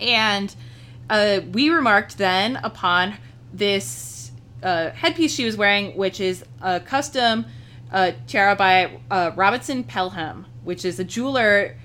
[0.00, 0.54] And
[1.08, 3.14] uh, we remarked then upon
[3.52, 4.30] this
[4.62, 7.46] uh, headpiece she was wearing, which is a custom
[7.92, 11.76] uh, tiara by uh, Robinson Pelham, which is a jeweler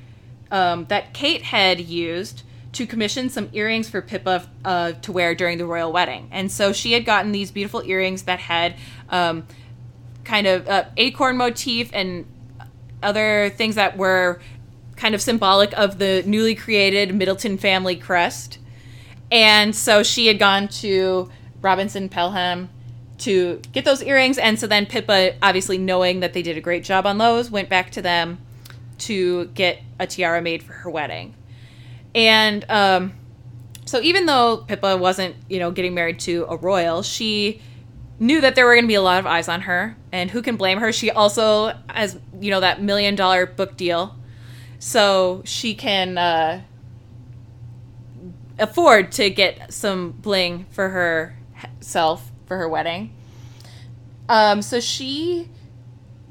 [0.52, 2.44] um, that Kate had used
[2.76, 6.28] to commission some earrings for Pippa uh, to wear during the royal wedding.
[6.32, 8.76] And so she had gotten these beautiful earrings that had
[9.10, 9.48] um,
[10.26, 12.26] kind of uh, acorn motif and
[13.02, 14.42] other things that were
[14.98, 18.60] kind of symbolic of the newly created Middleton family crest.
[19.32, 21.32] And so she had gone to
[21.62, 22.70] Robinson Pelham
[23.20, 24.38] to get those earrings.
[24.38, 27.70] And so then Pippa, obviously knowing that they did a great job on those, went
[27.70, 28.40] back to them
[28.98, 31.36] to get a tiara made for her wedding.
[32.16, 33.14] And um,
[33.86, 37.62] so even though Pippa wasn't, you know, getting married to a royal, she
[38.20, 39.98] knew that there were going to be a lot of eyes on her.
[40.14, 40.94] And who can blame her?
[40.94, 44.16] She also has, you know, that million dollar book deal.
[44.80, 46.62] So she can uh,
[48.58, 53.14] afford to get some bling for herself for her wedding.
[54.30, 55.50] Um, so she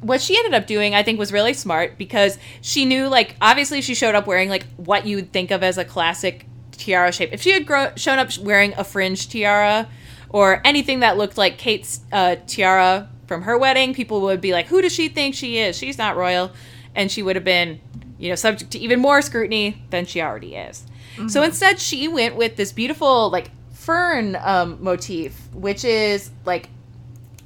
[0.05, 3.81] what she ended up doing, I think, was really smart because she knew, like, obviously
[3.81, 7.31] she showed up wearing, like, what you would think of as a classic tiara shape.
[7.33, 9.89] If she had grow- shown up wearing a fringe tiara
[10.29, 14.67] or anything that looked like Kate's uh, tiara from her wedding, people would be like,
[14.67, 15.77] who does she think she is?
[15.77, 16.51] She's not royal.
[16.95, 17.81] And she would have been,
[18.19, 20.85] you know, subject to even more scrutiny than she already is.
[21.29, 26.69] So instead, she went with this beautiful, like, fern um, motif, which is, like,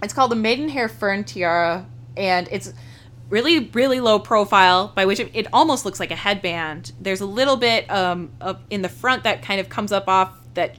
[0.03, 1.87] it's called the maidenhair fern tiara
[2.19, 2.73] and it's
[3.31, 6.93] really really low profile by which it, it almost looks like a headband.
[7.01, 10.33] There's a little bit um, up in the front that kind of comes up off
[10.55, 10.77] that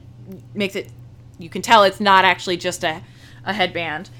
[0.54, 0.90] makes it
[1.40, 3.02] you can tell it's not actually just a,
[3.44, 4.10] a headband.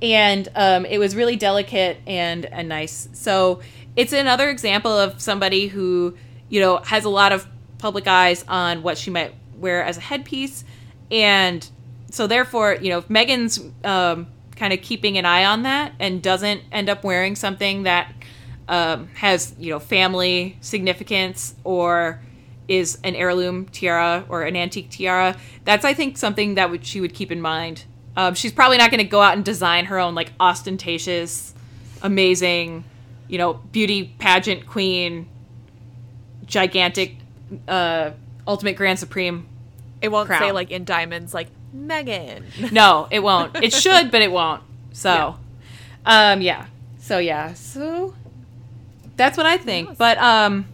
[0.00, 3.08] And um, it was really delicate and, and nice.
[3.14, 3.60] So
[3.96, 6.16] it's another example of somebody who
[6.48, 7.46] you know has a lot of
[7.78, 10.64] public eyes on what she might wear as a headpiece.
[11.10, 11.68] And
[12.10, 14.28] so therefore you know if meghan's um,
[14.58, 18.12] kind of keeping an eye on that and doesn't end up wearing something that
[18.68, 22.20] um, has you know family significance or
[22.66, 27.00] is an heirloom tiara or an antique tiara that's i think something that would, she
[27.00, 27.84] would keep in mind.
[28.16, 31.54] Um, she's probably not going to go out and design her own like ostentatious
[32.02, 32.82] amazing
[33.28, 35.28] you know beauty pageant queen
[36.44, 37.14] gigantic
[37.68, 38.10] uh,
[38.46, 39.46] ultimate grand supreme
[40.02, 42.72] It won't say like in diamonds, like Meghan.
[42.72, 43.56] no, it won't.
[43.62, 44.62] It should, but it won't.
[44.92, 45.36] So,
[46.04, 46.66] um, yeah.
[46.98, 47.54] So yeah.
[47.54, 48.14] So
[49.16, 49.88] that's what I think.
[49.88, 49.98] Yes.
[49.98, 50.66] But um,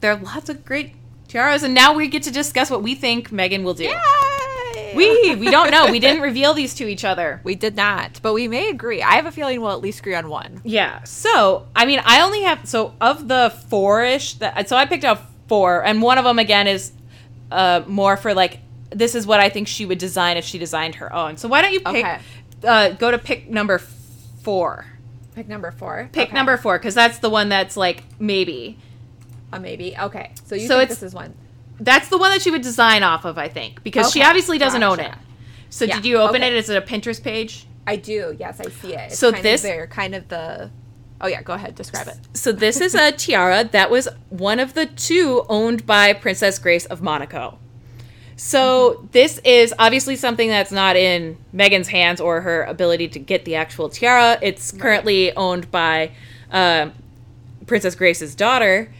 [0.00, 0.94] there are lots of great
[1.28, 3.84] tiaras, and now we get to discuss what we think Meghan will do.
[3.84, 4.92] Yay!
[4.94, 5.90] We we don't know.
[5.90, 7.40] We didn't reveal these to each other.
[7.44, 9.02] we did not, but we may agree.
[9.02, 10.60] I have a feeling we'll at least agree on one.
[10.64, 11.02] Yeah.
[11.04, 15.22] So I mean, I only have so of the four-ish that so I picked out
[15.48, 16.92] four, and one of them again is
[17.50, 18.60] uh more for like
[18.94, 21.36] this is what I think she would design if she designed her own.
[21.36, 22.18] So why don't you pick Okay.
[22.64, 23.78] uh go to pick number
[24.42, 24.86] four.
[25.34, 26.08] Pick number four.
[26.12, 26.34] Pick Okay.
[26.36, 28.78] number four because that's the one that's like maybe.
[29.52, 29.94] Uh, maybe.
[29.98, 30.32] Okay.
[30.44, 31.34] So you So think it's- this is one.
[31.80, 34.82] That's the one that she would design off of, I think, because she obviously doesn't
[34.82, 35.12] own it.
[35.70, 36.48] So Yeah, did you open okay.
[36.52, 36.56] it?
[36.56, 37.66] Is it a Pinterest page?
[37.86, 38.36] I do.
[38.38, 39.00] Yes, I see it.
[39.10, 40.70] It's So kind this- of there, kind of the.
[41.20, 41.74] Oh yeah, go ahead.
[41.74, 42.16] Describe it.
[42.34, 46.84] So this is a tiara that was one of the two owned by Princess Grace
[46.86, 47.58] of Monaco.
[48.44, 53.44] So this is obviously something that's not in Meghan's hands or her ability to get
[53.44, 54.36] the actual tiara.
[54.42, 56.10] It's currently owned by
[56.50, 56.92] um
[57.68, 58.92] Princess Grace's daughter,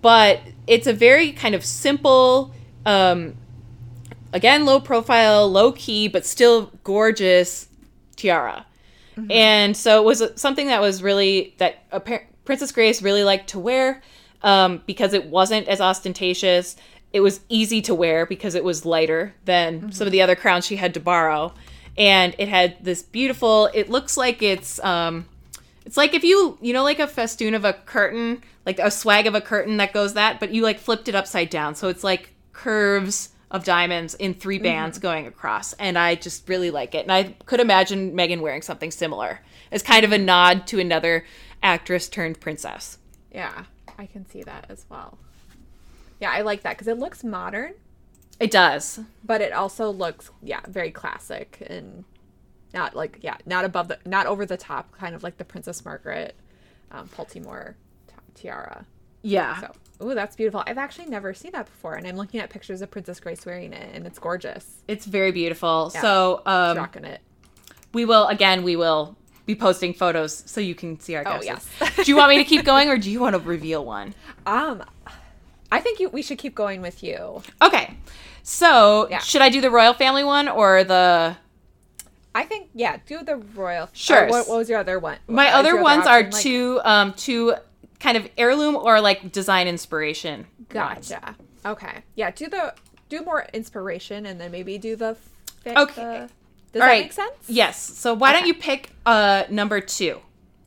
[0.00, 2.54] but it's a very kind of simple,
[2.86, 3.34] um,
[4.32, 7.68] again low profile, low key, but still gorgeous
[8.14, 8.64] tiara.
[9.28, 11.82] And so it was something that was really that
[12.44, 14.02] Princess Grace really liked to wear
[14.44, 16.76] um, because it wasn't as ostentatious.
[17.14, 20.66] It was easy to wear because it was lighter than some of the other crowns
[20.66, 21.54] she had to borrow,
[21.96, 23.70] and it had this beautiful.
[23.72, 25.28] It looks like it's um,
[25.86, 29.28] it's like if you you know like a festoon of a curtain, like a swag
[29.28, 32.02] of a curtain that goes that, but you like flipped it upside down, so it's
[32.02, 37.04] like curves of diamonds in three bands going across, and I just really like it.
[37.04, 41.24] And I could imagine Meghan wearing something similar as kind of a nod to another
[41.62, 42.98] actress turned princess.
[43.32, 43.66] Yeah,
[43.96, 45.16] I can see that as well.
[46.20, 47.74] Yeah, I like that because it looks modern.
[48.40, 49.00] It does.
[49.24, 52.04] but it also looks yeah very classic and
[52.72, 55.84] not like yeah not above the not over the top kind of like the princess
[55.84, 56.34] margaret
[56.90, 57.76] um, Poltimore
[58.34, 58.84] tiara
[59.22, 59.60] Yeah.
[59.60, 59.72] so
[60.04, 62.90] ooh that's beautiful i've actually never seen that before and i'm looking at pictures of
[62.90, 65.92] princess grace wearing it and it's gorgeous It's very beautiful.
[65.94, 66.00] Yeah.
[66.00, 67.20] So um, rocking it
[67.92, 68.64] we will again.
[68.64, 69.16] We will
[69.46, 71.64] be posting photos so you can see our Oh, yes.
[71.96, 74.12] do you want me to keep going or do you want to reveal one?
[74.44, 74.82] um
[75.72, 77.96] i think you we should keep going with you Okay.
[78.42, 79.18] So Yeah.
[79.20, 81.36] should I do the royal family one or the?
[82.34, 84.26] i think yeah do the royal Sure.
[84.26, 86.22] oh, what, what was your other one My What other your ones are?
[86.24, 87.54] Like- two, um, two
[88.00, 90.46] kind of heirloom or like design inspiration.
[90.74, 91.08] ones.
[91.10, 91.36] Gotcha.
[91.64, 92.02] Okay.
[92.16, 92.30] Yeah.
[92.32, 92.74] Do the
[93.08, 95.16] do more inspiration, and then maybe do the.
[95.64, 95.94] Fic, Okay.
[96.02, 96.28] the-
[96.72, 97.04] does All that right.
[97.04, 97.32] make sense?
[97.46, 97.78] Yes.
[97.80, 100.20] So why don't you pick uh number two?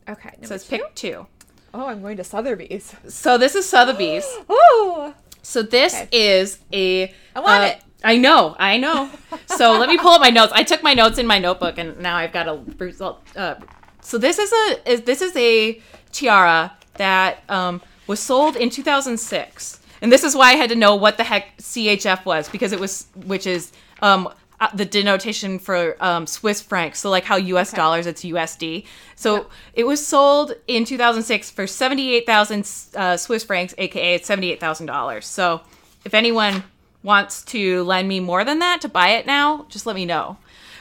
[0.08, 0.30] Okay.
[0.30, 0.70] It Number says two?
[0.78, 1.26] pick two.
[1.74, 2.94] Oh, I'm going to Sotheby's.
[3.08, 4.26] So this is Sotheby's.
[4.48, 5.14] Oh.
[5.42, 6.08] So this Okay.
[6.12, 7.14] is a.
[7.34, 7.82] I want uh, it.
[8.04, 9.10] I know, I know.
[9.46, 10.52] So let me pull up my notes.
[10.54, 13.22] I took my notes in my notebook, and now I've got a result.
[13.34, 13.54] Uh,
[14.02, 15.80] so this is a is, this is a
[16.12, 20.94] tiara that um, was sold in 2006, and this is why I had to know
[20.96, 23.72] what the heck CHF was because it was which is
[24.02, 24.28] um,
[24.60, 26.98] uh, the denotation for um, Swiss francs.
[27.00, 27.72] So like how U.S.
[27.72, 28.84] dollars, it's USD.
[29.14, 35.26] So it was sold in 2006 for 78,000 uh, Swiss francs, aka it's 78,000 dollars.
[35.26, 35.60] So
[36.04, 36.64] if anyone
[37.02, 40.36] wants to lend me more than that to buy it now, just let me know.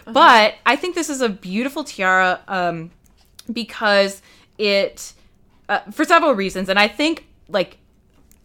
[0.06, 2.92] But I think this is a beautiful tiara um,
[3.52, 4.22] because
[4.58, 5.14] it,
[5.68, 7.78] uh, for several reasons, and I think like,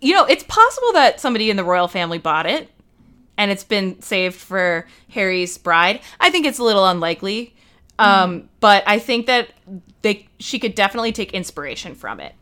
[0.01, 2.69] you know, it's possible that somebody in the royal family bought it
[3.37, 6.01] and it's been saved for Harry's bride.
[6.21, 7.55] I think it's a little unlikely,
[7.99, 9.51] um, but I think that
[10.03, 12.35] they she could definitely take inspiration from it.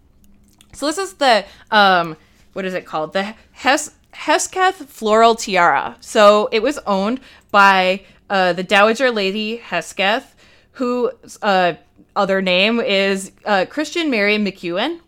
[0.73, 2.17] So this is the um,
[2.53, 3.13] what is it called?
[3.13, 5.97] The Hes- Hesketh Floral Tiara.
[6.01, 10.35] So it was owned by uh, the Dowager Lady Hesketh,
[10.73, 11.75] whose uh,
[12.17, 15.01] other name is uh, Christian Mary McEwen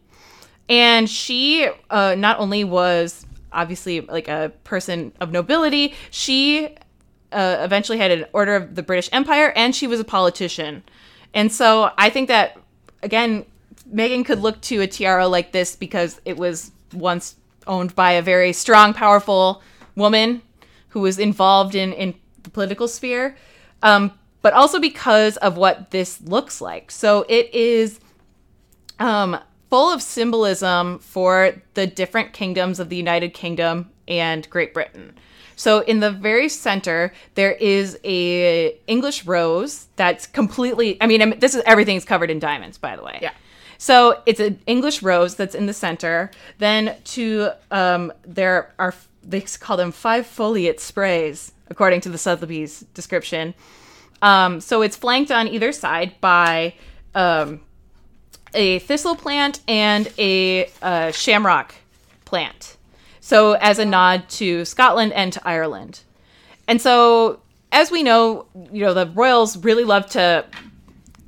[0.69, 5.95] and she uh, not only was obviously like a person of nobility.
[6.11, 6.77] She
[7.31, 10.83] uh, eventually had an order of the british empire and she was a politician.
[11.35, 12.59] And so i think that
[13.03, 13.47] again
[13.93, 18.23] meghan could look to a tiara like this because it was once owned by a
[18.23, 19.63] very strong powerful
[19.97, 20.43] woman
[20.89, 23.37] who was involved in in the political sphere.
[23.83, 24.13] Um,
[24.43, 26.91] but also because of what this looks like.
[26.91, 28.01] So it is
[28.99, 29.39] um,
[29.73, 35.15] full of symbolism for the different kingdoms of the United Kingdom and Great Britain.
[35.57, 41.55] So in the very center there is a English rose that's completely I mean this
[41.55, 43.19] is everything's covered in diamonds by the way.
[43.23, 43.31] Yeah.
[43.79, 46.31] So it's an English rose that's in the center.
[46.59, 52.81] Then to um, there are they call them five foliate sprays according to the Sotheby's
[52.93, 53.55] description.
[54.21, 56.75] Um, so it's flanked on either side by
[57.15, 57.63] um,
[58.55, 61.75] a thistle plant and a uh, shamrock
[62.25, 62.77] plant.
[63.21, 66.01] So as a nod to Scotland and to Ireland.
[66.67, 70.45] And so as we know, you know, the royals really love to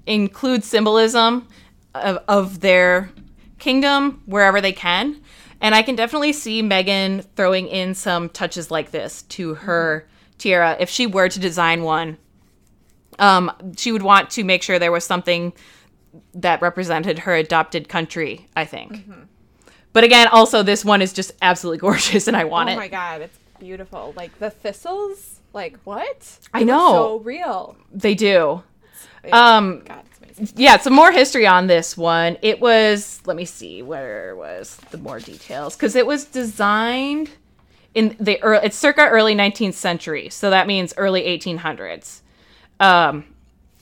[0.06, 1.48] include symbolism
[1.94, 3.10] of, of their
[3.58, 5.20] kingdom wherever they can.
[5.60, 10.06] And I can definitely see Meghan throwing in some touches like this to her
[10.36, 12.18] tiara if she were to design one.
[13.18, 15.52] Um, she would want to make sure there was something
[16.34, 19.04] that represented her adopted country, I think.
[19.92, 22.74] But again, also this one is just absolutely gorgeous and I want oh it.
[22.74, 24.12] Oh my god, it's beautiful.
[24.16, 25.40] Like the thistles.
[25.52, 26.38] Like what?
[26.52, 26.92] I They know.
[26.92, 27.76] So real.
[27.92, 28.62] They do.
[29.32, 30.48] Um, God, it's amazing.
[30.56, 32.36] yeah, some more history on this one.
[32.42, 35.76] It was, let me see, where was the more details?
[35.76, 37.30] Because it was designed
[37.94, 40.28] in the early, it's circa early 19th century.
[40.28, 42.20] So that means early 1800s.
[42.80, 43.24] Um,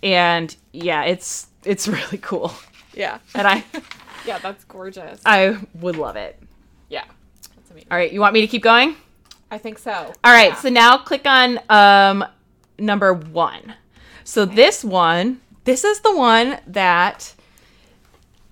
[0.03, 2.53] and yeah, it's, it's really cool.
[2.95, 3.19] Yeah.
[3.35, 3.65] And I,
[4.27, 5.21] Yeah, that's gorgeous.
[5.27, 6.41] I would love it.
[6.89, 7.05] yeah.
[7.57, 7.89] That's amazing.
[7.91, 8.95] All right, you want me to keep going?
[9.51, 9.93] I think so.
[10.25, 10.55] All right, Yeah.
[10.57, 12.25] so now click on um,
[12.79, 13.75] number one.
[14.25, 17.35] So this one, this is the one that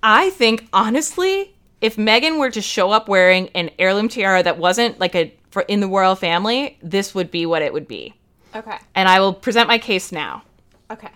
[0.03, 4.99] I think, honestly, if Meghan were to show up wearing an heirloom tiara that wasn't
[4.99, 8.13] like a for in the royal family, this would be what it would be.
[8.55, 8.77] Okay.
[8.95, 10.43] And I will present my case now.
[10.89, 11.09] Okay.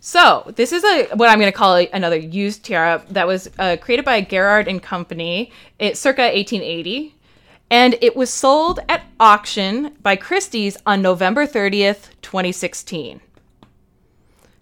[0.00, 3.50] So this is a what I'm going to call a, another used tiara that was
[3.58, 7.14] uh, created by Garrard and Company, it circa 1880,
[7.70, 13.20] and it was sold at auction by Christie's on November 30th, 2016.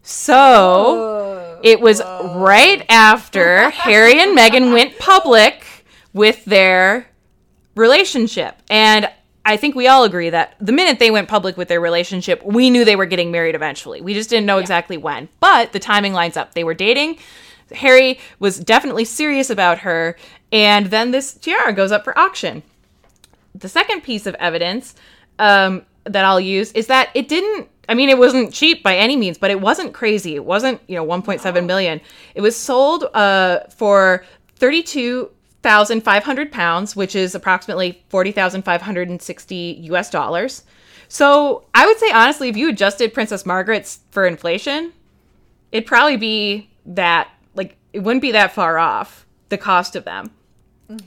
[0.02, 5.64] So it was right after Harry and Meghan went public
[6.12, 7.06] with their
[7.76, 9.08] relationship, and
[9.48, 12.68] I think we all agree that the minute they went public with their relationship, we
[12.68, 14.02] knew they were getting married eventually.
[14.02, 15.30] We just didn't know exactly when.
[15.40, 16.52] But the timing lines up.
[16.52, 17.18] They were dating.
[17.72, 20.18] Harry was definitely serious about her,
[20.52, 22.62] and then this tiara goes up for auction.
[23.54, 24.94] The second piece of evidence
[25.38, 27.68] um, that I'll use is that it didn't.
[27.88, 30.34] I mean, it wasn't cheap by any means, but it wasn't crazy.
[30.34, 32.02] It wasn't, you know, 1.7 million.
[32.34, 34.26] It was sold uh, for
[35.62, 40.62] 32,500 pounds, which is approximately 40,560 US dollars.
[41.08, 44.92] So I would say, honestly, if you adjusted Princess Margaret's for inflation,
[45.72, 50.30] it'd probably be that, like, it wouldn't be that far off the cost of them.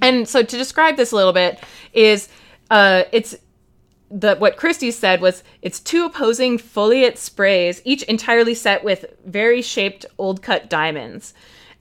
[0.01, 1.59] And so to describe this a little bit
[1.93, 2.29] is
[2.69, 3.35] uh, it's
[4.11, 9.61] the what Christie said was it's two opposing foliate sprays, each entirely set with very
[9.61, 11.33] shaped old cut diamonds.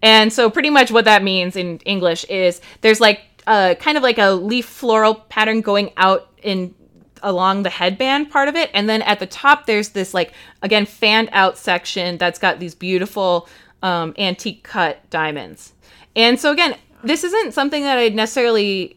[0.03, 4.03] And so pretty much what that means in English is there's like uh, kind of
[4.03, 6.75] like a leaf floral pattern going out in
[7.23, 8.71] along the headband part of it.
[8.73, 10.33] And then at the top there's this like
[10.63, 13.49] again fanned out section that's got these beautiful
[13.83, 15.73] um, antique cut diamonds.
[16.17, 18.97] And so again this isn't something that i'd necessarily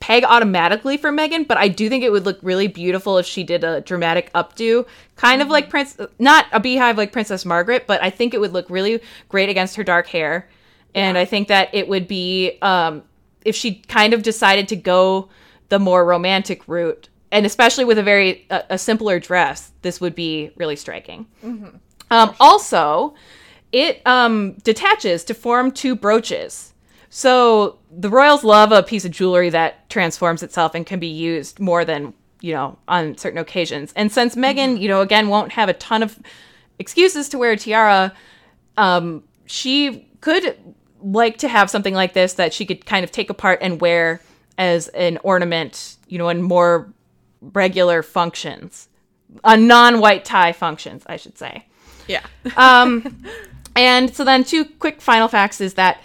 [0.00, 3.42] peg automatically for Meghan, but I do think it would look really beautiful if she
[3.44, 4.86] did a dramatic updo,
[5.16, 8.52] kind of like Prince, not a beehive like Princess Margaret, but I think it would
[8.52, 10.48] look really great against her dark hair.
[10.94, 13.02] And I think that it would be, um,
[13.44, 15.28] if she kind of decided to go
[15.68, 20.14] the more romantic route, and especially with a very a, a simpler dress, this would
[20.14, 21.26] be really striking.
[22.10, 23.14] Um, also,
[23.72, 26.72] it um, detaches to form two brooches.
[27.10, 31.60] So the royals love a piece of jewelry that transforms itself and can be used
[31.60, 33.92] more than you know on certain occasions.
[33.96, 36.18] And since Meghan, you know, again won't have a ton of
[36.78, 38.12] excuses to wear a tiara,
[38.76, 40.56] um, she could
[41.00, 44.20] like to have something like this that she could kind of take apart and wear
[44.58, 46.92] as an ornament, you know, in more
[47.40, 48.88] regular functions,
[49.44, 51.66] a non-white tie functions, I should say.
[52.08, 52.24] Yeah.
[52.56, 53.24] Um,
[53.76, 56.00] and so then two quick final facts is that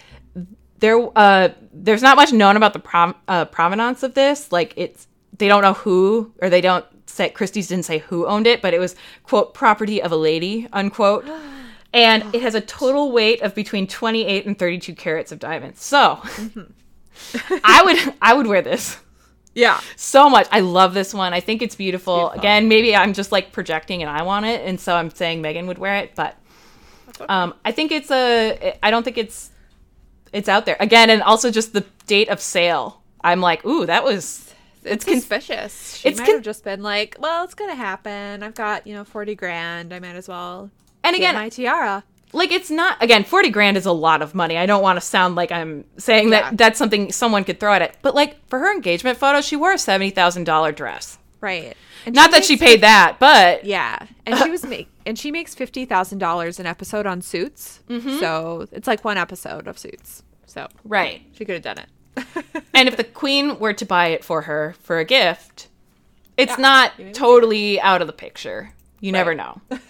[0.82, 4.52] there uh, there's not much known about the prom- uh, provenance of this.
[4.52, 5.06] Like it's
[5.38, 8.74] they don't know who or they don't say Christie's didn't say who owned it, but
[8.74, 11.24] it was quote property of a lady unquote.
[11.94, 15.82] And it has a total weight of between 28 and 32 carats of diamonds.
[15.84, 16.22] So
[17.62, 18.96] I would I would wear this
[19.54, 19.78] yeah.
[19.96, 20.48] so much.
[20.50, 21.34] I love this one.
[21.34, 22.30] I think it's beautiful.
[22.30, 25.66] Again, maybe I'm just like projecting and I want it, and so I'm saying Meghan
[25.66, 26.34] would wear it, but
[27.28, 28.78] um, I think it's a.
[28.82, 29.51] I don't think it's
[30.32, 33.02] it's out there again, and also just the date of sale.
[33.22, 34.52] I'm like, ooh, that was.
[34.84, 35.96] It's con- Suspicious.
[35.98, 38.42] She it's might con- have just been like, "Well, it's gonna happen.
[38.42, 39.92] I've got you know forty grand.
[39.94, 40.70] I might as well."
[41.04, 42.04] and again, my tiara.
[42.32, 45.00] like it's not again 40 grand is a lot of money i don't want to
[45.00, 48.58] sound like i'm saying that that's something someone could throw at it but like for
[48.60, 51.76] her engagement photo she wore a $70000 dress Right.
[52.06, 55.54] And not that she paid that but Yeah, and she was make and she makes
[55.54, 57.80] fifty thousand dollars an episode on Suits.
[57.90, 58.18] Mm-hmm.
[58.20, 60.22] So it's like one episode of Suits.
[60.46, 62.26] So right she could have done it.
[62.74, 65.68] and if the queen were to buy it for her for a gift
[66.36, 66.62] it's Yeah.
[66.62, 69.60] not totally out of the picture you never know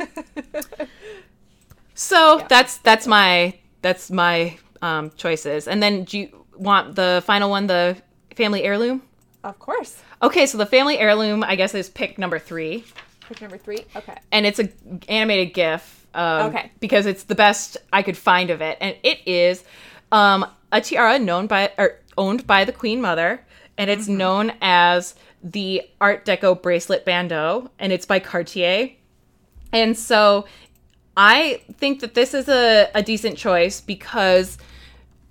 [1.94, 7.50] so that's that's my that's my um, choices and then do you want the final
[7.50, 7.96] one the
[8.36, 9.02] family heirloom
[9.44, 10.00] of course.
[10.22, 12.84] okay so the family heirloom i guess is pick number three
[13.28, 13.84] Pick number three.
[13.96, 14.18] Okay.
[14.30, 14.68] and it's a
[15.08, 16.06] animated GIF.
[16.14, 16.70] Um, Okay.
[16.80, 19.64] Because it's the best I could find of it, and it is
[20.10, 23.40] um, a tiara known by or owned by the Queen Mother,
[23.78, 28.90] and it's known as the Art Deco bracelet bandeau, and it's by Cartier.
[29.72, 30.44] And so,
[31.16, 34.58] I think that this is a, a decent choice because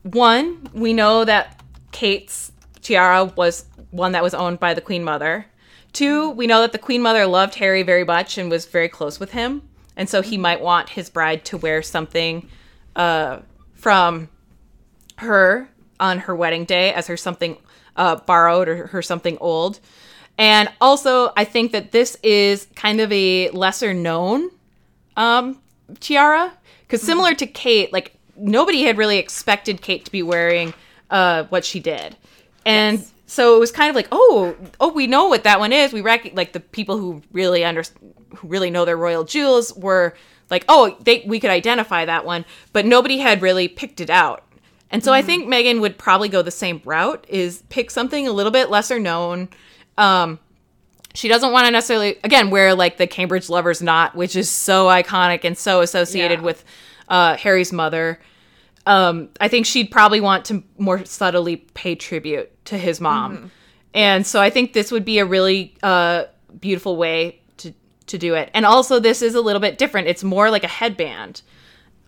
[0.03, 1.61] one, we know that
[1.91, 2.51] Kate's
[2.81, 5.45] tiara was one that was owned by the Queen Mother.
[5.93, 9.19] Two, we know that the Queen Mother loved Harry very much and was very close
[9.19, 9.61] with him.
[9.95, 12.49] And so he might want his bride to wear something
[12.95, 13.39] uh,
[13.73, 14.30] from
[15.18, 15.69] her
[15.99, 17.57] on her wedding day as her something
[17.95, 19.80] uh, borrowed or her something old.
[20.38, 24.49] And also, I think that this is kind of a lesser known
[25.18, 25.61] um,
[25.99, 30.73] tiara because similar to Kate, like nobody had really expected Kate to be wearing
[31.09, 32.15] uh, what she did,
[32.65, 35.93] and so it was kind of like, oh, oh, we know what that one is.
[35.93, 37.81] We rec- like the people who really under
[38.35, 40.15] who really know their royal jewels were
[40.49, 42.43] like, oh, they we could identify that one,
[42.73, 44.43] but nobody had really picked it out.
[44.89, 48.33] And so I think Meghan would probably go the same route: is pick something a
[48.33, 49.47] little bit lesser known.
[49.97, 50.37] Um,
[51.13, 54.87] she doesn't want to necessarily again wear like the Cambridge lovers knot, which is so
[54.87, 56.45] iconic and so associated Yeah.
[56.45, 56.65] with
[57.07, 58.19] uh, Harry's mother.
[58.85, 63.51] Um, I think she'd probably want to more subtly pay tribute to his mom.
[63.93, 66.25] And so I think this would be a really uh,
[66.59, 67.73] beautiful way to
[68.07, 68.49] to do it.
[68.53, 70.07] And also, this is a little bit different.
[70.07, 71.41] It's more like a headband,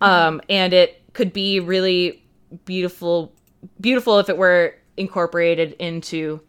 [0.02, 2.24] um, and it could be really
[2.66, 3.34] beautiful,
[3.82, 6.40] beautiful if it were incorporated into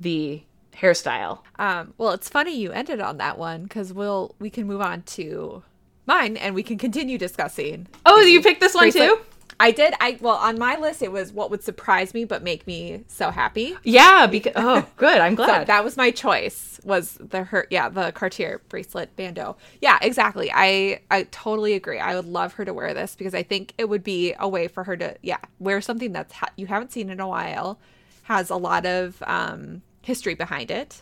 [0.00, 0.42] the
[0.74, 1.40] hairstyle.
[1.58, 5.02] Um, well, it's funny you ended on that one because we'll we can move on
[5.02, 5.62] to
[6.06, 7.88] mine and we can continue discussing.
[8.04, 9.08] Oh, you picked this one bracelet.
[9.08, 9.18] too?
[9.58, 9.94] I did.
[10.00, 13.30] I well on my list it was what would surprise me but make me so
[13.30, 13.76] happy.
[13.84, 15.18] Yeah, because oh, good.
[15.18, 15.66] I'm So glad.
[15.68, 16.78] that was my choice.
[16.84, 19.56] Was the her yeah the Cartier bracelet bandeau?
[19.80, 20.50] Yeah, exactly.
[20.54, 21.98] I I totally agree.
[21.98, 24.68] I would love her to wear this because I think it would be a way
[24.68, 27.78] for her to yeah wear something that's ha- you haven't seen in a while,
[28.24, 31.00] has a lot of um, history behind it,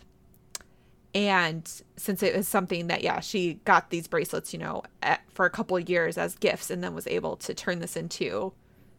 [1.15, 5.47] and since it was something that yeah she got these bracelets you know at, for
[5.47, 8.53] a couple of years as gifts and then was able to turn this into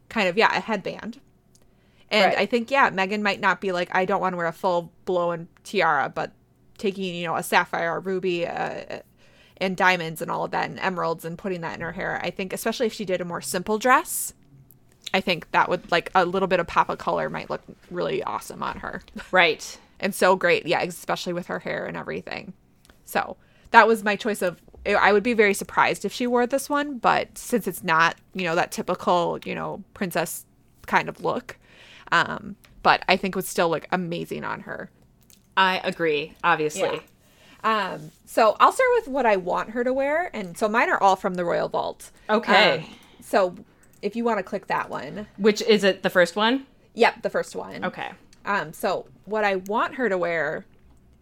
[0.08, 1.20] kind of yeah a headband
[2.10, 2.38] and Right.
[2.38, 4.92] i think yeah meghan might not be like i don't want to wear a full
[5.04, 6.32] blown tiara but
[6.78, 9.00] taking you know a sapphire or ruby uh,
[9.58, 12.30] and diamonds and all of that and emeralds and putting that in her hair i
[12.30, 14.32] think especially if she did a more simple dress
[15.14, 18.22] i think that would like a little bit of pop of color might look really
[18.22, 19.02] awesome on her
[19.32, 19.78] right.
[20.00, 22.52] And so great yeah especially with her hair and everything
[23.04, 23.36] so
[23.70, 26.98] that was my choice of i would be very surprised if she wore this one
[26.98, 30.44] but since it's not you know that typical you know princess
[30.86, 31.56] kind of look
[32.12, 34.90] um but i think it would still look amazing on her
[35.58, 36.34] I agree.
[36.44, 37.00] Obviously.
[37.64, 41.02] um so i'll start with what i want her to wear and so mine are
[41.02, 42.78] all from the royal vault Okay.
[42.78, 42.84] Um,
[43.22, 43.54] so
[44.02, 46.02] if you want to click that one Which is it?
[46.02, 46.66] The first one?
[46.94, 48.10] yep the first one Okay.
[48.46, 50.64] Um, so what I want her to wear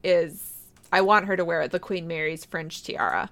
[0.05, 0.52] is
[0.92, 3.30] I want her to wear the Queen Mary's fringe tiara.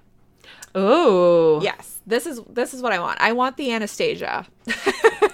[0.75, 1.61] Oh.
[1.61, 3.21] Yes, this is this is what I want.
[3.21, 4.47] I want the Anastasia.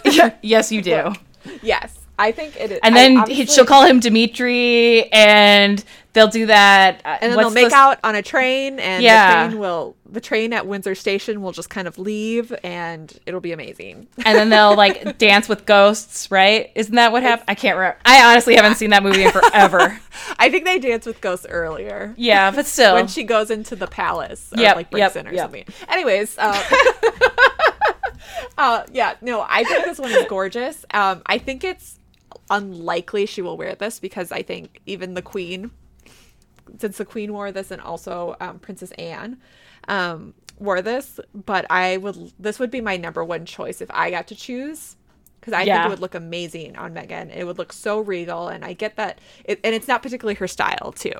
[0.41, 1.13] yes, you do.
[1.63, 2.79] yes, I think it is.
[2.83, 5.83] And I then he, she'll call him Dimitri, and
[6.13, 7.01] they'll do that.
[7.05, 9.43] uh, and then what's they'll make the- out on a train, and Yeah.
[9.43, 13.39] the train will the train at Windsor Station will just kind of leave, and it'll
[13.41, 14.07] be amazing.
[14.25, 16.71] and then they'll like dance with ghosts, right?
[16.73, 17.45] Isn't that what happened?
[17.47, 17.99] I can't remember.
[18.05, 19.99] I honestly haven't seen that movie in forever.
[20.39, 22.15] I think they dance with ghosts earlier.
[22.17, 22.95] yeah, but still.
[22.95, 25.43] when she goes into the palace or Yep, like breaks yep, in or yep.
[25.43, 25.65] something.
[25.87, 26.59] Anyways, uh,
[28.57, 30.85] uh, yeah, no, I think this one is gorgeous.
[30.91, 31.99] Um, I think it's
[32.49, 35.71] unlikely she will wear this because I think even the queen,
[36.77, 39.39] since the queen wore this and also um, Princess Anne,
[39.87, 41.19] um, wore this.
[41.33, 44.95] But I would this would be my number one choice if I got to choose.
[45.39, 47.33] Because I think it would look amazing on Meghan.
[47.33, 49.19] It would look so regal, and I get that.
[49.45, 51.13] It, and it's not particularly her style, too.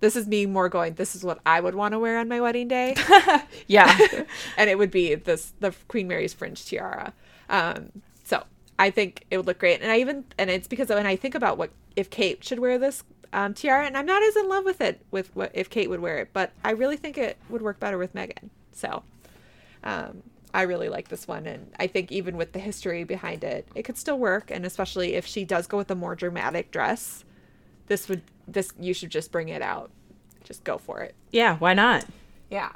[0.00, 0.94] This is me more going.
[0.94, 2.94] This is what I would want to wear on my wedding day,
[3.66, 3.96] yeah.
[4.58, 7.14] and it would be this the Queen Mary's fringe tiara.
[7.48, 7.90] Um,
[8.24, 8.44] so
[8.78, 11.34] I think it would look great, and I even and it's because when I think
[11.34, 14.64] about what if Kate should wear this um, tiara, and I'm not as in love
[14.64, 17.62] with it with what if Kate would wear it, but I really think it would
[17.62, 18.50] work better with Meghan.
[18.72, 19.02] So
[19.84, 20.22] um,
[20.52, 23.82] I really like this one, and I think even with the history behind it, it
[23.82, 27.24] could still work, and especially if she does go with a more dramatic dress,
[27.86, 29.90] this would this you should just bring it out,
[30.44, 31.14] just go for it.
[31.30, 32.04] Yeah, why not?
[32.50, 32.72] Yeah.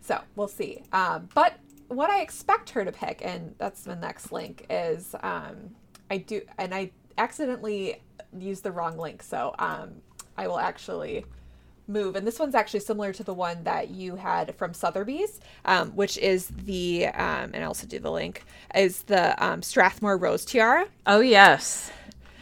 [0.00, 0.82] So we'll see.
[0.92, 1.54] Um, but
[1.88, 5.74] what I expect her to pick, and that's the next link, is um,
[6.10, 8.02] I do, and I accidentally
[8.38, 9.22] used the wrong link.
[9.22, 9.90] So um,
[10.36, 11.24] I will actually
[11.86, 12.16] move.
[12.16, 16.16] And this one's actually similar to the one that you had from Sotheby's, um, which
[16.18, 18.44] is the, um, and I also do the link,
[18.74, 20.86] is the um, Strathmore Rose Tiara.
[21.06, 21.90] Oh, yes.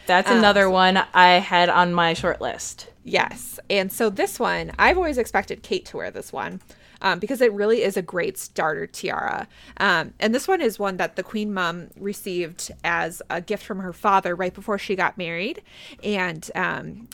[0.05, 2.89] That's another one I had on my short list.
[3.03, 3.59] Yes.
[3.69, 6.61] And so this one, I've always expected Kate to wear this one
[7.03, 9.47] um, because it really is a great starter tiara.
[9.77, 13.79] Um, and this one is one that the Queen Mum received as a gift from
[13.79, 15.61] her father right before she got married.
[16.03, 17.07] And um,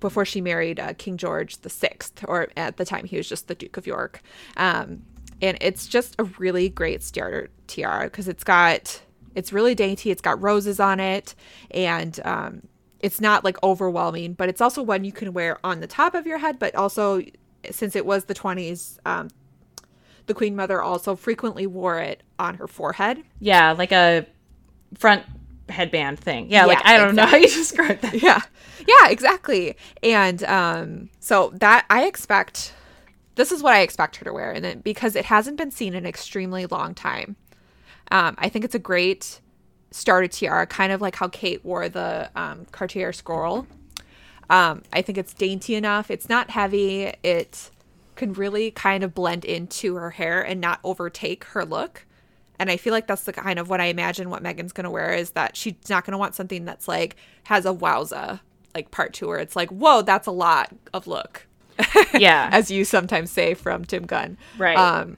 [0.00, 3.48] before she married uh, King George the Sixth, or at the time he was just
[3.48, 4.20] the Duke of York.
[4.56, 5.02] Um,
[5.40, 9.00] and it's just a really great starter tiara because it's got
[9.34, 10.10] it's really dainty.
[10.10, 11.34] It's got roses on it,
[11.70, 12.62] and um,
[13.00, 14.34] it's not like overwhelming.
[14.34, 16.58] But it's also one you can wear on the top of your head.
[16.58, 17.22] But also,
[17.70, 19.28] since it was the twenties, um,
[20.26, 23.22] the Queen Mother also frequently wore it on her forehead.
[23.40, 24.26] Yeah, like a
[24.98, 25.24] front
[25.68, 26.50] headband thing.
[26.50, 28.22] Yeah, like I don't know how you describe that.
[28.22, 28.40] yeah
[28.86, 32.74] yeah exactly and um so that i expect
[33.34, 35.94] this is what i expect her to wear and then because it hasn't been seen
[35.94, 37.36] in an extremely long time
[38.10, 39.40] um i think it's a great
[39.90, 43.66] starter tiara kind of like how kate wore the um, cartier scroll
[44.50, 47.70] um i think it's dainty enough it's not heavy it
[48.16, 52.06] can really kind of blend into her hair and not overtake her look
[52.58, 54.90] and I feel like that's the kind of what I imagine what Meghan's going to
[54.90, 58.40] wear is that she's not going to want something that's like has a wowza
[58.74, 61.46] like part two where it's like, whoa, that's a lot of look.
[62.14, 62.48] Yeah.
[62.52, 64.36] as you sometimes say from Tim Gunn.
[64.56, 64.76] Right.
[64.76, 65.16] Um,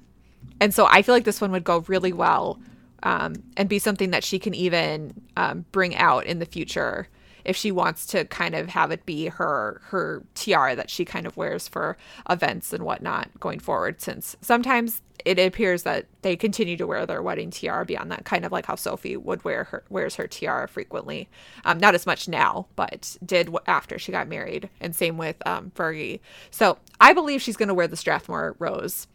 [0.61, 2.59] and so I feel like this one would go really well
[3.03, 7.09] um, and be something that she can even um, bring out in the future
[7.47, 11.27] if she wants to kind of have it be her her tiara that she kind
[11.27, 11.97] of wears for
[12.28, 14.01] events and whatnot going forward.
[14.01, 18.44] Since sometimes it appears that they continue to wear their wedding tiara beyond that, kind
[18.44, 21.28] of like how Sophie would wear her wears her tiara frequently.
[21.64, 25.70] Um, not as much now, but did after she got married, and same with um,
[25.74, 26.20] Fergie.
[26.51, 29.06] So I believe she's going to wear the Strathmore rose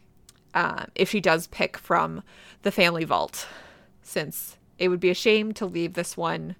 [0.53, 2.23] uh, if she does pick from
[2.61, 3.47] the family vault,
[4.01, 6.55] since it would be a shame to leave this one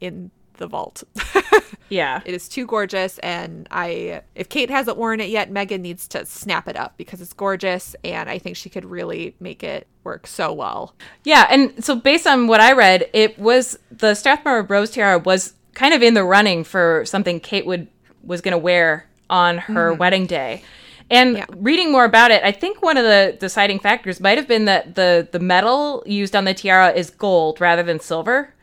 [0.00, 1.02] in the vault.
[1.88, 2.20] yeah.
[2.24, 6.24] it is too gorgeous, and I, if Kate hasn't worn it yet, Meghan needs to
[6.26, 10.26] snap it up because it's gorgeous, and I think she could really make it work
[10.26, 10.94] so well.
[11.24, 15.54] Yeah, and so based on what I read, it was the Strathmore Rose tiara was
[15.74, 17.88] kind of in the running for something Kate would
[18.22, 19.98] was going to wear on her mm-hmm.
[19.98, 20.62] wedding day.
[21.10, 21.46] And Yeah.
[21.56, 24.94] reading more about it, I think one of the deciding factors might have been that
[24.94, 28.54] the the metal used on the tiara is gold rather than silver.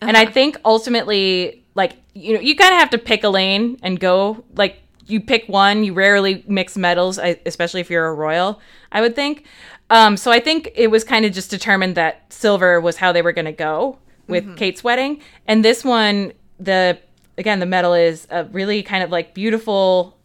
[0.00, 3.78] And I think ultimately, like you know, you kind of have to pick a lane
[3.82, 4.44] and go.
[4.56, 8.60] Like you pick one, you rarely mix metals, I- especially if you're a royal.
[8.92, 9.44] I would think.
[9.90, 13.22] Um, so I think it was kind of just determined that silver was how they
[13.22, 13.98] were going to go
[14.28, 16.98] with Kate's wedding, and this one, the
[17.38, 20.16] again, the metal is a really kind of like beautiful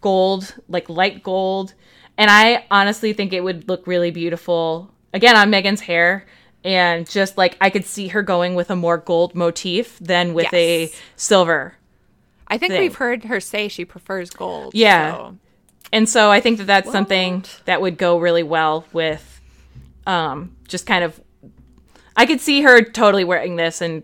[0.00, 1.74] gold, like light gold.
[2.18, 6.26] And I honestly think it would look really beautiful again on Meghan's hair.
[6.64, 10.52] And just like I could see her going with a more gold motif than with
[10.54, 11.74] a silver.
[12.48, 12.80] I think Thing.
[12.80, 14.74] we've heard her say she prefers gold.
[14.74, 15.12] Yeah.
[15.14, 15.36] so-
[15.92, 19.40] And so I think that that's something that would go really well with
[20.06, 21.20] um, just kind of.
[22.16, 24.02] I could see her totally wearing this and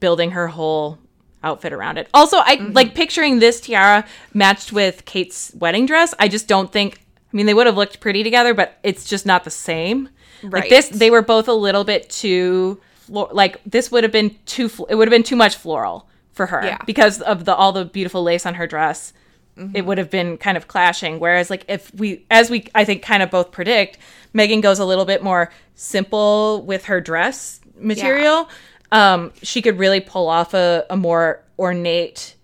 [0.00, 0.98] building her whole
[1.42, 2.08] outfit around it.
[2.14, 2.72] Also, I Mm-hmm.
[2.72, 6.14] like picturing this tiara matched with Kate's wedding dress.
[6.18, 7.00] I just don't think.
[7.32, 10.08] I mean, they would have looked pretty together, but it's just not the same.
[10.50, 12.80] Like this, they were both a little bit too.
[13.08, 14.70] Like this would have been too.
[14.88, 16.78] It would have been too much floral for her Yeah.
[16.86, 19.12] because of the all the beautiful lace on her dress
[19.56, 19.76] Mm-hmm.
[19.76, 21.20] it would have been kind of clashing.
[21.20, 23.98] Whereas, like, if we, as we, I think, kind of both predict,
[24.34, 28.48] Meghan goes a little bit more simple with her dress material.
[28.90, 32.34] Um, she could really pull off a, a more ornate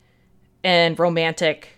[0.63, 1.71] and romantic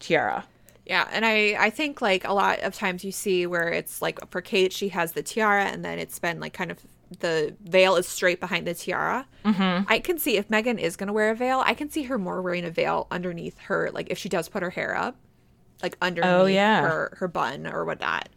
[0.00, 0.46] tiara.
[0.86, 4.18] Yeah, and I I think like a lot of times you see where it's like
[4.30, 6.78] for Kate she has the tiara and then it's been like kind of
[7.20, 9.26] the veil is straight behind the tiara.
[9.44, 9.84] Mm-hmm.
[9.88, 12.42] I can see if Meghan is gonna wear a veil, I can see her more
[12.42, 15.16] wearing a veil underneath her like if she does put her hair up,
[15.82, 16.80] like underneath Oh, yeah.
[16.82, 18.28] her her bun or whatnot.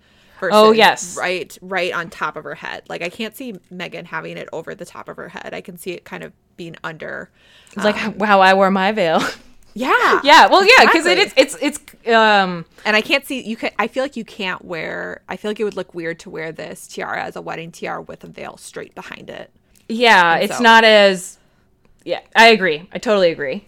[0.42, 1.18] Oh, yes.
[1.18, 2.84] right right on top of her head.
[2.90, 5.54] Like I can't see Meghan having it over the top of her head.
[5.54, 7.32] I can see it kind of being under.
[7.74, 9.22] It's like how I wore my veil.
[9.78, 11.44] Yeah, yeah, well, yeah, because it Exactly.
[11.44, 11.56] is.
[11.62, 15.22] It's it's um And I can't see you can I feel like you can't wear
[15.28, 18.02] I feel like it would look weird to wear this tiara as a wedding tiara
[18.02, 19.52] with a veil straight behind it.
[19.90, 21.38] Yeah, it's so- not as.
[22.06, 22.88] Yeah, I agree.
[22.94, 23.68] I totally agree.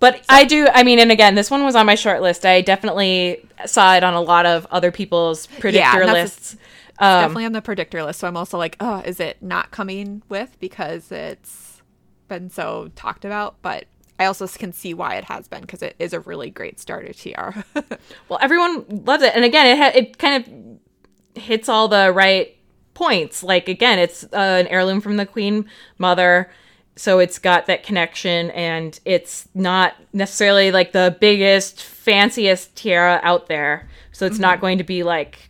[0.00, 0.68] But I do.
[0.72, 2.46] I mean, and again, this one was on my short list.
[2.46, 6.56] I definitely saw it on a lot of other people's predictor and that's- lists.
[7.00, 8.20] Um, Definitely on the predictor list.
[8.20, 11.80] So I'm also like, oh, is it not coming with because it's
[12.28, 13.56] been so talked about?
[13.62, 13.84] But
[14.18, 17.12] I also can see why it has been because it is a really great starter
[17.12, 17.64] tiara.
[18.28, 22.56] well, everyone loves it, and again, it ha- it kind of hits all the right
[22.94, 23.42] points.
[23.42, 25.66] Like again, it's uh, an heirloom from the Queen
[25.98, 26.50] Mother.
[26.96, 33.46] So it's got that connection, and it's not necessarily like the biggest, fanciest tiara out
[33.46, 33.88] there.
[34.10, 35.48] So it's not going to be like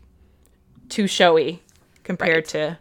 [0.90, 1.62] too showy
[2.04, 2.78] compared to,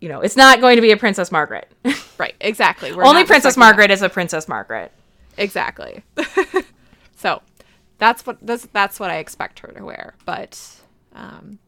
[0.00, 1.68] you know, it's not going to be a Princess Margaret.
[2.18, 2.92] right, exactly.
[2.92, 3.56] We're Only Princess.
[3.56, 4.92] Margaret is a Princess Margaret.
[5.36, 6.02] Exactly.
[7.16, 7.42] so
[7.98, 10.14] that's what that's that's what I expect her to wear.
[10.24, 10.58] But
[11.14, 11.58] um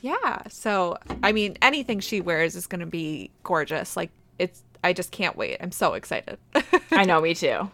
[0.00, 3.96] yeah, so I mean anything she wears is gonna be gorgeous.
[3.96, 5.58] Like it's I just can't wait.
[5.60, 6.38] I'm so excited.
[6.90, 7.70] I know, me too.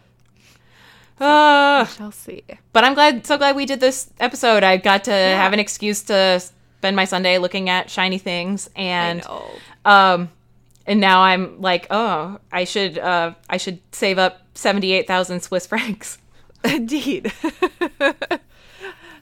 [1.20, 2.44] Uh, Shall see.
[2.72, 4.62] but I'm glad, so glad we did this episode.
[4.62, 8.80] I got to have an excuse to spend my Sunday looking at shiny things, I
[8.82, 9.50] and know.
[9.84, 10.30] um,
[10.88, 15.42] and now I'm like, oh, I should, uh, I should save up seventy eight thousand
[15.42, 16.18] Swiss francs.
[16.64, 17.32] Indeed.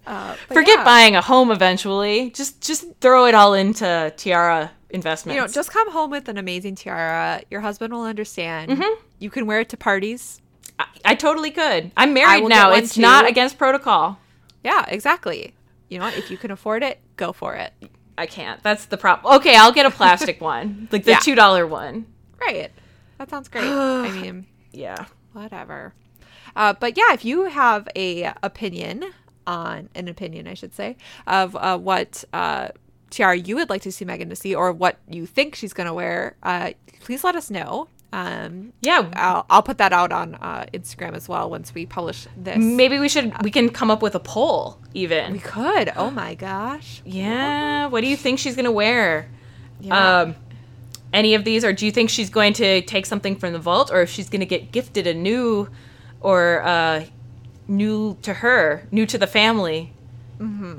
[0.06, 2.30] Uh, Forget yeah, buying a home eventually.
[2.30, 5.34] Just, just throw it all into tiara investments.
[5.34, 7.43] You know, just come home with an amazing tiara.
[7.51, 8.70] Your husband will understand.
[8.70, 9.02] Mm-hmm.
[9.18, 10.40] You can wear it to parties.
[10.78, 11.90] I, I totally could.
[11.97, 12.72] I'm married now.
[12.72, 14.18] It's not against protocol.
[14.62, 15.55] Yeah, exactly.
[15.88, 16.16] You know what?
[16.16, 17.72] If you can afford it, go for it.
[18.18, 18.62] I can't.
[18.62, 19.34] That's the problem.
[19.36, 21.18] Okay, I'll get a plastic one, like the Yeah.
[21.18, 22.06] two dollar one.
[22.40, 22.70] Right.
[23.18, 23.64] That sounds great.
[23.64, 25.06] I mean, Yeah.
[25.32, 25.94] whatever.
[26.55, 29.05] Uh, but yeah, if you have a opinion
[29.47, 32.68] on an opinion, I should say, of uh, what uh,
[33.10, 35.93] tiara you would like to see Meghan to see, or what you think she's gonna
[35.94, 36.70] wear, uh,
[37.01, 37.88] please let us know.
[38.12, 39.11] Um, Yeah.
[39.15, 42.57] I'll, I'll put that out on uh, Instagram as well once we publish this.
[42.59, 45.33] Maybe we should we can come up with a poll even.
[45.33, 45.93] we could.
[45.97, 47.03] Oh my gosh.
[47.05, 47.87] Yeah.
[47.87, 49.28] What do you think she's gonna wear?
[49.81, 50.20] Yeah.
[50.20, 50.37] Um,
[51.12, 53.91] any of these, or do you think she's going to take something from the vault,
[53.93, 55.69] or if she's going to get gifted a new,
[56.20, 57.05] or uh,
[57.69, 59.93] new to her, new to the family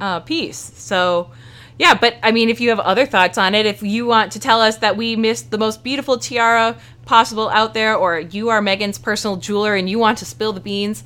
[0.02, 0.58] uh, piece?
[0.76, 1.32] So,
[1.80, 1.94] yeah.
[1.94, 4.62] But I mean, if you have other thoughts on it, if you want to tell
[4.62, 8.98] us that we missed the most beautiful tiara possible out there, or you are Meghan's
[8.98, 11.04] personal jeweler and you want to spill the beans,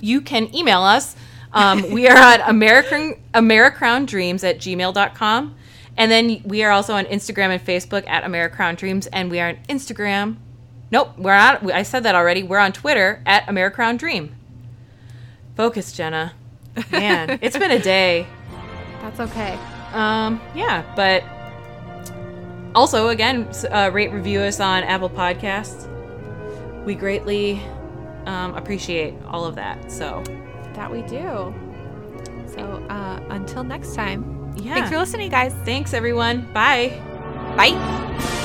[0.00, 1.14] you can email us.
[1.52, 5.56] Um, we are at American AmericrownDreams at gmail.com.
[5.96, 9.06] And then we are also on Instagram and Facebook at Americrown Dreams.
[9.08, 10.36] And we are on Instagram.
[10.90, 11.70] Nope, we're not.
[11.70, 12.42] I said that already.
[12.42, 14.34] We're on Twitter at Americrown Dream.
[15.56, 16.34] Focus, Jenna.
[16.90, 18.26] Man, it's been a day.
[19.02, 19.58] That's okay.
[19.92, 21.24] Um, yeah, but
[22.74, 25.88] also, again, uh, rate review us on Apple Podcasts.
[26.84, 27.60] We greatly
[28.26, 29.90] um, appreciate all of that.
[29.92, 30.22] So,
[30.74, 31.54] That we do.
[32.46, 34.52] So uh, until next time.
[34.56, 34.74] Yeah.
[34.74, 35.54] Thanks for listening, guys.
[35.64, 36.42] thanks everyone.
[36.52, 37.00] Bye.
[37.56, 38.38] Bye.